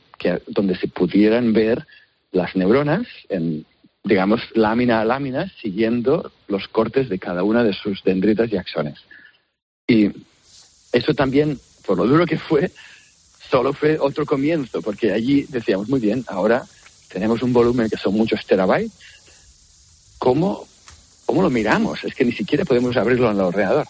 donde 0.46 0.76
se 0.76 0.88
pudieran 0.88 1.52
ver 1.52 1.86
las 2.32 2.54
neuronas 2.54 3.06
en, 3.28 3.64
digamos, 4.02 4.40
lámina 4.54 5.00
a 5.00 5.04
lámina, 5.04 5.52
siguiendo 5.60 6.32
los 6.48 6.68
cortes 6.68 7.08
de 7.08 7.18
cada 7.18 7.42
una 7.42 7.62
de 7.62 7.72
sus 7.72 8.02
dendritas 8.02 8.50
y 8.52 8.56
axones. 8.56 8.98
Y 9.86 10.10
eso 10.92 11.14
también, 11.14 11.58
por 11.86 11.98
lo 11.98 12.06
duro 12.06 12.26
que 12.26 12.38
fue, 12.38 12.70
solo 13.50 13.72
fue 13.72 13.98
otro 13.98 14.24
comienzo, 14.24 14.80
porque 14.80 15.12
allí 15.12 15.46
decíamos, 15.48 15.88
muy 15.88 16.00
bien, 16.00 16.24
ahora 16.28 16.64
tenemos 17.08 17.42
un 17.42 17.52
volumen 17.52 17.90
que 17.90 17.96
son 17.96 18.14
muchos 18.14 18.46
terabytes, 18.46 18.92
¿cómo, 20.18 20.66
cómo 21.26 21.42
lo 21.42 21.50
miramos? 21.50 22.04
Es 22.04 22.14
que 22.14 22.24
ni 22.24 22.32
siquiera 22.32 22.64
podemos 22.64 22.96
abrirlo 22.96 23.30
en 23.30 23.36
el 23.36 23.42
ordenador. 23.42 23.86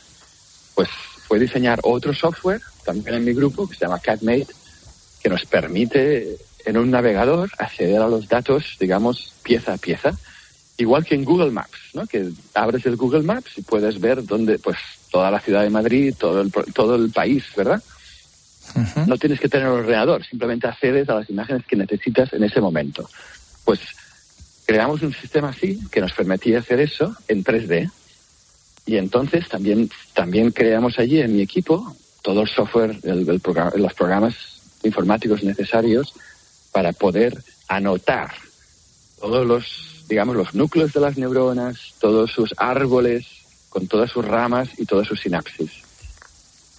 Pues 0.75 0.89
fue 1.29 1.39
diseñar 1.39 1.81
otro 1.83 2.15
software, 2.15 2.61
también 2.85 3.17
en 3.17 3.25
mi 3.25 3.33
grupo, 3.33 3.69
que 3.69 3.77
se 3.77 3.85
llama 3.85 4.01
CatMate, 4.01 4.49
que 5.23 5.29
nos 5.29 5.45
permite 5.45 6.39
en 6.71 6.79
un 6.79 6.91
navegador 6.91 7.51
acceder 7.59 8.01
a 8.01 8.09
los 8.09 8.29
datos, 8.29 8.77
digamos, 8.79 9.35
pieza 9.43 9.75
a 9.75 9.79
pieza, 9.79 10.13
igual 10.79 11.05
que 11.05 11.17
en 11.17 11.25
Google 11.25 11.51
Maps, 11.51 11.79
¿no? 11.95 12.07
Que 12.07 12.31
abres 12.55 12.87
el 12.87 12.97
Google 12.97 13.23
Maps 13.23 13.59
y 13.59 13.63
puedes 13.63 14.01
ver 14.01 14.25
dónde, 14.25 14.59
pues, 14.59 14.79
toda 15.11 15.31
la 15.31 15.41
ciudad 15.41 15.63
de 15.63 15.71
Madrid, 15.71 16.15
todo 16.17 16.41
el, 16.41 16.53
todo 16.73 16.95
el 16.95 17.11
país, 17.11 17.45
¿verdad? 17.57 17.83
No 19.07 19.19
tienes 19.19 19.41
que 19.41 19.49
tener 19.49 19.67
un 19.67 19.81
ordenador, 19.81 20.25
simplemente 20.25 20.69
accedes 20.69 21.09
a 21.09 21.17
las 21.17 21.29
imágenes 21.29 21.67
que 21.67 21.75
necesitas 21.75 22.33
en 22.33 22.45
ese 22.45 22.61
momento. 22.61 23.09
Pues 23.65 23.81
creamos 24.65 25.03
un 25.03 25.13
sistema 25.13 25.49
así 25.49 25.81
que 25.91 26.01
nos 26.01 26.13
permitía 26.13 26.61
hacer 26.61 26.79
eso 26.79 27.17
en 27.27 27.43
3D. 27.43 27.91
Y 28.87 28.97
entonces 28.97 29.49
también, 29.49 29.91
también 30.15 30.53
creamos 30.53 31.01
allí 31.01 31.21
en 31.21 31.35
mi 31.35 31.43
equipo 31.43 31.97
todo 32.23 32.43
el 32.43 32.49
software, 32.49 32.97
el, 33.03 33.25
los 33.27 33.95
programas 33.95 34.37
informáticos 34.85 35.43
necesarios 35.43 36.15
para 36.73 36.93
poder 36.93 37.43
anotar 37.69 38.35
todos 39.21 39.47
los, 39.47 40.05
digamos, 40.09 40.37
los 40.37 40.55
núcleos 40.55 40.93
de 40.93 41.01
las 41.01 41.17
neuronas, 41.17 41.95
todos 42.01 42.31
sus 42.31 42.55
árboles, 42.57 43.27
con 43.69 43.87
todas 43.87 44.11
sus 44.11 44.25
ramas 44.25 44.71
y 44.79 44.87
todas 44.87 45.07
sus 45.07 45.21
sinapsis. 45.21 45.71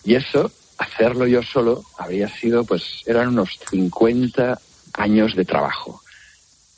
Y 0.03 0.15
eso 0.15 0.51
hacerlo 0.77 1.27
yo 1.27 1.43
solo 1.43 1.83
habría 1.97 2.27
sido, 2.27 2.63
pues, 2.63 3.03
eran 3.05 3.29
unos 3.29 3.59
50 3.69 4.59
años 4.93 5.35
de 5.35 5.45
trabajo. 5.45 6.01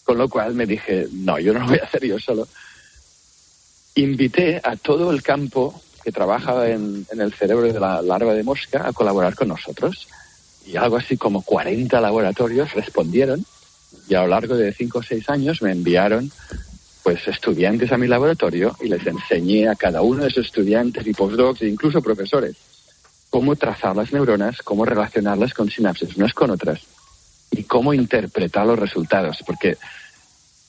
Con 0.03 0.17
lo 0.17 0.27
cual 0.27 0.53
me 0.53 0.65
dije, 0.65 1.07
no, 1.11 1.39
yo 1.39 1.53
no 1.53 1.61
lo 1.61 1.67
voy 1.67 1.79
a 1.79 1.85
hacer 1.85 2.05
yo 2.05 2.19
solo. 2.19 2.47
Invité 3.95 4.59
a 4.63 4.75
todo 4.75 5.11
el 5.11 5.23
campo 5.23 5.81
que 6.03 6.11
trabaja 6.11 6.67
en, 6.67 7.07
el 7.17 7.33
cerebro 7.33 7.71
de 7.71 7.79
la 7.79 8.01
larva 8.01 8.33
de 8.33 8.43
mosca 8.43 8.87
a 8.87 8.93
colaborar 8.93 9.35
con 9.35 9.47
nosotros. 9.47 10.07
Y 10.65 10.77
algo 10.77 10.97
así 10.97 11.17
como 11.17 11.41
40 11.41 11.99
laboratorios 11.99 12.73
respondieron 12.73 13.45
y 14.07 14.15
a 14.15 14.21
lo 14.21 14.27
largo 14.27 14.55
de 14.55 14.73
5 14.73 14.99
o 14.99 15.03
6 15.03 15.29
años 15.29 15.61
me 15.61 15.71
enviaron 15.71 16.31
pues 17.03 17.27
estudiantes 17.27 17.91
a 17.91 17.97
mi 17.97 18.07
laboratorio 18.07 18.75
y 18.81 18.87
les 18.87 19.05
enseñé 19.05 19.67
a 19.67 19.75
cada 19.75 20.01
uno 20.01 20.23
de 20.23 20.29
esos 20.29 20.45
estudiantes 20.45 21.05
y 21.05 21.13
postdocs 21.13 21.61
e 21.61 21.67
incluso 21.67 22.01
profesores 22.01 22.55
cómo 23.33 23.55
trazar 23.55 23.95
las 23.95 24.13
neuronas, 24.13 24.61
cómo 24.61 24.85
relacionarlas 24.85 25.55
con 25.55 25.67
sinapsis 25.67 26.15
unas 26.17 26.35
con 26.35 26.51
otras 26.51 26.81
y 27.49 27.63
cómo 27.63 27.91
interpretar 27.95 28.67
los 28.67 28.77
resultados, 28.77 29.39
porque 29.43 29.75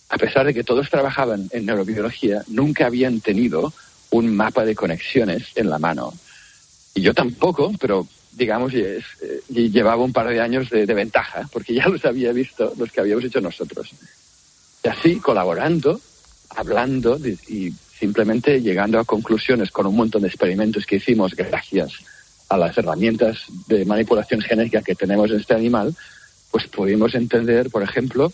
a 0.08 0.16
pesar 0.16 0.46
de 0.46 0.54
que 0.54 0.64
todos 0.64 0.88
trabajaban 0.88 1.46
en 1.52 1.66
neurobiología, 1.66 2.42
nunca 2.48 2.86
habían 2.86 3.20
tenido 3.20 3.70
un 4.08 4.34
mapa 4.34 4.64
de 4.64 4.74
conexiones 4.74 5.48
en 5.56 5.68
la 5.68 5.78
mano. 5.78 6.14
Y 6.94 7.02
yo 7.02 7.12
tampoco, 7.12 7.70
pero 7.78 8.08
digamos, 8.36 8.72
eh, 8.74 9.02
llevaba 9.48 10.02
un 10.02 10.12
par 10.12 10.28
de 10.28 10.40
años 10.40 10.70
de, 10.70 10.86
ventaja, 10.86 11.48
porque 11.52 11.74
ya 11.74 11.88
los 11.88 12.04
había 12.04 12.32
visto 12.32 12.72
los 12.76 12.90
que 12.90 13.00
habíamos 13.00 13.24
hecho 13.24 13.40
nosotros. 13.40 13.90
Y 14.82 14.88
así, 14.88 15.16
colaborando, 15.16 16.00
hablando 16.50 17.18
y 17.48 17.72
simplemente 17.98 18.60
llegando 18.60 18.98
a 18.98 19.04
conclusiones 19.04 19.70
con 19.70 19.86
un 19.86 19.96
montón 19.96 20.22
de 20.22 20.28
experimentos 20.28 20.84
que 20.84 20.96
hicimos 20.96 21.34
gracias 21.34 21.92
a 22.48 22.58
las 22.58 22.76
herramientas 22.76 23.44
de 23.66 23.84
manipulación 23.84 24.40
genética 24.40 24.82
que 24.82 24.94
tenemos 24.94 25.30
en 25.30 25.40
este 25.40 25.54
animal, 25.54 25.94
pues 26.50 26.66
pudimos 26.68 27.14
entender, 27.14 27.70
por 27.70 27.82
ejemplo, 27.82 28.32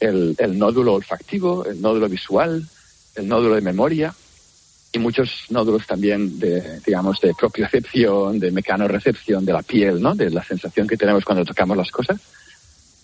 el, 0.00 0.36
nódulo 0.58 0.94
olfactivo, 0.94 1.64
el 1.64 1.80
nódulo 1.80 2.08
visual, 2.08 2.66
el 3.14 3.28
nódulo 3.28 3.54
de 3.54 3.62
memoria 3.62 4.14
y 4.96 4.98
muchos 4.98 5.44
nódulos 5.50 5.86
también 5.86 6.38
de, 6.38 6.80
digamos, 6.84 7.20
de 7.20 7.34
propiocepción, 7.34 8.40
de 8.40 8.50
mecanorecepción 8.50 9.44
de 9.44 9.52
la 9.52 9.62
piel, 9.62 10.00
¿no? 10.00 10.14
De 10.14 10.30
la 10.30 10.42
sensación 10.42 10.88
que 10.88 10.96
tenemos 10.96 11.24
cuando 11.24 11.44
tocamos 11.44 11.76
las 11.76 11.90
cosas. 11.90 12.18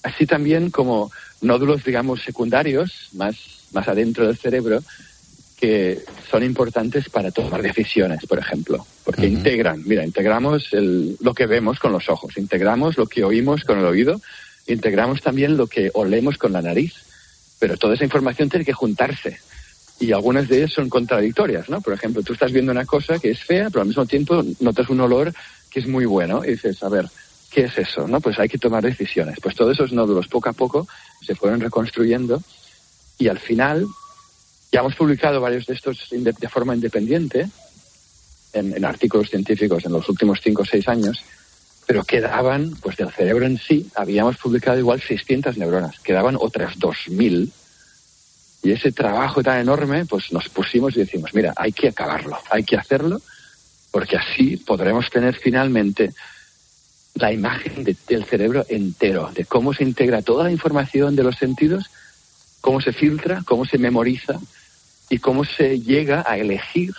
Así 0.02 0.26
también 0.26 0.70
como 0.70 1.12
nódulos, 1.42 1.84
digamos, 1.84 2.22
secundarios, 2.22 3.10
más, 3.12 3.36
más 3.72 3.86
adentro 3.86 4.26
del 4.26 4.36
cerebro, 4.36 4.82
que 5.56 6.00
son 6.28 6.42
importantes 6.42 7.08
para 7.08 7.30
tomar 7.30 7.62
decisiones, 7.62 8.26
por 8.26 8.38
ejemplo, 8.38 8.84
porque 9.04 9.28
integran, 9.28 9.82
mira, 9.86 10.04
integramos 10.04 10.70
lo 10.72 11.34
que 11.34 11.46
vemos 11.46 11.78
con 11.78 11.92
los 11.92 12.08
ojos, 12.08 12.36
integramos 12.36 12.98
lo 12.98 13.06
que 13.06 13.22
oímos 13.22 13.62
con 13.62 13.78
el 13.78 13.84
oído, 13.84 14.20
integramos 14.66 15.22
también 15.22 15.56
lo 15.56 15.68
que 15.68 15.90
olemos 15.94 16.36
con 16.36 16.52
la 16.52 16.62
nariz, 16.62 16.94
pero 17.60 17.76
toda 17.76 17.94
esa 17.94 18.04
información 18.04 18.48
tiene 18.48 18.64
que 18.64 18.72
juntarse 18.72 19.38
y 20.02 20.10
algunas 20.10 20.48
de 20.48 20.58
ellas 20.58 20.72
son 20.72 20.88
contradictorias, 20.88 21.68
¿no? 21.68 21.80
Por 21.80 21.92
ejemplo, 21.92 22.24
tú 22.24 22.32
estás 22.32 22.50
viendo 22.50 22.72
una 22.72 22.84
cosa 22.84 23.20
que 23.20 23.30
es 23.30 23.44
fea, 23.44 23.70
pero 23.70 23.82
al 23.82 23.86
mismo 23.86 24.04
tiempo 24.04 24.42
notas 24.58 24.88
un 24.88 25.00
olor 25.00 25.32
que 25.70 25.78
es 25.78 25.86
muy 25.86 26.06
bueno 26.06 26.44
y 26.44 26.48
dices, 26.48 26.82
a 26.82 26.88
ver, 26.88 27.08
¿qué 27.48 27.64
es 27.66 27.78
eso? 27.78 28.08
¿No? 28.08 28.20
Pues 28.20 28.36
hay 28.40 28.48
que 28.48 28.58
tomar 28.58 28.82
decisiones. 28.82 29.38
Pues 29.40 29.54
todos 29.54 29.72
esos 29.72 29.92
nódulos 29.92 30.26
poco 30.26 30.48
a 30.48 30.54
poco 30.54 30.88
se 31.24 31.36
fueron 31.36 31.60
reconstruyendo 31.60 32.42
y 33.16 33.28
al 33.28 33.38
final 33.38 33.86
ya 34.72 34.80
hemos 34.80 34.96
publicado 34.96 35.40
varios 35.40 35.66
de 35.66 35.74
estos 35.74 36.08
de, 36.10 36.48
forma 36.48 36.74
independiente 36.74 37.48
en, 38.52 38.84
artículos 38.84 39.30
científicos 39.30 39.84
en 39.84 39.92
los 39.92 40.08
últimos 40.08 40.40
cinco 40.42 40.62
o 40.62 40.64
seis 40.64 40.88
años, 40.88 41.22
pero 41.86 42.02
quedaban, 42.02 42.74
pues 42.82 42.96
del 42.96 43.12
cerebro 43.12 43.46
en 43.46 43.56
sí, 43.56 43.88
habíamos 43.94 44.36
publicado 44.38 44.80
igual 44.80 45.00
600 45.00 45.58
neuronas, 45.58 46.00
quedaban 46.00 46.36
otras 46.40 46.76
2.000. 46.76 47.52
Y 48.62 48.72
ese 48.72 48.92
trabajo 48.92 49.42
tan 49.42 49.58
enorme, 49.58 50.04
pues 50.06 50.32
nos 50.32 50.48
pusimos 50.48 50.96
y 50.96 51.00
decimos, 51.00 51.34
mira, 51.34 51.52
hay 51.56 51.72
que 51.72 51.88
acabarlo, 51.88 52.38
hay 52.50 52.64
que 52.64 52.76
hacerlo, 52.76 53.20
porque 53.90 54.16
así 54.16 54.56
podremos 54.56 55.10
tener 55.10 55.34
finalmente 55.34 56.12
la 57.14 57.32
imagen 57.32 57.84
del 57.84 58.24
cerebro 58.24 58.64
entero, 58.68 59.30
de 59.34 59.44
cómo 59.44 59.74
se 59.74 59.84
integra 59.84 60.22
toda 60.22 60.44
la 60.44 60.52
información 60.52 61.14
de 61.16 61.24
los 61.24 61.36
sentidos, 61.36 61.90
cómo 62.60 62.80
se 62.80 62.92
filtra, 62.92 63.42
cómo 63.44 63.64
se 63.66 63.78
memoriza, 63.78 64.38
y 65.12 65.18
cómo 65.18 65.44
se 65.44 65.78
llega 65.78 66.24
a 66.26 66.38
elegir 66.38 66.90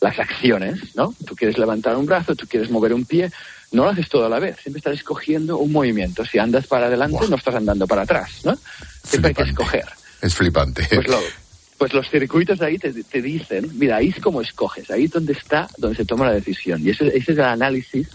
las 0.00 0.18
acciones, 0.18 0.96
¿no? 0.96 1.14
Tú 1.26 1.36
quieres 1.36 1.58
levantar 1.58 1.98
un 1.98 2.06
brazo, 2.06 2.34
tú 2.34 2.46
quieres 2.48 2.70
mover 2.70 2.94
un 2.94 3.04
pie, 3.04 3.30
no 3.72 3.84
lo 3.84 3.90
haces 3.90 4.08
todo 4.08 4.24
a 4.24 4.30
la 4.30 4.38
vez, 4.38 4.56
siempre 4.56 4.78
estás 4.78 4.94
escogiendo 4.94 5.58
un 5.58 5.70
movimiento. 5.70 6.24
Si 6.24 6.38
andas 6.38 6.66
para 6.66 6.86
adelante, 6.86 7.28
no 7.28 7.36
estás 7.36 7.54
andando 7.54 7.86
para 7.86 8.02
atrás, 8.02 8.40
¿no? 8.44 8.56
Siempre 9.04 9.28
hay 9.28 9.34
que 9.34 9.42
escoger. 9.42 9.84
Es 10.22 10.34
flipante. 10.34 10.88
Pues, 10.88 11.06
pues 11.78 11.92
los 11.92 12.08
circuitos 12.08 12.62
ahí 12.62 12.78
te, 12.78 13.20
dicen, 13.20 13.68
mira, 13.74 13.96
ahí 13.96 14.08
es 14.08 14.22
como 14.22 14.40
escoges, 14.40 14.90
ahí 14.90 15.04
es 15.04 15.10
donde 15.10 15.32
está, 15.32 15.68
donde 15.76 15.96
se 15.96 16.04
toma 16.04 16.26
la 16.26 16.34
decisión. 16.34 16.80
Y 16.82 16.90
ese, 16.90 17.08
ese 17.08 17.32
es 17.32 17.38
el 17.38 17.40
análisis 17.40 18.08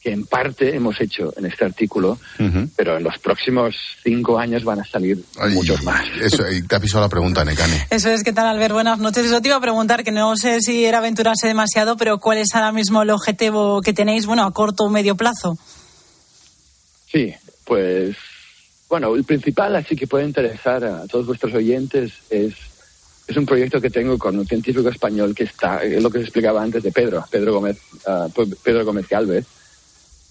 que 0.00 0.12
en 0.12 0.26
parte 0.26 0.76
hemos 0.76 1.00
hecho 1.00 1.34
en 1.36 1.46
este 1.46 1.64
artículo, 1.64 2.18
pero 2.76 2.98
en 2.98 3.02
los 3.02 3.18
próximos 3.18 3.74
cinco 4.04 4.38
años 4.38 4.62
van 4.62 4.78
a 4.78 4.84
salir 4.84 5.24
muchos 5.50 5.82
más. 5.82 6.06
Eso, 6.20 6.48
y 6.48 6.62
te 6.62 6.76
ha 6.76 6.80
pisado 6.80 7.02
la 7.02 7.08
pregunta, 7.08 7.44
Necane. 7.44 7.86
Eso 7.90 8.08
es, 8.08 8.22
¿qué 8.22 8.32
tal, 8.32 8.46
Albert? 8.46 8.72
Buenas 8.72 9.00
noches. 9.00 9.26
Eso 9.26 9.40
te 9.42 9.48
iba 9.48 9.56
a 9.56 9.60
preguntar, 9.60 10.04
que 10.04 10.12
no 10.12 10.36
sé 10.36 10.60
si 10.60 10.84
era 10.84 10.98
aventurarse 10.98 11.48
demasiado, 11.48 11.96
pero 11.96 12.18
¿cuál 12.18 12.38
es 12.38 12.54
ahora 12.54 12.70
mismo 12.70 13.02
el 13.02 13.10
objetivo 13.10 13.80
que 13.82 13.92
tenéis, 13.92 14.26
bueno, 14.26 14.44
a 14.44 14.52
corto 14.52 14.84
o 14.84 14.90
medio 14.90 15.16
plazo? 15.16 15.58
Sí, 17.10 17.34
pues, 17.64 18.16
bueno, 18.88 19.14
el 19.14 19.24
principal, 19.24 19.76
así 19.76 19.94
que 19.96 20.06
puede 20.06 20.24
interesar 20.24 20.84
a 20.84 21.06
todos 21.06 21.26
vuestros 21.26 21.54
oyentes, 21.54 22.12
es 22.30 22.54
es 23.28 23.36
un 23.36 23.44
proyecto 23.44 23.78
que 23.78 23.90
tengo 23.90 24.16
con 24.16 24.38
un 24.38 24.46
científico 24.46 24.88
español 24.88 25.34
que 25.34 25.44
está, 25.44 25.82
es 25.82 26.02
lo 26.02 26.10
que 26.10 26.18
os 26.18 26.24
explicaba 26.24 26.62
antes 26.62 26.82
de 26.82 26.90
Pedro, 26.90 27.22
Pedro 27.30 27.52
Gómez, 27.52 27.78
uh, 28.06 28.32
Pedro 28.62 28.86
Gómez 28.86 29.06
Galvez, 29.06 29.44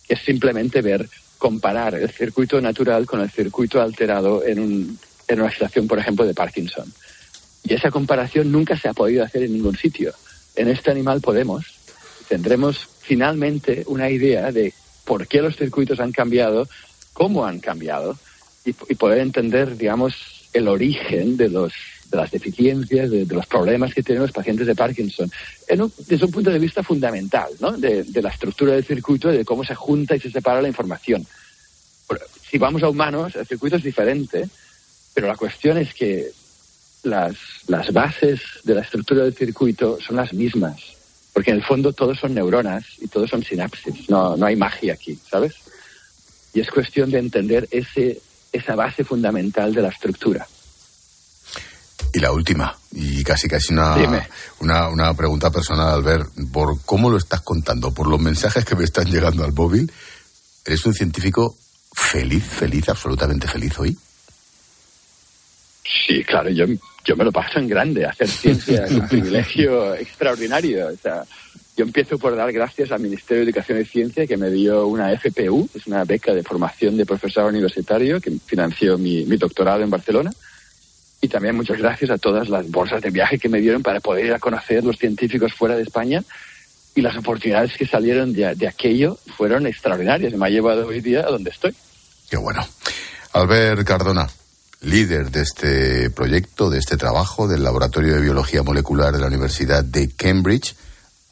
es 0.09 0.19
simplemente 0.21 0.81
ver, 0.81 1.07
comparar 1.37 1.93
el 1.93 2.09
circuito 2.09 2.59
natural 2.59 3.05
con 3.05 3.21
el 3.21 3.29
circuito 3.29 3.79
alterado 3.79 4.43
en, 4.43 4.59
un, 4.59 4.99
en 5.27 5.41
una 5.41 5.51
situación, 5.51 5.87
por 5.87 5.99
ejemplo, 5.99 6.25
de 6.25 6.33
Parkinson. 6.33 6.91
Y 7.63 7.75
esa 7.75 7.91
comparación 7.91 8.51
nunca 8.51 8.75
se 8.75 8.89
ha 8.89 8.93
podido 8.93 9.23
hacer 9.23 9.43
en 9.43 9.53
ningún 9.53 9.77
sitio. 9.77 10.13
En 10.55 10.67
este 10.67 10.89
animal 10.89 11.21
podemos. 11.21 11.65
Tendremos 12.27 12.87
finalmente 13.01 13.83
una 13.87 14.09
idea 14.09 14.51
de 14.51 14.73
por 15.05 15.27
qué 15.27 15.41
los 15.41 15.55
circuitos 15.55 15.99
han 15.99 16.11
cambiado 16.11 16.67
cómo 17.13 17.45
han 17.45 17.59
cambiado 17.59 18.17
y, 18.67 18.95
poder 18.95 19.19
entender, 19.19 19.77
digamos, 19.77 20.49
el 20.53 20.67
origen 20.67 21.37
de 21.37 21.49
los 21.49 21.73
de 22.09 22.17
las 22.17 22.31
deficiencias, 22.31 23.11
de, 23.11 23.25
los 23.25 23.45
problemas 23.47 23.93
que 23.93 24.01
tienen 24.01 24.21
los 24.21 24.31
pacientes 24.31 24.65
de 24.65 24.75
Parkinson, 24.75 25.29
desde 25.67 26.25
un 26.25 26.31
punto 26.31 26.49
de 26.49 26.59
vista 26.59 26.81
fundamental, 26.81 27.49
¿no? 27.59 27.73
De, 27.73 28.05
la 28.21 28.29
estructura 28.29 28.73
del 28.73 28.85
circuito 28.85 29.33
y 29.33 29.37
de 29.37 29.43
cómo 29.43 29.65
se 29.65 29.75
junta 29.75 30.15
y 30.15 30.19
se 30.19 30.31
separa 30.31 30.61
la 30.61 30.69
información. 30.69 31.25
Si 32.49 32.57
vamos 32.57 32.81
a 32.83 32.89
humanos, 32.89 33.35
el 33.35 33.45
circuito 33.45 33.75
es 33.75 33.83
diferente, 33.83 34.47
pero 35.13 35.27
la 35.27 35.35
cuestión 35.35 35.77
es 35.77 35.93
que 35.93 36.31
las, 37.03 37.35
las 37.67 37.91
bases 37.91 38.39
de 38.63 38.75
la 38.75 38.81
estructura 38.81 39.23
del 39.23 39.35
circuito 39.35 39.99
son 39.99 40.15
las 40.15 40.33
mismas, 40.33 40.81
porque 41.33 41.51
en 41.51 41.57
el 41.57 41.63
fondo 41.63 41.91
todos 41.91 42.19
son 42.19 42.33
neuronas 42.33 42.85
y 43.01 43.07
todos 43.09 43.29
son 43.29 43.43
sinapsis, 43.43 44.09
no, 44.09 44.37
no 44.37 44.45
hay 44.45 44.55
magia 44.55 44.93
aquí, 44.93 45.19
¿sabes? 45.29 45.55
Y 46.53 46.61
es 46.61 46.71
cuestión 46.71 47.11
de 47.11 47.19
entender 47.19 47.67
ese, 47.69 48.19
esa 48.57 48.75
base 48.75 49.03
fundamental 49.03 49.73
de 49.73 49.81
la 49.81 49.89
estructura. 49.89 50.47
Y 52.13 52.19
la 52.19 52.31
última, 52.31 52.75
y 52.91 53.23
casi 53.23 53.47
casi 53.47 53.73
una, 53.73 53.95
una, 54.59 54.89
una, 54.89 55.13
pregunta 55.13 55.51
personal, 55.51 55.93
al 55.93 56.03
ver 56.03 56.25
por 56.51 56.81
cómo 56.85 57.09
lo 57.09 57.17
estás 57.17 57.41
contando, 57.41 57.93
por 57.93 58.07
los 58.07 58.19
mensajes 58.19 58.63
que 58.65 58.75
me 58.75 58.85
están 58.85 59.05
llegando 59.05 59.43
al 59.43 59.53
móvil, 59.53 59.91
¿eres 60.65 60.85
un 60.85 60.93
científico 60.93 61.55
feliz, 61.93 62.43
feliz, 62.43 62.89
absolutamente 62.89 63.47
feliz 63.47 63.77
hoy? 63.79 63.97
Sí, 66.07 66.23
claro, 66.23 66.49
yo, 66.49 66.65
yo 67.03 67.15
me 67.15 67.23
lo 67.23 67.31
paso 67.31 67.59
en 67.59 67.67
grande. 67.67 68.05
Hacer 68.05 68.27
ciencia 68.27 68.85
es 68.85 68.91
un 68.91 69.07
privilegio 69.09 69.95
extraordinario. 69.95 70.87
O 70.87 70.97
sea, 70.97 71.23
yo 71.77 71.83
empiezo 71.83 72.17
por 72.17 72.35
dar 72.35 72.51
gracias 72.51 72.91
al 72.91 73.01
Ministerio 73.01 73.45
de 73.45 73.51
Educación 73.51 73.79
y 73.79 73.85
Ciencia 73.85 74.25
que 74.25 74.35
me 74.35 74.49
dio 74.49 74.87
una 74.87 75.15
FPU, 75.15 75.69
es 75.75 75.85
una 75.85 76.03
beca 76.05 76.33
de 76.33 76.41
formación 76.41 76.97
de 76.97 77.05
profesor 77.05 77.45
universitario 77.45 78.19
que 78.19 78.31
financió 78.43 78.97
mi, 78.97 79.23
doctorado 79.37 79.83
en 79.83 79.91
Barcelona. 79.91 80.31
Y 81.21 81.27
también 81.27 81.55
muchas 81.55 81.77
gracias 81.77 82.09
a 82.09 82.17
todas 82.17 82.49
las 82.49 82.69
bolsas 82.71 82.99
de 83.03 83.11
viaje 83.11 83.37
que 83.37 83.47
me 83.47 83.61
dieron 83.61 83.83
para 83.83 83.99
poder 83.99 84.25
ir 84.25 84.33
a 84.33 84.39
conocer 84.39 84.83
los 84.83 84.97
científicos 84.97 85.53
fuera 85.53 85.75
de 85.75 85.83
España. 85.83 86.23
Y 86.95 87.01
las 87.01 87.15
oportunidades 87.15 87.77
que 87.77 87.85
salieron 87.85 88.33
de, 88.33 88.55
de 88.55 88.67
aquello 88.67 89.15
fueron 89.35 89.67
extraordinarias. 89.67 90.33
Me 90.33 90.47
ha 90.47 90.49
llevado 90.49 90.87
hoy 90.87 90.99
día 90.99 91.27
a 91.27 91.29
donde 91.29 91.51
estoy. 91.51 91.75
Qué 92.27 92.37
bueno. 92.37 92.67
Albert 93.33 93.85
Cardona, 93.85 94.27
líder 94.81 95.29
de 95.29 95.41
este 95.43 96.09
proyecto, 96.09 96.71
de 96.71 96.79
este 96.79 96.97
trabajo 96.97 97.47
del 97.47 97.63
Laboratorio 97.63 98.15
de 98.15 98.21
Biología 98.21 98.63
Molecular 98.63 99.13
de 99.13 99.19
la 99.19 99.27
Universidad 99.27 99.83
de 99.83 100.09
Cambridge, 100.09 100.75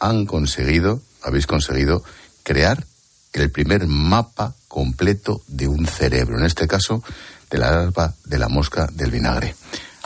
han 0.10 0.26
conseguido, 0.26 1.02
habéis 1.24 1.48
conseguido, 1.48 2.04
crear 2.44 2.86
el 3.34 3.52
primer 3.52 3.88
mapa 3.88 4.56
completo 4.68 5.42
de 5.48 5.68
un 5.68 5.86
cerebro, 5.86 6.40
en 6.40 6.46
este 6.46 6.68
caso 6.68 7.04
de 7.50 7.58
la 7.58 7.72
larva 7.72 8.14
de 8.26 8.38
la 8.38 8.48
mosca 8.48 8.88
del 8.92 9.12
vinagre. 9.12 9.56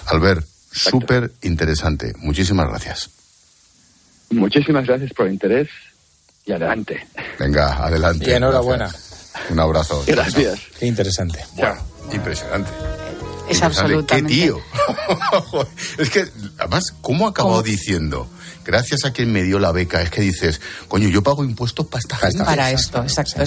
Albert, 0.08 0.46
súper 0.72 1.32
interesante. 1.42 2.14
Muchísimas 2.18 2.68
gracias. 2.68 3.10
Muchísimas 4.32 4.86
gracias 4.86 5.12
por 5.14 5.28
el 5.28 5.34
interés 5.34 5.70
y 6.46 6.52
adelante. 6.52 7.08
Venga, 7.40 7.86
adelante. 7.86 8.30
Y 8.30 8.34
enhorabuena. 8.34 8.90
Un 9.50 9.60
abrazo. 9.60 10.04
Gracias. 10.08 10.60
Qué 10.80 10.88
interesante. 10.88 11.40
impresionante. 12.12 12.70
Es 13.50 13.62
absolutamente. 13.64 14.34
¿Qué 14.34 14.42
tío? 14.42 14.60
es 15.98 16.10
que, 16.10 16.26
además, 16.60 16.94
¿cómo 17.02 17.26
ha 17.26 17.32
acabado 17.32 17.64
diciendo? 17.64 18.28
Gracias 18.64 19.04
a 19.04 19.12
quien 19.12 19.32
me 19.32 19.44
dio 19.44 19.60
la 19.60 19.72
beca, 19.72 20.02
es 20.02 20.10
que 20.10 20.22
dices, 20.22 20.62
coño, 20.88 21.10
yo 21.10 21.24
pago 21.24 21.44
impuestos 21.44 21.88
para 21.88 22.00
esta 22.00 22.16
gente. 22.16 22.44
Para 22.44 22.72
esto, 22.72 23.02
exacto. 23.02 23.42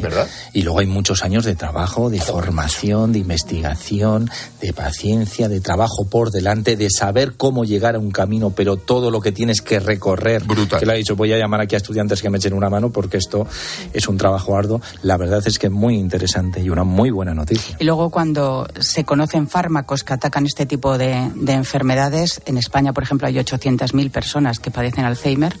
¿Verdad? 0.00 0.28
Y 0.52 0.62
luego 0.62 0.78
hay 0.80 0.86
muchos 0.86 1.22
años 1.22 1.44
de 1.44 1.54
trabajo, 1.54 2.10
de 2.10 2.20
formación, 2.20 3.12
de 3.12 3.20
investigación, 3.20 4.30
de 4.60 4.72
paciencia, 4.72 5.48
de 5.48 5.60
trabajo 5.60 6.08
por 6.08 6.30
delante, 6.30 6.76
de 6.76 6.88
saber 6.90 7.34
cómo 7.36 7.64
llegar 7.64 7.94
a 7.94 7.98
un 7.98 8.10
camino, 8.10 8.50
pero 8.50 8.76
todo 8.76 9.10
lo 9.10 9.20
que 9.20 9.32
tienes 9.32 9.60
que 9.60 9.80
recorrer. 9.80 10.44
Brutal. 10.44 10.80
Que 10.80 10.86
le 10.86 10.92
ha 10.92 10.96
dicho, 10.96 11.14
voy 11.16 11.32
a 11.32 11.38
llamar 11.38 11.60
aquí 11.60 11.74
a 11.74 11.78
estudiantes 11.78 12.22
que 12.22 12.30
me 12.30 12.38
echen 12.38 12.54
una 12.54 12.70
mano 12.70 12.90
porque 12.90 13.18
esto 13.18 13.46
es 13.92 14.08
un 14.08 14.16
trabajo 14.16 14.56
arduo. 14.56 14.80
La 15.02 15.16
verdad 15.16 15.42
es 15.46 15.58
que 15.58 15.66
es 15.66 15.72
muy 15.72 15.96
interesante 15.96 16.60
y 16.60 16.70
una 16.70 16.84
muy 16.84 17.10
buena 17.10 17.34
noticia. 17.34 17.76
Y 17.78 17.84
luego 17.84 18.10
cuando 18.10 18.66
se 18.80 19.04
conoce 19.04 19.44
fármacos 19.46 20.04
que 20.04 20.12
atacan 20.12 20.46
este 20.46 20.66
tipo 20.66 20.98
de, 20.98 21.30
enfermedades. 21.46 22.42
En 22.46 22.56
España, 22.56 22.92
por 22.92 23.02
ejemplo, 23.02 23.28
hay 23.28 23.34
800.000 23.34 24.10
personas 24.10 24.33
que 24.60 24.70
padecen 24.70 25.04
Alzheimer. 25.04 25.56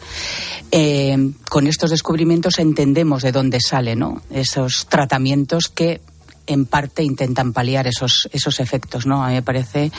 Eh, 0.70 1.32
con 1.48 1.66
estos 1.66 1.90
descubrimientos 1.90 2.58
entendemos 2.58 3.22
de 3.22 3.32
dónde 3.32 3.60
salen 3.60 4.04
esos 4.30 4.86
tratamientos 4.88 5.68
que 5.68 6.00
en 6.46 6.66
parte 6.66 7.02
intentan 7.02 7.52
paliar 7.52 7.86
esos, 7.86 8.28
esos 8.32 8.60
efectos, 8.60 9.06
¿no? 9.06 9.24
A 9.24 9.28
mí 9.28 9.34
me 9.34 9.42
parece, 9.42 9.90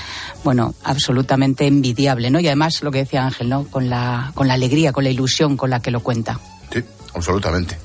bueno, 0.44 0.76
absolutamente 0.84 1.66
envidiable, 1.66 2.30
¿no? 2.30 2.40
Y 2.40 2.48
además, 2.48 2.84
lo 2.84 2.92
que 2.92 3.00
decía 3.00 3.26
Ángel, 3.26 3.50
¿no? 3.50 3.66
Con 3.66 3.90
la, 3.90 4.32
con 4.36 4.48
la 4.48 4.54
alegría, 4.54 4.92
con 4.92 5.04
la 5.04 5.10
ilusión 5.10 5.58
con 5.58 5.70
la 5.70 5.82
que 5.82 5.92
lo 5.92 6.02
cuenta. 6.02 6.40
Sí, 6.72 6.84
absolutamente. 7.14 7.78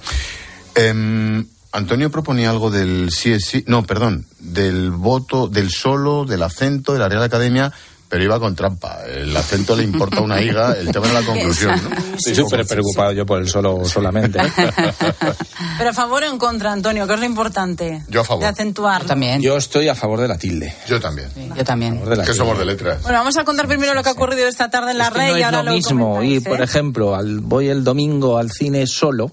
Em, 0.75 1.47
Antonio 1.73 2.11
proponía 2.11 2.51
algo 2.51 2.71
del 2.71 3.11
sí 3.11 3.33
es 3.33 3.45
sí, 3.45 3.65
no, 3.67 3.85
perdón, 3.85 4.27
del 4.39 4.91
voto, 4.91 5.49
del 5.49 5.71
solo, 5.71 6.25
del 6.25 6.43
acento 6.43 6.93
de 6.93 6.99
la 6.99 7.09
Real 7.09 7.23
Academia, 7.23 7.73
pero 8.11 8.25
iba 8.25 8.41
con 8.41 8.57
trampa. 8.57 9.05
El 9.07 9.35
acento 9.37 9.77
le 9.77 9.85
importa 9.85 10.21
una 10.21 10.43
higa, 10.43 10.73
el 10.73 10.91
tema 10.91 11.07
de 11.07 11.15
la 11.15 11.23
conclusión, 11.23 11.81
¿no? 11.81 12.17
Estoy 12.17 12.35
súper 12.35 12.67
preocupado 12.67 13.13
yo 13.13 13.25
por 13.25 13.41
el 13.41 13.49
solo 13.49 13.85
solamente. 13.85 14.41
pero 15.79 15.91
a 15.91 15.93
favor 15.93 16.25
o 16.25 16.27
en 16.27 16.37
contra, 16.37 16.73
Antonio, 16.73 17.07
¿qué 17.07 17.15
es 17.15 17.21
lo 17.21 17.27
importante? 17.27 18.03
Yo 18.09 18.23
a 18.23 18.25
favor. 18.25 18.43
De 18.43 18.49
acentuar. 18.49 19.05
también. 19.05 19.41
Yo 19.41 19.57
estoy 19.57 19.89
a 19.89 19.95
favor 19.95 20.21
de 20.21 20.27
la 20.27 20.37
tilde. 20.37 20.75
Yo 20.89 21.01
también. 21.01 21.31
yo 21.57 21.65
también. 21.65 22.03
que 22.27 22.35
somos 22.35 22.59
de 22.59 22.65
letras. 22.65 23.01
Bueno, 23.03 23.19
vamos 23.19 23.37
a 23.37 23.45
contar 23.45 23.69
primero 23.69 23.95
lo 23.95 24.03
que 24.03 24.09
ha 24.09 24.13
ocurrido 24.13 24.49
esta 24.49 24.69
tarde 24.69 24.91
en 24.91 24.99
la 24.99 25.11
red 25.11 25.37
y 25.37 25.43
ahora 25.45 25.63
lo 25.63 25.71
mismo. 25.71 26.21
y, 26.25 26.41
por 26.41 26.61
¿eh? 26.61 26.65
ejemplo, 26.65 27.17
voy 27.43 27.69
el 27.69 27.85
domingo 27.85 28.39
al 28.39 28.51
cine 28.51 28.89
solo 28.89 29.31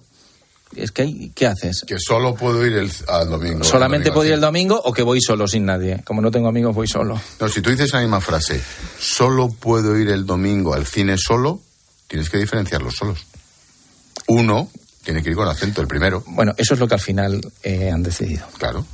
es 0.76 0.92
que 0.92 1.32
¿qué 1.34 1.48
haces? 1.48 1.84
Que 1.88 1.98
solo 2.00 2.36
puedo 2.36 2.66
ir 2.66 2.74
el, 2.74 2.92
al 3.08 3.30
domingo. 3.30 3.64
¿Solamente 3.64 4.12
puedo 4.12 4.28
ir 4.28 4.34
el 4.34 4.42
domingo 4.42 4.80
o 4.84 4.94
que 4.94 5.04
voy 5.04 5.22
solo 5.22 5.48
sin 5.48 5.66
nadie? 5.66 6.02
Como 6.04 6.22
no 6.22 6.32
tengo 6.32 6.48
amigos, 6.48 6.76
voy 6.76 6.88
solo. 6.88 7.20
No, 7.40 7.50
si 7.50 7.62
tú 7.62 7.70
dices 7.70 7.94
la 7.94 8.02
misma 8.02 8.22
frase, 8.22 8.62
solo 9.00 9.50
puedo 9.50 9.98
ir 9.98 10.10
el 10.10 10.26
domingo 10.26 10.74
al 10.74 10.86
cine 10.86 11.18
solo, 11.18 11.62
tienes 12.08 12.30
que 12.30 12.38
diferenciar 12.38 12.82
los 12.82 12.96
solos. 12.96 13.26
Uno 14.28 14.70
tiene 15.04 15.24
que 15.24 15.30
ir 15.30 15.36
con 15.36 15.48
acento, 15.48 15.82
el 15.82 15.88
primero. 15.88 16.24
Bueno, 16.28 16.54
eso 16.58 16.74
es 16.74 16.80
lo 16.80 16.88
que 16.88 16.96
al 16.96 17.00
final 17.00 17.42
eh, 17.64 17.90
han 17.90 18.04
decidido. 18.04 18.46
Claro. 18.58 18.86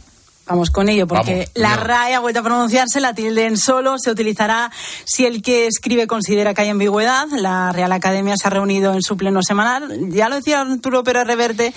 Vamos 0.45 0.71
con 0.71 0.89
ello, 0.89 1.07
porque 1.07 1.47
la 1.53 1.77
RAE 1.77 2.15
ha 2.15 2.19
vuelto 2.19 2.41
a 2.41 2.43
pronunciarse, 2.43 2.99
la 2.99 3.13
tilde 3.13 3.45
en 3.45 3.55
solo 3.55 3.97
se 3.97 4.11
utilizará 4.11 4.71
si 5.05 5.25
el 5.25 5.41
que 5.41 5.67
escribe 5.67 6.05
considera 6.05 6.53
que 6.53 6.63
hay 6.63 6.69
ambigüedad. 6.69 7.27
La 7.31 7.71
Real 7.71 7.91
Academia 7.93 8.35
se 8.35 8.47
ha 8.47 8.51
reunido 8.51 8.93
en 8.93 9.01
su 9.01 9.15
pleno 9.15 9.41
semanal. 9.41 10.09
Ya 10.09 10.27
lo 10.27 10.35
decía 10.35 10.59
Arturo 10.59 11.03
Pérez 11.03 11.25
Reverte, 11.25 11.73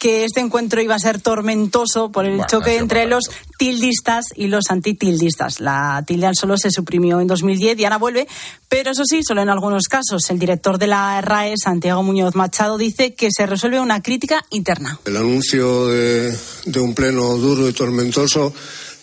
que 0.00 0.24
este 0.24 0.40
encuentro 0.40 0.80
iba 0.80 0.94
a 0.94 0.98
ser 0.98 1.20
tormentoso 1.20 2.10
por 2.10 2.24
el 2.24 2.40
choque 2.46 2.78
entre 2.78 3.06
los 3.06 3.24
tildistas 3.58 4.24
y 4.34 4.46
los 4.46 4.70
antitildistas. 4.70 5.60
La 5.60 6.02
tilde 6.06 6.26
al 6.26 6.34
solo 6.34 6.56
se 6.56 6.70
suprimió 6.70 7.20
en 7.20 7.26
2010 7.26 7.78
y 7.78 7.84
ahora 7.84 7.98
vuelve, 7.98 8.26
pero 8.70 8.92
eso 8.92 9.04
sí, 9.04 9.22
solo 9.22 9.42
en 9.42 9.50
algunos 9.50 9.88
casos. 9.88 10.30
El 10.30 10.38
director 10.38 10.78
de 10.78 10.86
la 10.86 11.20
RAE, 11.20 11.54
Santiago 11.62 12.02
Muñoz 12.02 12.34
Machado, 12.34 12.78
dice 12.78 13.14
que 13.14 13.28
se 13.30 13.44
resuelve 13.44 13.78
una 13.78 14.02
crítica 14.02 14.42
interna. 14.48 14.98
El 15.04 15.18
anuncio 15.18 15.88
de, 15.88 16.34
un 16.76 16.94
pleno 16.94 17.36
duro 17.36 17.68
y 17.68 17.74
tormentoso 17.74 18.54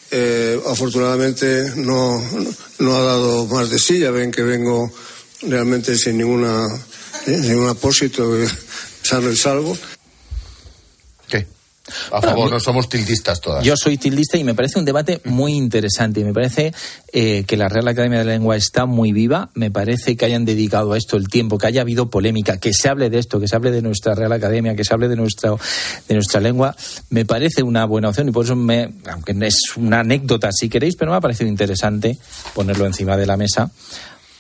eh, 0.10 0.60
afortunadamente 0.68 1.74
no, 1.76 2.20
no, 2.80 2.96
ha 2.96 3.04
dado 3.04 3.46
más 3.46 3.70
de 3.70 3.78
sí. 3.78 4.00
Ya 4.00 4.10
ven 4.10 4.32
que 4.32 4.42
vengo 4.42 4.92
realmente 5.44 5.96
sin 5.96 6.18
ninguna 6.18 6.66
sin 7.24 7.42
ningún 7.42 7.70
apósito 7.70 8.34
de 8.34 8.50
el 9.16 9.38
salvo. 9.38 9.78
A 12.12 12.22
favor, 12.22 12.52
no 12.52 12.60
somos 12.60 12.90
tildistas 12.90 13.40
todas. 13.42 13.64
Yo 13.64 13.76
soy 13.78 13.98
tildista 13.98 14.38
y 14.38 14.44
me 14.44 14.54
parece 14.54 14.80
un 14.80 14.86
debate 14.86 15.22
muy 15.26 15.54
interesante. 15.54 16.24
Me 16.24 16.34
parece 16.34 16.74
eh, 17.14 17.44
que 17.48 17.58
la 17.58 17.70
Real 17.70 17.88
Academia 17.88 18.20
de 18.20 18.26
la 18.26 18.34
Lengua 18.34 18.56
está 18.56 18.86
muy 18.86 19.12
viva. 19.12 19.50
Me 19.54 19.72
parece 19.72 20.16
que 20.16 20.26
hayan 20.26 20.46
dedicado 20.46 20.94
a 20.94 20.98
esto 20.98 21.18
el 21.18 21.28
tiempo, 21.28 21.58
que 21.58 21.68
haya 21.68 21.82
habido 21.82 22.10
polémica, 22.10 22.60
que 22.60 22.74
se 22.74 22.90
hable 22.90 23.10
de 23.10 23.20
esto, 23.20 23.40
que 23.40 23.48
se 23.48 23.56
hable 23.56 23.72
de 23.72 23.82
nuestra 23.82 24.16
Real 24.16 24.32
Academia, 24.34 24.76
que 24.76 24.84
se 24.84 24.94
hable 24.94 25.08
de 25.08 25.16
nuestra, 25.16 25.52
de 26.08 26.14
nuestra 26.14 26.42
lengua. 26.42 26.76
Me 27.10 27.26
parece 27.26 27.64
una 27.64 27.86
buena 27.86 28.10
opción 28.10 28.30
y 28.30 28.32
por 28.32 28.46
eso, 28.46 28.56
me, 28.56 28.94
aunque 29.10 29.36
es 29.42 29.56
una 29.76 30.02
anécdota 30.02 30.50
si 30.52 30.70
queréis, 30.70 30.96
pero 30.96 31.12
me 31.12 31.18
ha 31.18 31.22
parecido 31.22 31.50
interesante 31.50 32.18
ponerlo 32.54 32.86
encima 32.86 33.16
de 33.18 33.26
la 33.26 33.38
mesa 33.38 33.72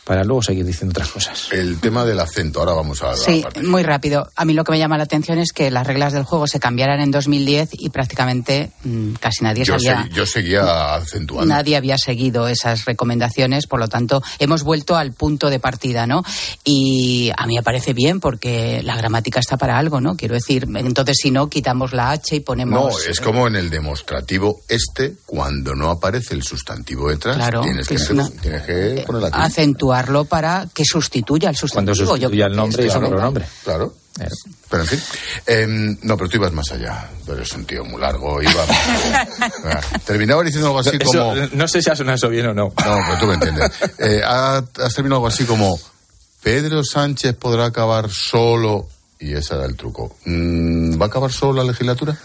para 0.07 0.23
luego 0.23 0.41
seguir 0.41 0.65
diciendo 0.65 0.91
otras 0.93 1.09
cosas. 1.09 1.49
El 1.51 1.79
tema 1.81 2.05
del 2.05 2.19
acento, 2.19 2.59
ahora 2.61 2.71
vamos 2.73 3.03
a... 3.03 3.15
Sí, 3.15 3.43
muy 3.63 3.83
rápido. 3.83 4.29
A 4.35 4.45
mí 4.45 4.53
lo 4.53 4.63
que 4.63 4.71
me 4.71 4.79
llama 4.79 4.97
la 4.97 5.03
atención 5.03 5.37
es 5.37 5.51
que 5.51 5.69
las 5.69 5.85
reglas 5.85 6.13
del 6.13 6.23
juego 6.23 6.47
se 6.47 6.59
cambiaran 6.59 7.01
en 7.01 7.11
2010 7.11 7.69
y 7.73 7.89
prácticamente 7.89 8.71
mm, 8.85 9.13
casi 9.19 9.43
nadie 9.43 9.65
yo 9.65 9.77
sabía... 9.77 10.07
yo 10.13 10.25
seguía 10.25 10.95
acentuando. 10.95 11.45
Nadie 11.53 11.75
había 11.75 11.97
seguido 11.97 12.47
esas 12.47 12.85
recomendaciones, 12.85 13.67
por 13.67 13.79
lo 13.81 13.89
tanto, 13.89 14.23
hemos 14.39 14.63
vuelto 14.63 14.95
al 14.95 15.11
punto 15.11 15.49
de 15.49 15.59
partida, 15.59 16.07
¿no? 16.07 16.23
Y 16.63 17.31
a 17.37 17.45
mí 17.45 17.55
me 17.55 17.63
parece 17.63 17.93
bien 17.93 18.19
porque 18.21 18.81
la 18.83 18.95
gramática 18.95 19.39
está 19.41 19.57
para 19.57 19.77
algo, 19.77 19.99
¿no? 19.99 20.15
Quiero 20.15 20.35
decir, 20.35 20.67
entonces 20.73 21.17
si 21.21 21.31
no, 21.31 21.49
quitamos 21.49 21.91
la 21.93 22.11
H 22.11 22.35
y 22.35 22.39
ponemos... 22.39 22.93
No, 23.05 23.11
es 23.11 23.19
como 23.19 23.47
en 23.47 23.55
el 23.57 23.69
demostrativo 23.69 24.61
este, 24.69 25.15
cuando 25.25 25.75
no 25.75 25.89
aparece 25.89 26.33
el 26.33 26.43
sustantivo 26.43 27.09
detrás, 27.09 27.35
Claro, 27.35 27.61
tienes, 27.61 27.87
que, 27.87 27.95
que 27.95 28.01
es 28.03 28.09
una- 28.09 28.29
tienes 28.29 28.61
que 28.63 29.03
poner 29.05 29.21
la 29.23 29.31
tilde. 29.31 29.43
Para 30.25 30.67
que 30.73 30.83
sustituya 30.85 31.49
al 31.49 31.55
sustantivo. 31.55 31.95
Sustituya 31.95 32.45
el 32.47 32.55
nombre 32.55 32.85
y 32.85 32.89
claro. 32.89 33.09
pronombre. 33.09 33.45
Claro. 33.63 33.93
Pero 34.69 34.81
en 34.83 34.89
fin. 34.89 34.99
Em, 35.45 35.97
no, 36.01 36.17
pero 36.17 36.27
tú 36.29 36.37
ibas 36.37 36.51
más 36.51 36.71
allá. 36.71 37.07
Tú 37.25 37.33
eres 37.33 37.51
un 37.53 37.65
tío 37.65 37.85
muy 37.85 38.01
largo. 38.01 38.41
Iba 38.41 38.51
Ah, 39.65 39.81
Terminaba 40.05 40.43
diciendo 40.43 40.67
algo 40.67 40.79
así 40.79 40.97
Eso, 40.99 41.11
como. 41.11 41.35
No 41.53 41.67
sé 41.67 41.81
si 41.81 41.89
ha 41.91 41.95
sonado 41.95 42.15
eso 42.15 42.29
bien 42.29 42.47
o 42.47 42.53
no. 42.53 42.63
No, 42.65 42.73
pero 43.07 43.19
tú 43.19 43.25
me 43.27 43.33
entiendes. 43.35 43.71
Eh, 43.99 44.21
ha- 44.25 44.57
has 44.57 44.93
terminado 44.93 45.17
algo 45.17 45.27
así 45.27 45.45
como. 45.45 45.79
Pedro 46.41 46.83
Sánchez 46.83 47.35
podrá 47.35 47.65
acabar 47.65 48.09
solo. 48.09 48.87
Y 49.19 49.33
ese 49.33 49.55
era 49.55 49.65
el 49.65 49.75
truco. 49.75 50.15
Mm, 50.25 50.99
¿Va 50.99 51.05
a 51.05 51.09
acabar 51.09 51.31
solo 51.31 51.53
la 51.63 51.71
legislatura? 51.71 52.15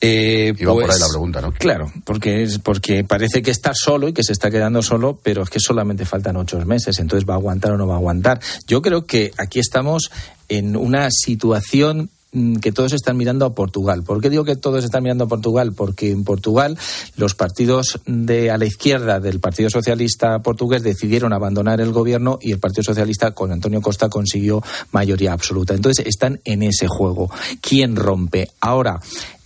Eh, 0.00 0.54
Iba 0.58 0.72
por 0.72 0.84
pues, 0.84 0.94
ahí 0.94 1.00
la 1.00 1.08
pregunta, 1.08 1.40
¿no? 1.42 1.52
Claro, 1.52 1.92
porque 2.04 2.42
es 2.42 2.58
porque 2.58 3.04
parece 3.04 3.42
que 3.42 3.50
está 3.50 3.72
solo 3.74 4.08
y 4.08 4.14
que 4.14 4.22
se 4.22 4.32
está 4.32 4.50
quedando 4.50 4.82
solo, 4.82 5.20
pero 5.22 5.42
es 5.42 5.50
que 5.50 5.60
solamente 5.60 6.06
faltan 6.06 6.36
ocho 6.36 6.58
meses, 6.64 6.98
entonces 6.98 7.28
va 7.28 7.34
a 7.34 7.36
aguantar 7.36 7.72
o 7.72 7.76
no 7.76 7.86
va 7.86 7.94
a 7.94 7.98
aguantar. 7.98 8.40
Yo 8.66 8.80
creo 8.80 9.04
que 9.04 9.32
aquí 9.36 9.58
estamos 9.58 10.10
en 10.48 10.74
una 10.74 11.10
situación 11.10 12.08
mm, 12.32 12.56
que 12.56 12.72
todos 12.72 12.94
están 12.94 13.18
mirando 13.18 13.44
a 13.44 13.54
Portugal. 13.54 14.02
¿Por 14.02 14.22
qué 14.22 14.30
digo 14.30 14.44
que 14.44 14.56
todos 14.56 14.84
están 14.84 15.02
mirando 15.02 15.24
a 15.24 15.28
Portugal? 15.28 15.74
Porque 15.74 16.10
en 16.10 16.24
Portugal 16.24 16.78
los 17.16 17.34
partidos 17.34 18.00
de 18.06 18.50
a 18.50 18.56
la 18.56 18.64
izquierda 18.64 19.20
del 19.20 19.38
Partido 19.38 19.68
Socialista 19.68 20.38
portugués 20.38 20.82
decidieron 20.82 21.34
abandonar 21.34 21.78
el 21.82 21.92
gobierno 21.92 22.38
y 22.40 22.52
el 22.52 22.58
Partido 22.58 22.84
Socialista 22.84 23.32
con 23.32 23.52
Antonio 23.52 23.82
Costa 23.82 24.08
consiguió 24.08 24.62
mayoría 24.92 25.34
absoluta. 25.34 25.74
Entonces 25.74 26.06
están 26.06 26.40
en 26.44 26.62
ese 26.62 26.86
juego. 26.88 27.30
¿Quién 27.60 27.96
rompe? 27.96 28.48
Ahora, 28.62 28.98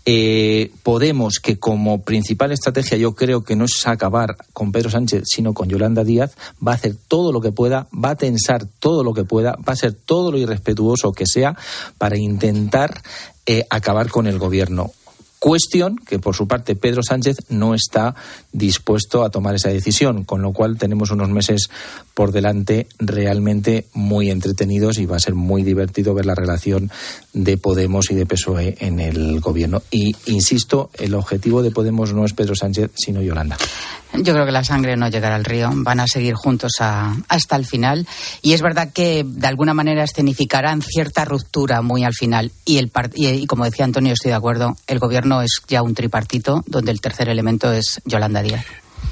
eh, 0.06 0.70
Podemos, 0.82 1.38
que 1.38 1.58
como 1.58 2.02
principal 2.02 2.52
estrategia 2.52 2.98
yo 2.98 3.14
creo 3.14 3.42
que 3.42 3.56
no 3.56 3.64
es 3.64 3.86
acabar 3.86 4.36
con 4.52 4.70
Pedro 4.70 4.90
Sánchez, 4.90 5.24
sino 5.26 5.54
con 5.54 5.68
Yolanda 5.68 6.04
Díaz, 6.04 6.36
va 6.66 6.72
a 6.72 6.74
hacer 6.74 6.94
todo 7.08 7.32
lo 7.32 7.40
que 7.40 7.52
pueda, 7.52 7.88
va 7.92 8.10
a 8.10 8.16
tensar 8.16 8.66
todo 8.78 9.02
lo 9.02 9.14
que 9.14 9.24
pueda, 9.24 9.56
va 9.66 9.72
a 9.72 9.76
ser 9.76 9.94
todo 9.94 10.30
lo 10.30 10.38
irrespetuoso 10.38 11.12
que 11.12 11.26
sea 11.26 11.56
para 11.96 12.18
intentar 12.18 13.02
eh, 13.46 13.66
acabar 13.70 14.10
con 14.10 14.26
el 14.26 14.38
gobierno. 14.38 14.90
Cuestión 15.44 15.96
que, 15.98 16.18
por 16.18 16.34
su 16.34 16.48
parte, 16.48 16.74
Pedro 16.74 17.02
Sánchez 17.02 17.36
no 17.50 17.74
está 17.74 18.14
dispuesto 18.50 19.22
a 19.22 19.28
tomar 19.28 19.54
esa 19.54 19.68
decisión, 19.68 20.24
con 20.24 20.40
lo 20.40 20.54
cual 20.54 20.78
tenemos 20.78 21.10
unos 21.10 21.28
meses 21.28 21.68
por 22.14 22.32
delante 22.32 22.86
realmente 22.98 23.84
muy 23.92 24.30
entretenidos 24.30 24.96
y 24.96 25.04
va 25.04 25.16
a 25.16 25.20
ser 25.20 25.34
muy 25.34 25.62
divertido 25.62 26.14
ver 26.14 26.24
la 26.24 26.34
relación 26.34 26.90
de 27.34 27.58
Podemos 27.58 28.10
y 28.10 28.14
de 28.14 28.24
PSOE 28.24 28.76
en 28.80 29.00
el 29.00 29.38
gobierno. 29.40 29.82
Y, 29.90 30.16
insisto, 30.24 30.88
el 30.94 31.14
objetivo 31.14 31.62
de 31.62 31.72
Podemos 31.72 32.14
no 32.14 32.24
es 32.24 32.32
Pedro 32.32 32.54
Sánchez, 32.54 32.92
sino 32.94 33.20
Yolanda. 33.20 33.58
Yo 34.16 34.32
creo 34.32 34.46
que 34.46 34.52
la 34.52 34.62
sangre 34.64 34.96
no 34.96 35.08
llegará 35.08 35.34
al 35.34 35.44
río, 35.44 35.70
van 35.74 36.00
a 36.00 36.06
seguir 36.06 36.34
juntos 36.34 36.72
a- 36.80 37.14
hasta 37.28 37.56
el 37.56 37.66
final. 37.66 38.06
Y 38.42 38.52
es 38.52 38.62
verdad 38.62 38.92
que 38.92 39.24
de 39.26 39.46
alguna 39.46 39.74
manera 39.74 40.04
escenificarán 40.04 40.82
cierta 40.82 41.24
ruptura 41.24 41.82
muy 41.82 42.04
al 42.04 42.14
final. 42.14 42.52
Y, 42.64 42.78
el 42.78 42.90
y, 43.14 43.26
y 43.28 43.46
como 43.46 43.64
decía 43.64 43.84
Antonio, 43.84 44.12
estoy 44.12 44.30
de 44.30 44.36
acuerdo, 44.36 44.76
el 44.86 44.98
gobierno 45.00 45.42
es 45.42 45.60
ya 45.68 45.82
un 45.82 45.94
tripartito 45.94 46.62
donde 46.66 46.92
el 46.92 47.00
tercer 47.00 47.28
elemento 47.28 47.72
es 47.72 48.00
Yolanda 48.04 48.40
Díaz. 48.42 48.64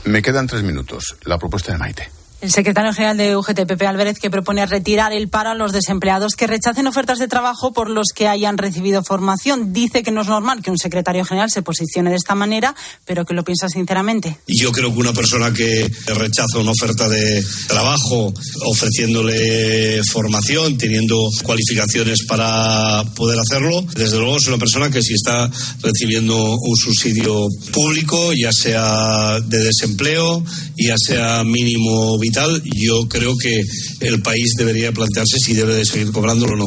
Me 0.04 0.22
quedan 0.22 0.46
tres 0.46 0.62
minutos. 0.62 1.16
La 1.24 1.36
propuesta 1.38 1.72
de 1.72 1.78
Maite. 1.78 2.10
El 2.42 2.50
secretario 2.50 2.92
general 2.92 3.16
de 3.16 3.36
UGT, 3.36 3.66
Pepe 3.68 3.86
Álvarez, 3.86 4.18
que 4.18 4.28
propone 4.28 4.66
retirar 4.66 5.12
el 5.12 5.28
paro 5.28 5.50
a 5.50 5.54
los 5.54 5.70
desempleados 5.70 6.34
que 6.34 6.48
rechacen 6.48 6.88
ofertas 6.88 7.20
de 7.20 7.28
trabajo 7.28 7.72
por 7.72 7.88
los 7.88 8.08
que 8.12 8.26
hayan 8.26 8.58
recibido 8.58 9.04
formación. 9.04 9.72
Dice 9.72 10.02
que 10.02 10.10
no 10.10 10.22
es 10.22 10.26
normal 10.26 10.60
que 10.60 10.72
un 10.72 10.76
secretario 10.76 11.24
general 11.24 11.52
se 11.52 11.62
posicione 11.62 12.10
de 12.10 12.16
esta 12.16 12.34
manera, 12.34 12.74
pero 13.04 13.24
que 13.24 13.34
lo 13.34 13.44
piensa 13.44 13.68
sinceramente. 13.68 14.38
Yo 14.48 14.72
creo 14.72 14.92
que 14.92 14.98
una 14.98 15.12
persona 15.12 15.52
que 15.52 15.88
rechaza 16.06 16.58
una 16.58 16.72
oferta 16.72 17.08
de 17.08 17.44
trabajo 17.68 18.34
ofreciéndole 18.66 20.02
formación, 20.02 20.76
teniendo 20.76 21.28
cualificaciones 21.44 22.24
para 22.26 23.04
poder 23.14 23.38
hacerlo, 23.38 23.82
desde 23.94 24.18
luego 24.18 24.38
es 24.38 24.48
una 24.48 24.58
persona 24.58 24.90
que 24.90 25.00
si 25.00 25.14
está 25.14 25.48
recibiendo 25.80 26.56
un 26.56 26.76
subsidio 26.76 27.46
público, 27.72 28.32
ya 28.32 28.50
sea 28.50 29.38
de 29.38 29.58
desempleo, 29.58 30.42
ya 30.76 30.96
sea 30.98 31.44
mínimo 31.44 32.18
yo 32.64 33.08
creo 33.08 33.34
que 33.36 33.62
el 34.00 34.22
país 34.22 34.52
debería 34.56 34.92
plantearse 34.92 35.38
si 35.38 35.54
debe 35.54 35.74
de 35.74 35.84
seguir 35.84 36.12
cobrándolo 36.12 36.54
o 36.54 36.56
no. 36.56 36.66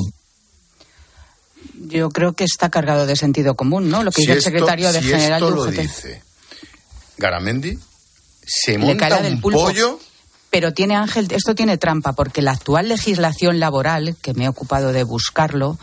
Yo 1.88 2.09
creo 2.09 2.34
que 2.34 2.43
está 2.43 2.70
cargado 2.70 3.05
de 3.05 3.16
sentido 3.16 3.55
común, 3.55 3.89
¿no? 3.89 4.03
Lo 4.03 4.11
que 4.11 4.22
Si 4.22 4.28
dice 4.28 4.34
el 4.38 4.41
secretario 4.41 4.91
de 4.91 5.01
si 5.01 5.07
general 5.07 5.34
esto 5.43 5.49
de 5.51 5.55
lo 5.55 5.61
UGT. 5.63 5.80
dice 5.82 6.22
Garamendi, 7.18 7.78
se 8.45 8.74
Le 8.74 8.78
monta 8.80 9.18
un 9.20 9.41
pulpo. 9.41 9.66
pollo. 9.66 9.99
Pero 10.49 10.74
tiene 10.74 10.95
Ángel, 10.95 11.28
esto 11.32 11.53
tiene 11.53 11.78
trampa, 11.78 12.13
porque 12.13 12.41
la 12.41 12.51
actual 12.51 12.88
legislación 12.88 13.59
laboral, 13.59 14.16
que 14.22 14.34
me 14.34 14.45
he 14.45 14.47
ocupado 14.49 14.93
de 14.93 15.03
buscarlo, 15.03 15.78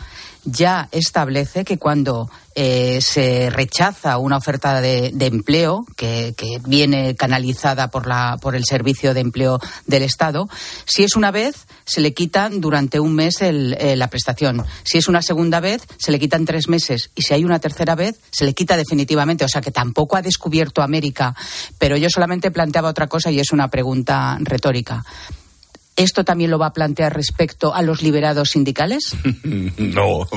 ya 0.45 0.89
establece 0.91 1.63
que 1.63 1.77
cuando 1.77 2.29
eh, 2.55 2.99
se 3.01 3.49
rechaza 3.49 4.17
una 4.17 4.37
oferta 4.37 4.81
de, 4.81 5.07
empleo 5.19 5.85
que, 5.95 6.33
que 6.37 6.59
viene 6.65 7.15
canalizada 7.15 7.89
por, 7.89 8.07
la, 8.07 8.37
por 8.41 8.55
el 8.55 8.65
Servicio 8.65 9.13
de 9.13 9.21
Empleo 9.21 9.59
del 9.87 10.03
Estado, 10.03 10.47
si 10.85 11.03
es 11.03 11.15
una 11.15 11.31
vez, 11.31 11.65
se 11.85 12.01
le 12.01 12.13
quitan 12.13 12.61
durante 12.61 12.99
un 12.99 13.15
mes 13.15 13.41
el- 13.41 13.75
eh, 13.79 13.95
la 13.95 14.09
prestación. 14.09 14.63
Si 14.83 14.97
es 14.97 15.07
una 15.07 15.21
segunda 15.21 15.59
vez, 15.59 15.81
se 15.97 16.11
le 16.11 16.19
quitan 16.19 16.45
tres 16.45 16.67
meses. 16.67 17.09
Y 17.15 17.21
si 17.23 17.33
hay 17.33 17.43
una 17.45 17.59
tercera 17.59 17.95
vez, 17.95 18.19
se 18.31 18.45
le 18.45 18.53
quita 18.53 18.77
definitivamente. 18.77 19.45
O 19.45 19.49
sea 19.49 19.61
que 19.61 19.71
tampoco 19.71 20.15
ha 20.15 20.21
descubierto 20.21 20.81
América. 20.81 21.35
Pero 21.79 21.97
yo 21.97 22.09
solamente 22.09 22.51
planteaba 22.51 22.89
otra 22.89 23.07
cosa 23.07 23.31
y 23.31 23.39
es 23.39 23.51
una 23.51 23.69
pregunta 23.69 24.37
retórica. 24.41 25.03
¿Esto 25.95 26.23
también 26.25 26.49
lo 26.49 26.57
va 26.57 26.67
a 26.67 26.73
plantear 26.73 27.13
respecto 27.15 27.73
a 27.73 27.81
los 27.83 28.01
liberados 28.01 28.49
sindicales? 28.49 29.15
no. 29.77 30.27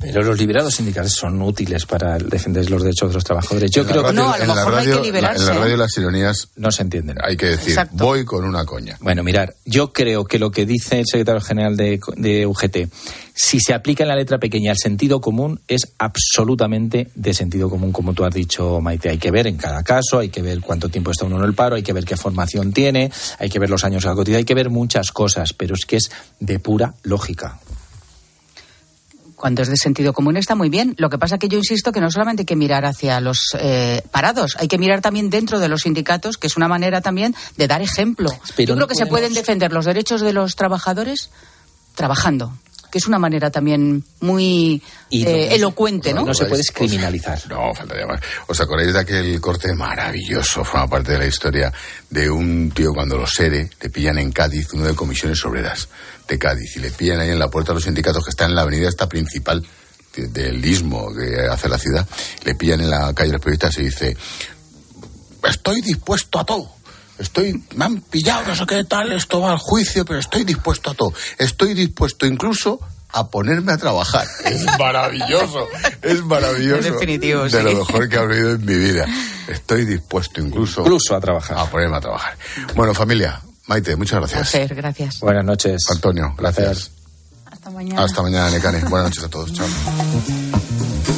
Pero 0.00 0.22
los 0.22 0.38
liberados 0.38 0.74
sindicales 0.74 1.12
son 1.12 1.40
útiles 1.40 1.86
para 1.86 2.18
defender 2.18 2.68
los 2.68 2.82
derechos 2.82 3.10
de 3.10 3.14
los 3.14 3.24
trabajadores. 3.24 3.70
Yo 3.70 3.82
En 3.82 3.88
creo 3.88 4.02
radio- 4.02 4.10
que 4.14 4.16
No, 4.22 4.32
a 4.32 4.36
lo 4.38 4.42
en 4.42 4.48
la 4.48 4.54
mejor 4.56 4.72
no 4.72 4.78
hay 4.78 4.84
que 4.86 4.90
radio- 4.92 5.02
liberarse, 5.04 5.42
En 5.42 5.48
la 5.48 5.54
radio 5.60 5.76
las 5.76 5.96
ironías 5.98 6.48
no 6.56 6.70
se 6.72 6.82
entienden. 6.82 7.16
hay 7.22 7.36
que 7.36 7.46
decir, 7.46 7.68
Exacto. 7.70 7.96
voy 8.04 8.24
con 8.24 8.44
una 8.44 8.64
coña. 8.64 8.96
Bueno, 9.00 9.22
mirar, 9.22 9.54
yo 9.64 9.92
creo 9.92 10.24
que 10.24 10.38
lo 10.40 10.50
que 10.50 10.66
dice 10.66 10.98
el 11.00 11.06
secretario 11.06 11.40
general 11.40 11.76
de, 11.76 12.00
de 12.16 12.46
UGT, 12.46 12.88
si 13.40 13.60
se 13.60 13.72
aplica 13.72 14.02
en 14.02 14.08
la 14.08 14.16
letra 14.16 14.38
pequeña 14.38 14.72
el 14.72 14.78
sentido 14.78 15.20
común, 15.20 15.60
es 15.68 15.92
absolutamente 15.98 17.08
de 17.14 17.32
sentido 17.32 17.70
común, 17.70 17.92
como 17.92 18.12
tú 18.12 18.24
has 18.24 18.34
dicho, 18.34 18.80
Maite. 18.80 19.10
Hay 19.10 19.18
que 19.18 19.30
ver 19.30 19.46
en 19.46 19.56
cada 19.56 19.84
caso, 19.84 20.18
hay 20.18 20.28
que 20.28 20.42
ver 20.42 20.60
cuánto 20.60 20.88
tiempo 20.88 21.12
está 21.12 21.24
uno 21.24 21.38
en 21.38 21.44
el 21.44 21.54
paro, 21.54 21.76
hay 21.76 21.84
que 21.84 21.92
ver 21.92 22.04
qué 22.04 22.16
formación 22.16 22.72
tiene, 22.72 23.12
hay 23.38 23.48
que 23.48 23.60
ver 23.60 23.70
los 23.70 23.84
años 23.84 24.02
que 24.02 24.10
ha 24.10 24.14
cotizado, 24.14 24.38
hay 24.38 24.44
que 24.44 24.56
ver 24.56 24.70
muchas 24.70 25.12
cosas, 25.12 25.52
pero 25.52 25.76
es 25.76 25.86
que 25.86 25.98
es 25.98 26.10
de 26.40 26.58
pura 26.58 26.94
lógica. 27.04 27.60
Cuando 29.36 29.62
es 29.62 29.68
de 29.68 29.76
sentido 29.76 30.12
común 30.12 30.36
está 30.36 30.56
muy 30.56 30.68
bien. 30.68 30.96
Lo 30.98 31.08
que 31.08 31.16
pasa 31.16 31.38
que 31.38 31.48
yo 31.48 31.58
insisto 31.58 31.92
que 31.92 32.00
no 32.00 32.10
solamente 32.10 32.40
hay 32.40 32.46
que 32.46 32.56
mirar 32.56 32.84
hacia 32.84 33.20
los 33.20 33.56
eh, 33.60 34.02
parados, 34.10 34.56
hay 34.58 34.66
que 34.66 34.78
mirar 34.78 35.00
también 35.00 35.30
dentro 35.30 35.60
de 35.60 35.68
los 35.68 35.82
sindicatos, 35.82 36.38
que 36.38 36.48
es 36.48 36.56
una 36.56 36.66
manera 36.66 37.02
también 37.02 37.36
de 37.56 37.68
dar 37.68 37.82
ejemplo. 37.82 38.30
Pero 38.56 38.70
yo 38.70 38.74
no 38.74 38.86
creo 38.86 38.88
que 38.88 38.94
se 38.96 39.06
pueden 39.06 39.32
defender 39.32 39.72
los 39.72 39.84
derechos 39.84 40.22
de 40.22 40.32
los 40.32 40.56
trabajadores 40.56 41.30
trabajando, 41.94 42.52
que 42.90 42.98
es 42.98 43.06
una 43.06 43.18
manera 43.18 43.50
también 43.50 44.02
muy 44.20 44.82
Y 45.10 45.24
no- 45.24 45.30
eh, 45.30 45.54
elocuente, 45.54 46.12
¿no? 46.14 46.24
No 46.24 46.34
se 46.34 46.46
puede 46.46 46.62
criminalizar. 46.72 47.40
No, 47.48 47.74
faltaría 47.74 48.06
más. 48.06 48.20
¿Os 48.46 48.60
acordáis 48.60 48.92
de 48.92 48.98
aquel 49.00 49.40
corte 49.40 49.72
maravilloso, 49.74 50.64
forma 50.64 50.88
parte 50.88 51.12
de 51.12 51.18
la 51.18 51.26
historia, 51.26 51.72
de 52.10 52.30
un 52.30 52.70
tío 52.74 52.92
cuando 52.94 53.16
los 53.16 53.30
SERE 53.30 53.68
le 53.80 53.90
pillan 53.90 54.18
en 54.18 54.32
Cádiz, 54.32 54.72
uno 54.72 54.86
de 54.86 54.94
comisiones 54.94 55.44
obreras 55.44 55.88
de 56.26 56.38
Cádiz, 56.38 56.76
y 56.76 56.80
le 56.80 56.90
pillan 56.90 57.20
ahí 57.20 57.30
en 57.30 57.38
la 57.38 57.48
puerta 57.48 57.72
de 57.72 57.76
los 57.76 57.84
sindicatos 57.84 58.24
que 58.24 58.30
está 58.30 58.44
en 58.46 58.54
la 58.54 58.62
avenida 58.62 58.88
esta 58.88 59.08
principal 59.08 59.64
de- 60.16 60.28
del 60.28 60.64
istmo 60.64 61.08
que 61.14 61.40
hace 61.50 61.68
la 61.68 61.78
ciudad, 61.78 62.06
le 62.44 62.54
pillan 62.54 62.80
en 62.80 62.90
la 62.90 63.12
calle 63.14 63.32
los 63.32 63.40
periodistas 63.40 63.78
y 63.78 63.82
dice, 63.84 64.16
estoy 65.48 65.80
dispuesto 65.80 66.38
a 66.38 66.44
todo. 66.44 66.70
Estoy, 67.18 67.62
me 67.74 67.84
han 67.84 68.00
pillado, 68.00 68.46
no 68.46 68.54
sé 68.56 68.64
qué 68.66 68.84
tal, 68.84 69.12
esto 69.12 69.40
va 69.40 69.52
al 69.52 69.58
juicio, 69.58 70.04
pero 70.04 70.18
estoy 70.20 70.44
dispuesto 70.44 70.90
a 70.90 70.94
todo. 70.94 71.12
Estoy 71.38 71.74
dispuesto 71.74 72.26
incluso 72.26 72.80
a 73.10 73.28
ponerme 73.28 73.72
a 73.72 73.78
trabajar. 73.78 74.26
Es 74.44 74.64
maravilloso, 74.78 75.66
es 76.02 76.22
maravilloso. 76.22 76.86
En 76.86 76.92
definitivo, 76.94 77.42
De 77.44 77.50
sí. 77.50 77.56
lo 77.62 77.72
mejor 77.74 78.08
que 78.08 78.16
he 78.16 78.20
oído 78.20 78.50
en 78.52 78.64
mi 78.64 78.74
vida. 78.76 79.06
Estoy 79.48 79.84
dispuesto 79.86 80.40
incluso, 80.40 80.82
Incluso 80.82 81.16
a 81.16 81.20
trabajar. 81.20 81.58
a 81.58 81.64
ponerme 81.66 81.96
a 81.96 82.00
trabajar. 82.00 82.36
Bueno, 82.74 82.92
familia, 82.94 83.40
Maite, 83.66 83.96
muchas 83.96 84.18
gracias. 84.20 84.50
Placer, 84.50 84.74
gracias. 84.74 85.20
Buenas 85.20 85.44
noches. 85.44 85.82
Antonio, 85.90 86.34
gracias. 86.36 86.90
Hasta 87.46 87.70
mañana. 87.70 88.04
Hasta 88.04 88.22
mañana, 88.22 88.50
Necane. 88.50 88.80
Buenas 88.84 89.08
noches 89.08 89.24
a 89.24 89.28
todos. 89.28 89.52
Chao. 89.52 89.66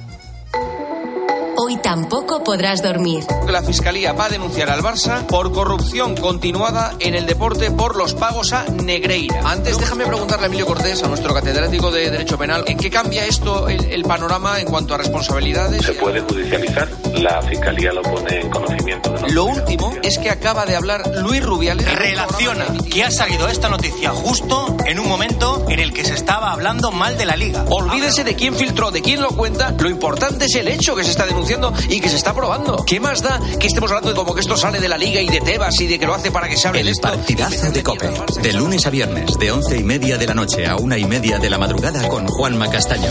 Hoy 1.71 1.77
tampoco 1.77 2.43
podrás 2.43 2.83
dormir. 2.83 3.23
La 3.47 3.63
Fiscalía 3.63 4.11
va 4.11 4.25
a 4.25 4.29
denunciar 4.29 4.69
al 4.69 4.81
Barça 4.81 5.25
por 5.25 5.53
corrupción 5.53 6.17
continuada 6.17 6.95
en 6.99 7.15
el 7.15 7.25
deporte 7.25 7.71
por 7.71 7.95
los 7.95 8.13
pagos 8.13 8.51
a 8.51 8.65
Negreira. 8.65 9.39
Antes, 9.45 9.77
déjame 9.77 10.05
preguntarle 10.05 10.43
a 10.43 10.47
Emilio 10.47 10.65
Cortés, 10.65 11.01
a 11.01 11.07
nuestro 11.07 11.33
catedrático 11.33 11.89
de 11.89 12.11
Derecho 12.11 12.37
Penal, 12.37 12.65
¿en 12.67 12.77
qué 12.77 12.89
cambia 12.89 13.25
esto 13.25 13.69
el, 13.69 13.85
el 13.85 14.03
panorama 14.03 14.59
en 14.59 14.67
cuanto 14.67 14.95
a 14.95 14.97
responsabilidades? 14.97 15.85
Se 15.85 15.93
puede 15.93 16.19
judicializar. 16.19 16.89
La 17.13 17.41
Fiscalía 17.41 17.93
lo 17.93 18.01
pone 18.01 18.41
en 18.41 18.49
conocimiento 18.49 19.09
de 19.11 19.31
Lo 19.31 19.45
último 19.45 19.93
es 20.03 20.17
que 20.17 20.29
acaba 20.29 20.65
de 20.65 20.75
hablar 20.75 21.09
Luis 21.21 21.41
Rubiales. 21.41 21.89
Relaciona 21.89 22.65
que 22.91 23.05
ha 23.05 23.11
salido 23.11 23.47
esta 23.47 23.69
noticia 23.69 24.09
justo 24.09 24.75
en 24.85 24.99
un 24.99 25.07
momento 25.07 25.65
en 25.69 25.79
el 25.79 25.93
que 25.93 26.03
se 26.03 26.15
estaba 26.15 26.51
hablando 26.51 26.91
mal 26.91 27.17
de 27.17 27.25
la 27.25 27.37
liga. 27.37 27.63
Olvídese 27.69 28.25
de 28.25 28.35
quién 28.35 28.55
filtró, 28.55 28.91
de 28.91 29.01
quién 29.01 29.21
lo 29.21 29.29
cuenta. 29.29 29.73
Lo 29.79 29.89
importante 29.89 30.45
es 30.45 30.55
el 30.55 30.67
hecho 30.67 30.97
que 30.97 31.05
se 31.05 31.11
está 31.11 31.25
denunciando 31.25 31.60
y 31.89 31.99
que 31.99 32.09
se 32.09 32.15
está 32.15 32.33
probando. 32.33 32.77
¿Qué 32.85 32.99
más 32.99 33.21
da 33.21 33.39
que 33.59 33.67
estemos 33.67 33.89
hablando 33.91 34.09
de 34.09 34.15
como 34.15 34.33
que 34.33 34.41
esto 34.41 34.57
sale 34.57 34.79
de 34.79 34.87
la 34.87 34.97
liga 34.97 35.21
y 35.21 35.27
de 35.27 35.41
Tebas 35.41 35.79
y 35.81 35.87
de 35.87 35.99
que 35.99 36.05
lo 36.05 36.13
hace 36.15 36.31
para 36.31 36.47
que 36.47 36.57
se 36.57 36.67
hable 36.67 36.81
El 36.81 36.87
esto? 36.89 37.07
partidazo 37.07 37.71
de 37.71 37.83
Cope. 37.83 38.09
De 38.41 38.53
lunes 38.53 38.85
a 38.85 38.89
viernes, 38.89 39.37
de 39.39 39.51
once 39.51 39.77
y 39.77 39.83
media 39.83 40.17
de 40.17 40.27
la 40.27 40.33
noche 40.33 40.65
a 40.65 40.75
una 40.77 40.97
y 40.97 41.05
media 41.05 41.37
de 41.39 41.49
la 41.49 41.57
madrugada 41.57 42.07
con 42.07 42.27
Juanma 42.27 42.69
Castaño. 42.69 43.09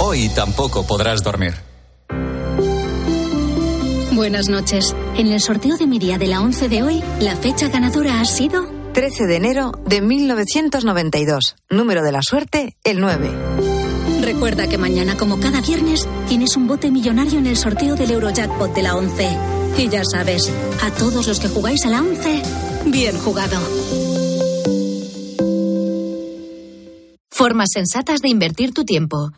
Hoy 0.00 0.28
tampoco 0.30 0.86
podrás 0.86 1.22
dormir. 1.22 1.54
Buenas 4.12 4.48
noches. 4.48 4.94
En 5.16 5.28
el 5.32 5.40
sorteo 5.40 5.76
de 5.76 5.86
mi 5.86 5.98
día 5.98 6.18
de 6.18 6.26
la 6.26 6.40
11 6.40 6.68
de 6.68 6.82
hoy, 6.82 7.04
la 7.20 7.36
fecha 7.36 7.68
ganadora 7.68 8.20
ha 8.20 8.24
sido 8.24 8.66
13 8.92 9.26
de 9.26 9.36
enero 9.36 9.72
de 9.86 10.00
1992. 10.00 11.56
Número 11.70 12.02
de 12.02 12.12
la 12.12 12.20
suerte, 12.22 12.76
el 12.82 13.00
9. 13.00 13.77
Recuerda 14.28 14.68
que 14.68 14.76
mañana, 14.76 15.16
como 15.16 15.40
cada 15.40 15.62
viernes, 15.62 16.06
tienes 16.28 16.54
un 16.54 16.66
bote 16.66 16.90
millonario 16.90 17.38
en 17.38 17.46
el 17.46 17.56
sorteo 17.56 17.96
del 17.96 18.10
Eurojackpot 18.10 18.74
de 18.74 18.82
la 18.82 18.94
11. 18.94 19.26
Y 19.78 19.88
ya 19.88 20.04
sabes, 20.04 20.52
a 20.82 20.90
todos 20.90 21.26
los 21.26 21.40
que 21.40 21.48
jugáis 21.48 21.86
a 21.86 21.88
la 21.88 22.02
11, 22.02 22.42
bien 22.90 23.18
jugado. 23.20 23.58
Formas 27.30 27.70
sensatas 27.72 28.20
de 28.20 28.28
invertir 28.28 28.74
tu 28.74 28.84
tiempo. 28.84 29.30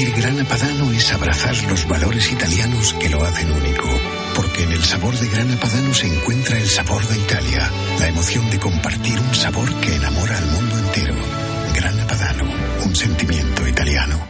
Elegir 0.00 0.22
Grana 0.22 0.44
Padano 0.44 0.90
es 0.92 1.12
abrazar 1.12 1.62
los 1.64 1.86
valores 1.86 2.32
italianos 2.32 2.94
que 2.94 3.10
lo 3.10 3.22
hacen 3.22 3.52
único. 3.52 3.86
Porque 4.34 4.62
en 4.62 4.72
el 4.72 4.82
sabor 4.82 5.14
de 5.14 5.28
Grana 5.28 5.60
Padano 5.60 5.92
se 5.92 6.06
encuentra 6.06 6.58
el 6.58 6.70
sabor 6.70 7.06
de 7.06 7.18
Italia, 7.18 7.70
la 7.98 8.08
emoción 8.08 8.48
de 8.48 8.58
compartir 8.58 9.20
un 9.20 9.34
sabor 9.34 9.74
que 9.80 9.94
enamora 9.94 10.38
al 10.38 10.46
mundo 10.46 10.78
entero. 10.78 11.14
Grana 11.74 12.06
Padano, 12.06 12.44
un 12.82 12.96
sentimiento 12.96 13.68
italiano. 13.68 14.29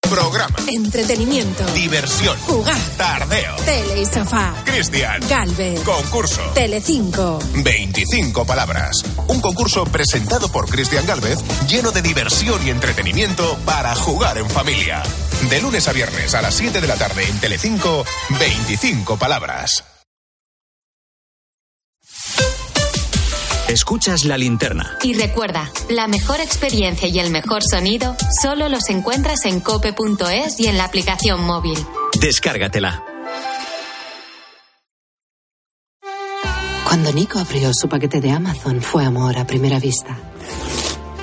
Programa. 0.11 0.57
Entretenimiento. 0.67 1.63
Diversión. 1.71 2.37
Jugar. 2.39 2.77
Tardeo. 2.97 3.55
Tele 3.63 4.01
y 4.01 4.05
sofá. 4.05 4.53
Cristian. 4.65 5.21
Galvez. 5.29 5.79
Concurso. 5.83 6.41
Telecinco. 6.53 7.39
25 7.63 8.45
palabras. 8.45 9.05
Un 9.29 9.39
concurso 9.39 9.85
presentado 9.85 10.51
por 10.51 10.67
Cristian 10.67 11.05
Galvez 11.07 11.39
lleno 11.65 11.91
de 11.91 12.01
diversión 12.01 12.59
y 12.67 12.71
entretenimiento 12.71 13.57
para 13.65 13.95
jugar 13.95 14.37
en 14.37 14.49
familia. 14.49 15.01
De 15.49 15.61
lunes 15.61 15.87
a 15.87 15.93
viernes 15.93 16.35
a 16.35 16.41
las 16.41 16.55
7 16.55 16.81
de 16.81 16.87
la 16.87 16.97
tarde 16.97 17.23
en 17.23 17.39
Telecinco, 17.39 18.03
25 18.37 19.15
palabras. 19.15 19.90
Escuchas 23.71 24.25
la 24.25 24.37
linterna. 24.37 24.97
Y 25.01 25.13
recuerda, 25.13 25.71
la 25.89 26.09
mejor 26.09 26.41
experiencia 26.41 27.07
y 27.07 27.19
el 27.19 27.29
mejor 27.29 27.63
sonido 27.63 28.17
solo 28.41 28.67
los 28.67 28.89
encuentras 28.89 29.45
en 29.45 29.61
cope.es 29.61 30.59
y 30.59 30.67
en 30.67 30.77
la 30.77 30.83
aplicación 30.83 31.41
móvil. 31.45 31.77
Descárgatela. 32.19 33.01
Cuando 36.83 37.13
Nico 37.13 37.39
abrió 37.39 37.71
su 37.73 37.87
paquete 37.87 38.19
de 38.19 38.31
Amazon 38.31 38.81
fue 38.81 39.05
amor 39.05 39.37
a 39.37 39.47
primera 39.47 39.79
vista. 39.79 40.17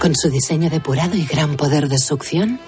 Con 0.01 0.17
su 0.17 0.31
diseño 0.31 0.71
depurado 0.71 1.17
y 1.17 1.27
gran 1.27 1.55
poder 1.59 1.91
de 1.91 1.99
succión, 1.99 2.59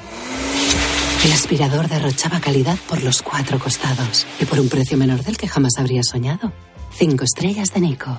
el 1.24 1.32
aspirador 1.32 1.88
derrochaba 1.88 2.38
calidad 2.40 2.76
por 2.86 3.02
los 3.02 3.22
cuatro 3.22 3.58
costados 3.58 4.26
y 4.38 4.44
por 4.44 4.60
un 4.60 4.68
precio 4.68 4.98
menor 4.98 5.24
del 5.24 5.38
que 5.38 5.48
jamás 5.48 5.78
habría 5.78 6.02
soñado. 6.02 6.52
Cinco 6.92 7.24
estrellas 7.24 7.72
de 7.72 7.80
Nico. 7.80 8.18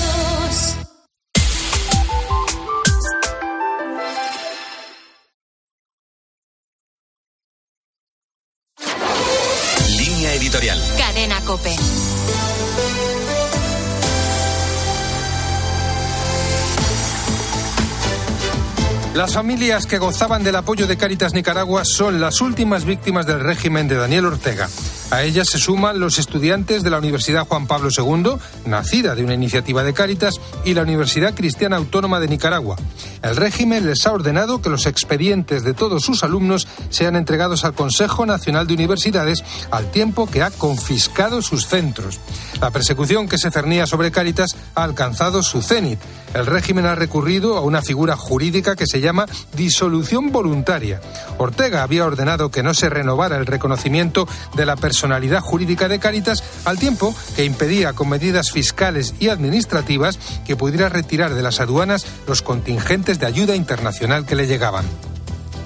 Las 19.13 19.33
familias 19.33 19.85
que 19.85 19.97
gozaban 19.97 20.43
del 20.43 20.55
apoyo 20.55 20.87
de 20.87 20.95
Cáritas 20.95 21.33
Nicaragua 21.33 21.83
son 21.83 22.21
las 22.21 22.39
últimas 22.39 22.85
víctimas 22.85 23.25
del 23.25 23.41
régimen 23.41 23.89
de 23.89 23.95
Daniel 23.95 24.27
Ortega. 24.27 24.69
A 25.11 25.23
ellas 25.23 25.49
se 25.49 25.59
suman 25.59 25.99
los 25.99 26.19
estudiantes 26.19 26.83
de 26.83 26.89
la 26.89 26.97
Universidad 26.97 27.45
Juan 27.45 27.67
Pablo 27.67 27.89
II, 27.95 28.37
nacida 28.65 29.13
de 29.13 29.25
una 29.25 29.33
iniciativa 29.33 29.83
de 29.83 29.93
Cáritas, 29.93 30.39
y 30.63 30.73
la 30.73 30.83
Universidad 30.83 31.35
Cristiana 31.35 31.75
Autónoma 31.75 32.21
de 32.21 32.29
Nicaragua. 32.29 32.77
El 33.21 33.35
régimen 33.35 33.85
les 33.85 34.07
ha 34.07 34.13
ordenado 34.13 34.61
que 34.61 34.69
los 34.69 34.85
expedientes 34.85 35.63
de 35.63 35.73
todos 35.73 36.03
sus 36.03 36.23
alumnos 36.23 36.65
sean 36.89 37.17
entregados 37.17 37.65
al 37.65 37.73
Consejo 37.73 38.25
Nacional 38.25 38.67
de 38.67 38.73
Universidades 38.73 39.43
al 39.69 39.91
tiempo 39.91 40.31
que 40.31 40.43
ha 40.43 40.49
confiscado 40.49 41.41
sus 41.41 41.67
centros. 41.67 42.21
La 42.61 42.71
persecución 42.71 43.27
que 43.27 43.37
se 43.37 43.51
cernía 43.51 43.87
sobre 43.87 44.11
Cáritas 44.11 44.55
ha 44.75 44.83
alcanzado 44.83 45.43
su 45.43 45.61
cenit. 45.61 45.99
El 46.33 46.45
régimen 46.45 46.85
ha 46.85 46.95
recurrido 46.95 47.57
a 47.57 47.61
una 47.61 47.81
figura 47.81 48.15
jurídica 48.15 48.77
que 48.77 48.87
se 48.87 49.01
llama 49.01 49.25
disolución 49.53 50.31
voluntaria. 50.31 51.01
Ortega 51.37 51.83
había 51.83 52.05
ordenado 52.05 52.49
que 52.49 52.63
no 52.63 52.73
se 52.73 52.89
renovara 52.89 53.35
el 53.35 53.45
reconocimiento 53.45 54.27
de 54.55 54.65
la 54.65 54.77
personalidad 55.01 55.41
jurídica 55.41 55.87
de 55.87 55.97
Cáritas 55.97 56.43
al 56.63 56.77
tiempo 56.77 57.15
que 57.35 57.43
impedía 57.43 57.93
con 57.93 58.07
medidas 58.07 58.51
fiscales 58.51 59.15
y 59.19 59.29
administrativas 59.29 60.19
que 60.45 60.55
pudiera 60.55 60.89
retirar 60.89 61.33
de 61.33 61.41
las 61.41 61.59
aduanas 61.59 62.05
los 62.27 62.43
contingentes 62.43 63.17
de 63.17 63.25
ayuda 63.25 63.55
internacional 63.55 64.27
que 64.27 64.35
le 64.35 64.45
llegaban. 64.45 64.85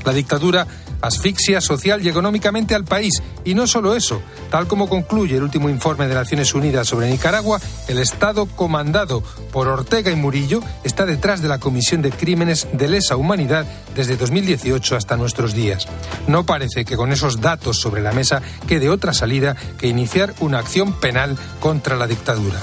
La 0.06 0.14
dictadura 0.14 0.68
asfixia 1.06 1.62
social 1.62 2.06
y 2.06 2.10
económicamente 2.10 2.76
al 2.76 2.86
país. 2.86 3.22
Y 3.44 3.54
no 3.54 3.68
solo 3.68 3.96
eso, 3.96 4.22
tal 4.50 4.68
como 4.68 4.90
concluye 4.90 5.36
el 5.36 5.44
último 5.44 5.70
informe 5.70 6.08
de 6.08 6.16
Naciones 6.16 6.54
Unidas 6.54 6.88
sobre 6.88 7.10
Nicaragua, 7.10 7.60
el 7.88 8.00
Estado 8.00 8.46
comandado 8.46 9.24
por 9.52 9.68
Ortega 9.68 10.12
y 10.12 10.16
Murillo 10.16 10.62
está 10.84 11.06
detrás 11.06 11.42
de 11.42 11.48
la 11.48 11.60
comisión 11.60 12.02
de 12.02 12.12
crímenes 12.12 12.68
de 12.74 12.88
lesa 12.88 13.16
humanidad 13.16 13.66
desde 13.96 14.18
2018 14.18 14.96
hasta 14.96 15.18
nuestros 15.18 15.54
días. 15.54 15.88
No 16.28 16.46
parece 16.46 16.86
que 16.86 16.98
con 16.98 17.12
esos 17.12 17.42
datos 17.42 17.80
sobre 17.80 18.02
la 18.02 18.12
mesa 18.12 18.42
quede 18.68 18.90
otra 18.90 19.14
salida 19.14 19.56
que 19.78 19.88
iniciar 19.88 20.34
una 20.40 20.60
acción 20.60 20.94
penal 21.00 21.38
contra 21.60 21.96
la 21.96 22.08
dictadura. 22.08 22.60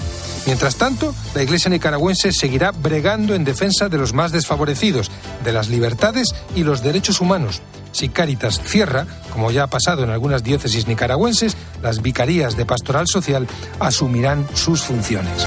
Mientras 0.46 0.76
tanto, 0.76 1.14
la 1.34 1.42
Iglesia 1.42 1.70
nicaragüense 1.70 2.32
seguirá 2.32 2.72
bregando 2.72 3.34
en 3.34 3.44
defensa 3.44 3.88
de 3.88 3.98
los 3.98 4.12
más 4.12 4.32
desfavorecidos, 4.32 5.10
de 5.44 5.52
las 5.52 5.68
libertades 5.68 6.34
y 6.56 6.64
los 6.64 6.82
derechos 6.82 7.20
humanos. 7.20 7.62
Si 7.92 8.08
Cáritas 8.08 8.60
cierra, 8.62 9.06
como 9.32 9.50
ya 9.50 9.64
ha 9.64 9.66
pasado 9.68 10.02
en 10.02 10.10
algunas 10.10 10.42
diócesis 10.42 10.86
nicaragüenses, 10.86 11.56
las 11.82 12.02
vicarías 12.02 12.56
de 12.56 12.66
pastoral 12.66 13.06
social 13.06 13.46
asumirán 13.78 14.46
sus 14.54 14.82
funciones. 14.82 15.46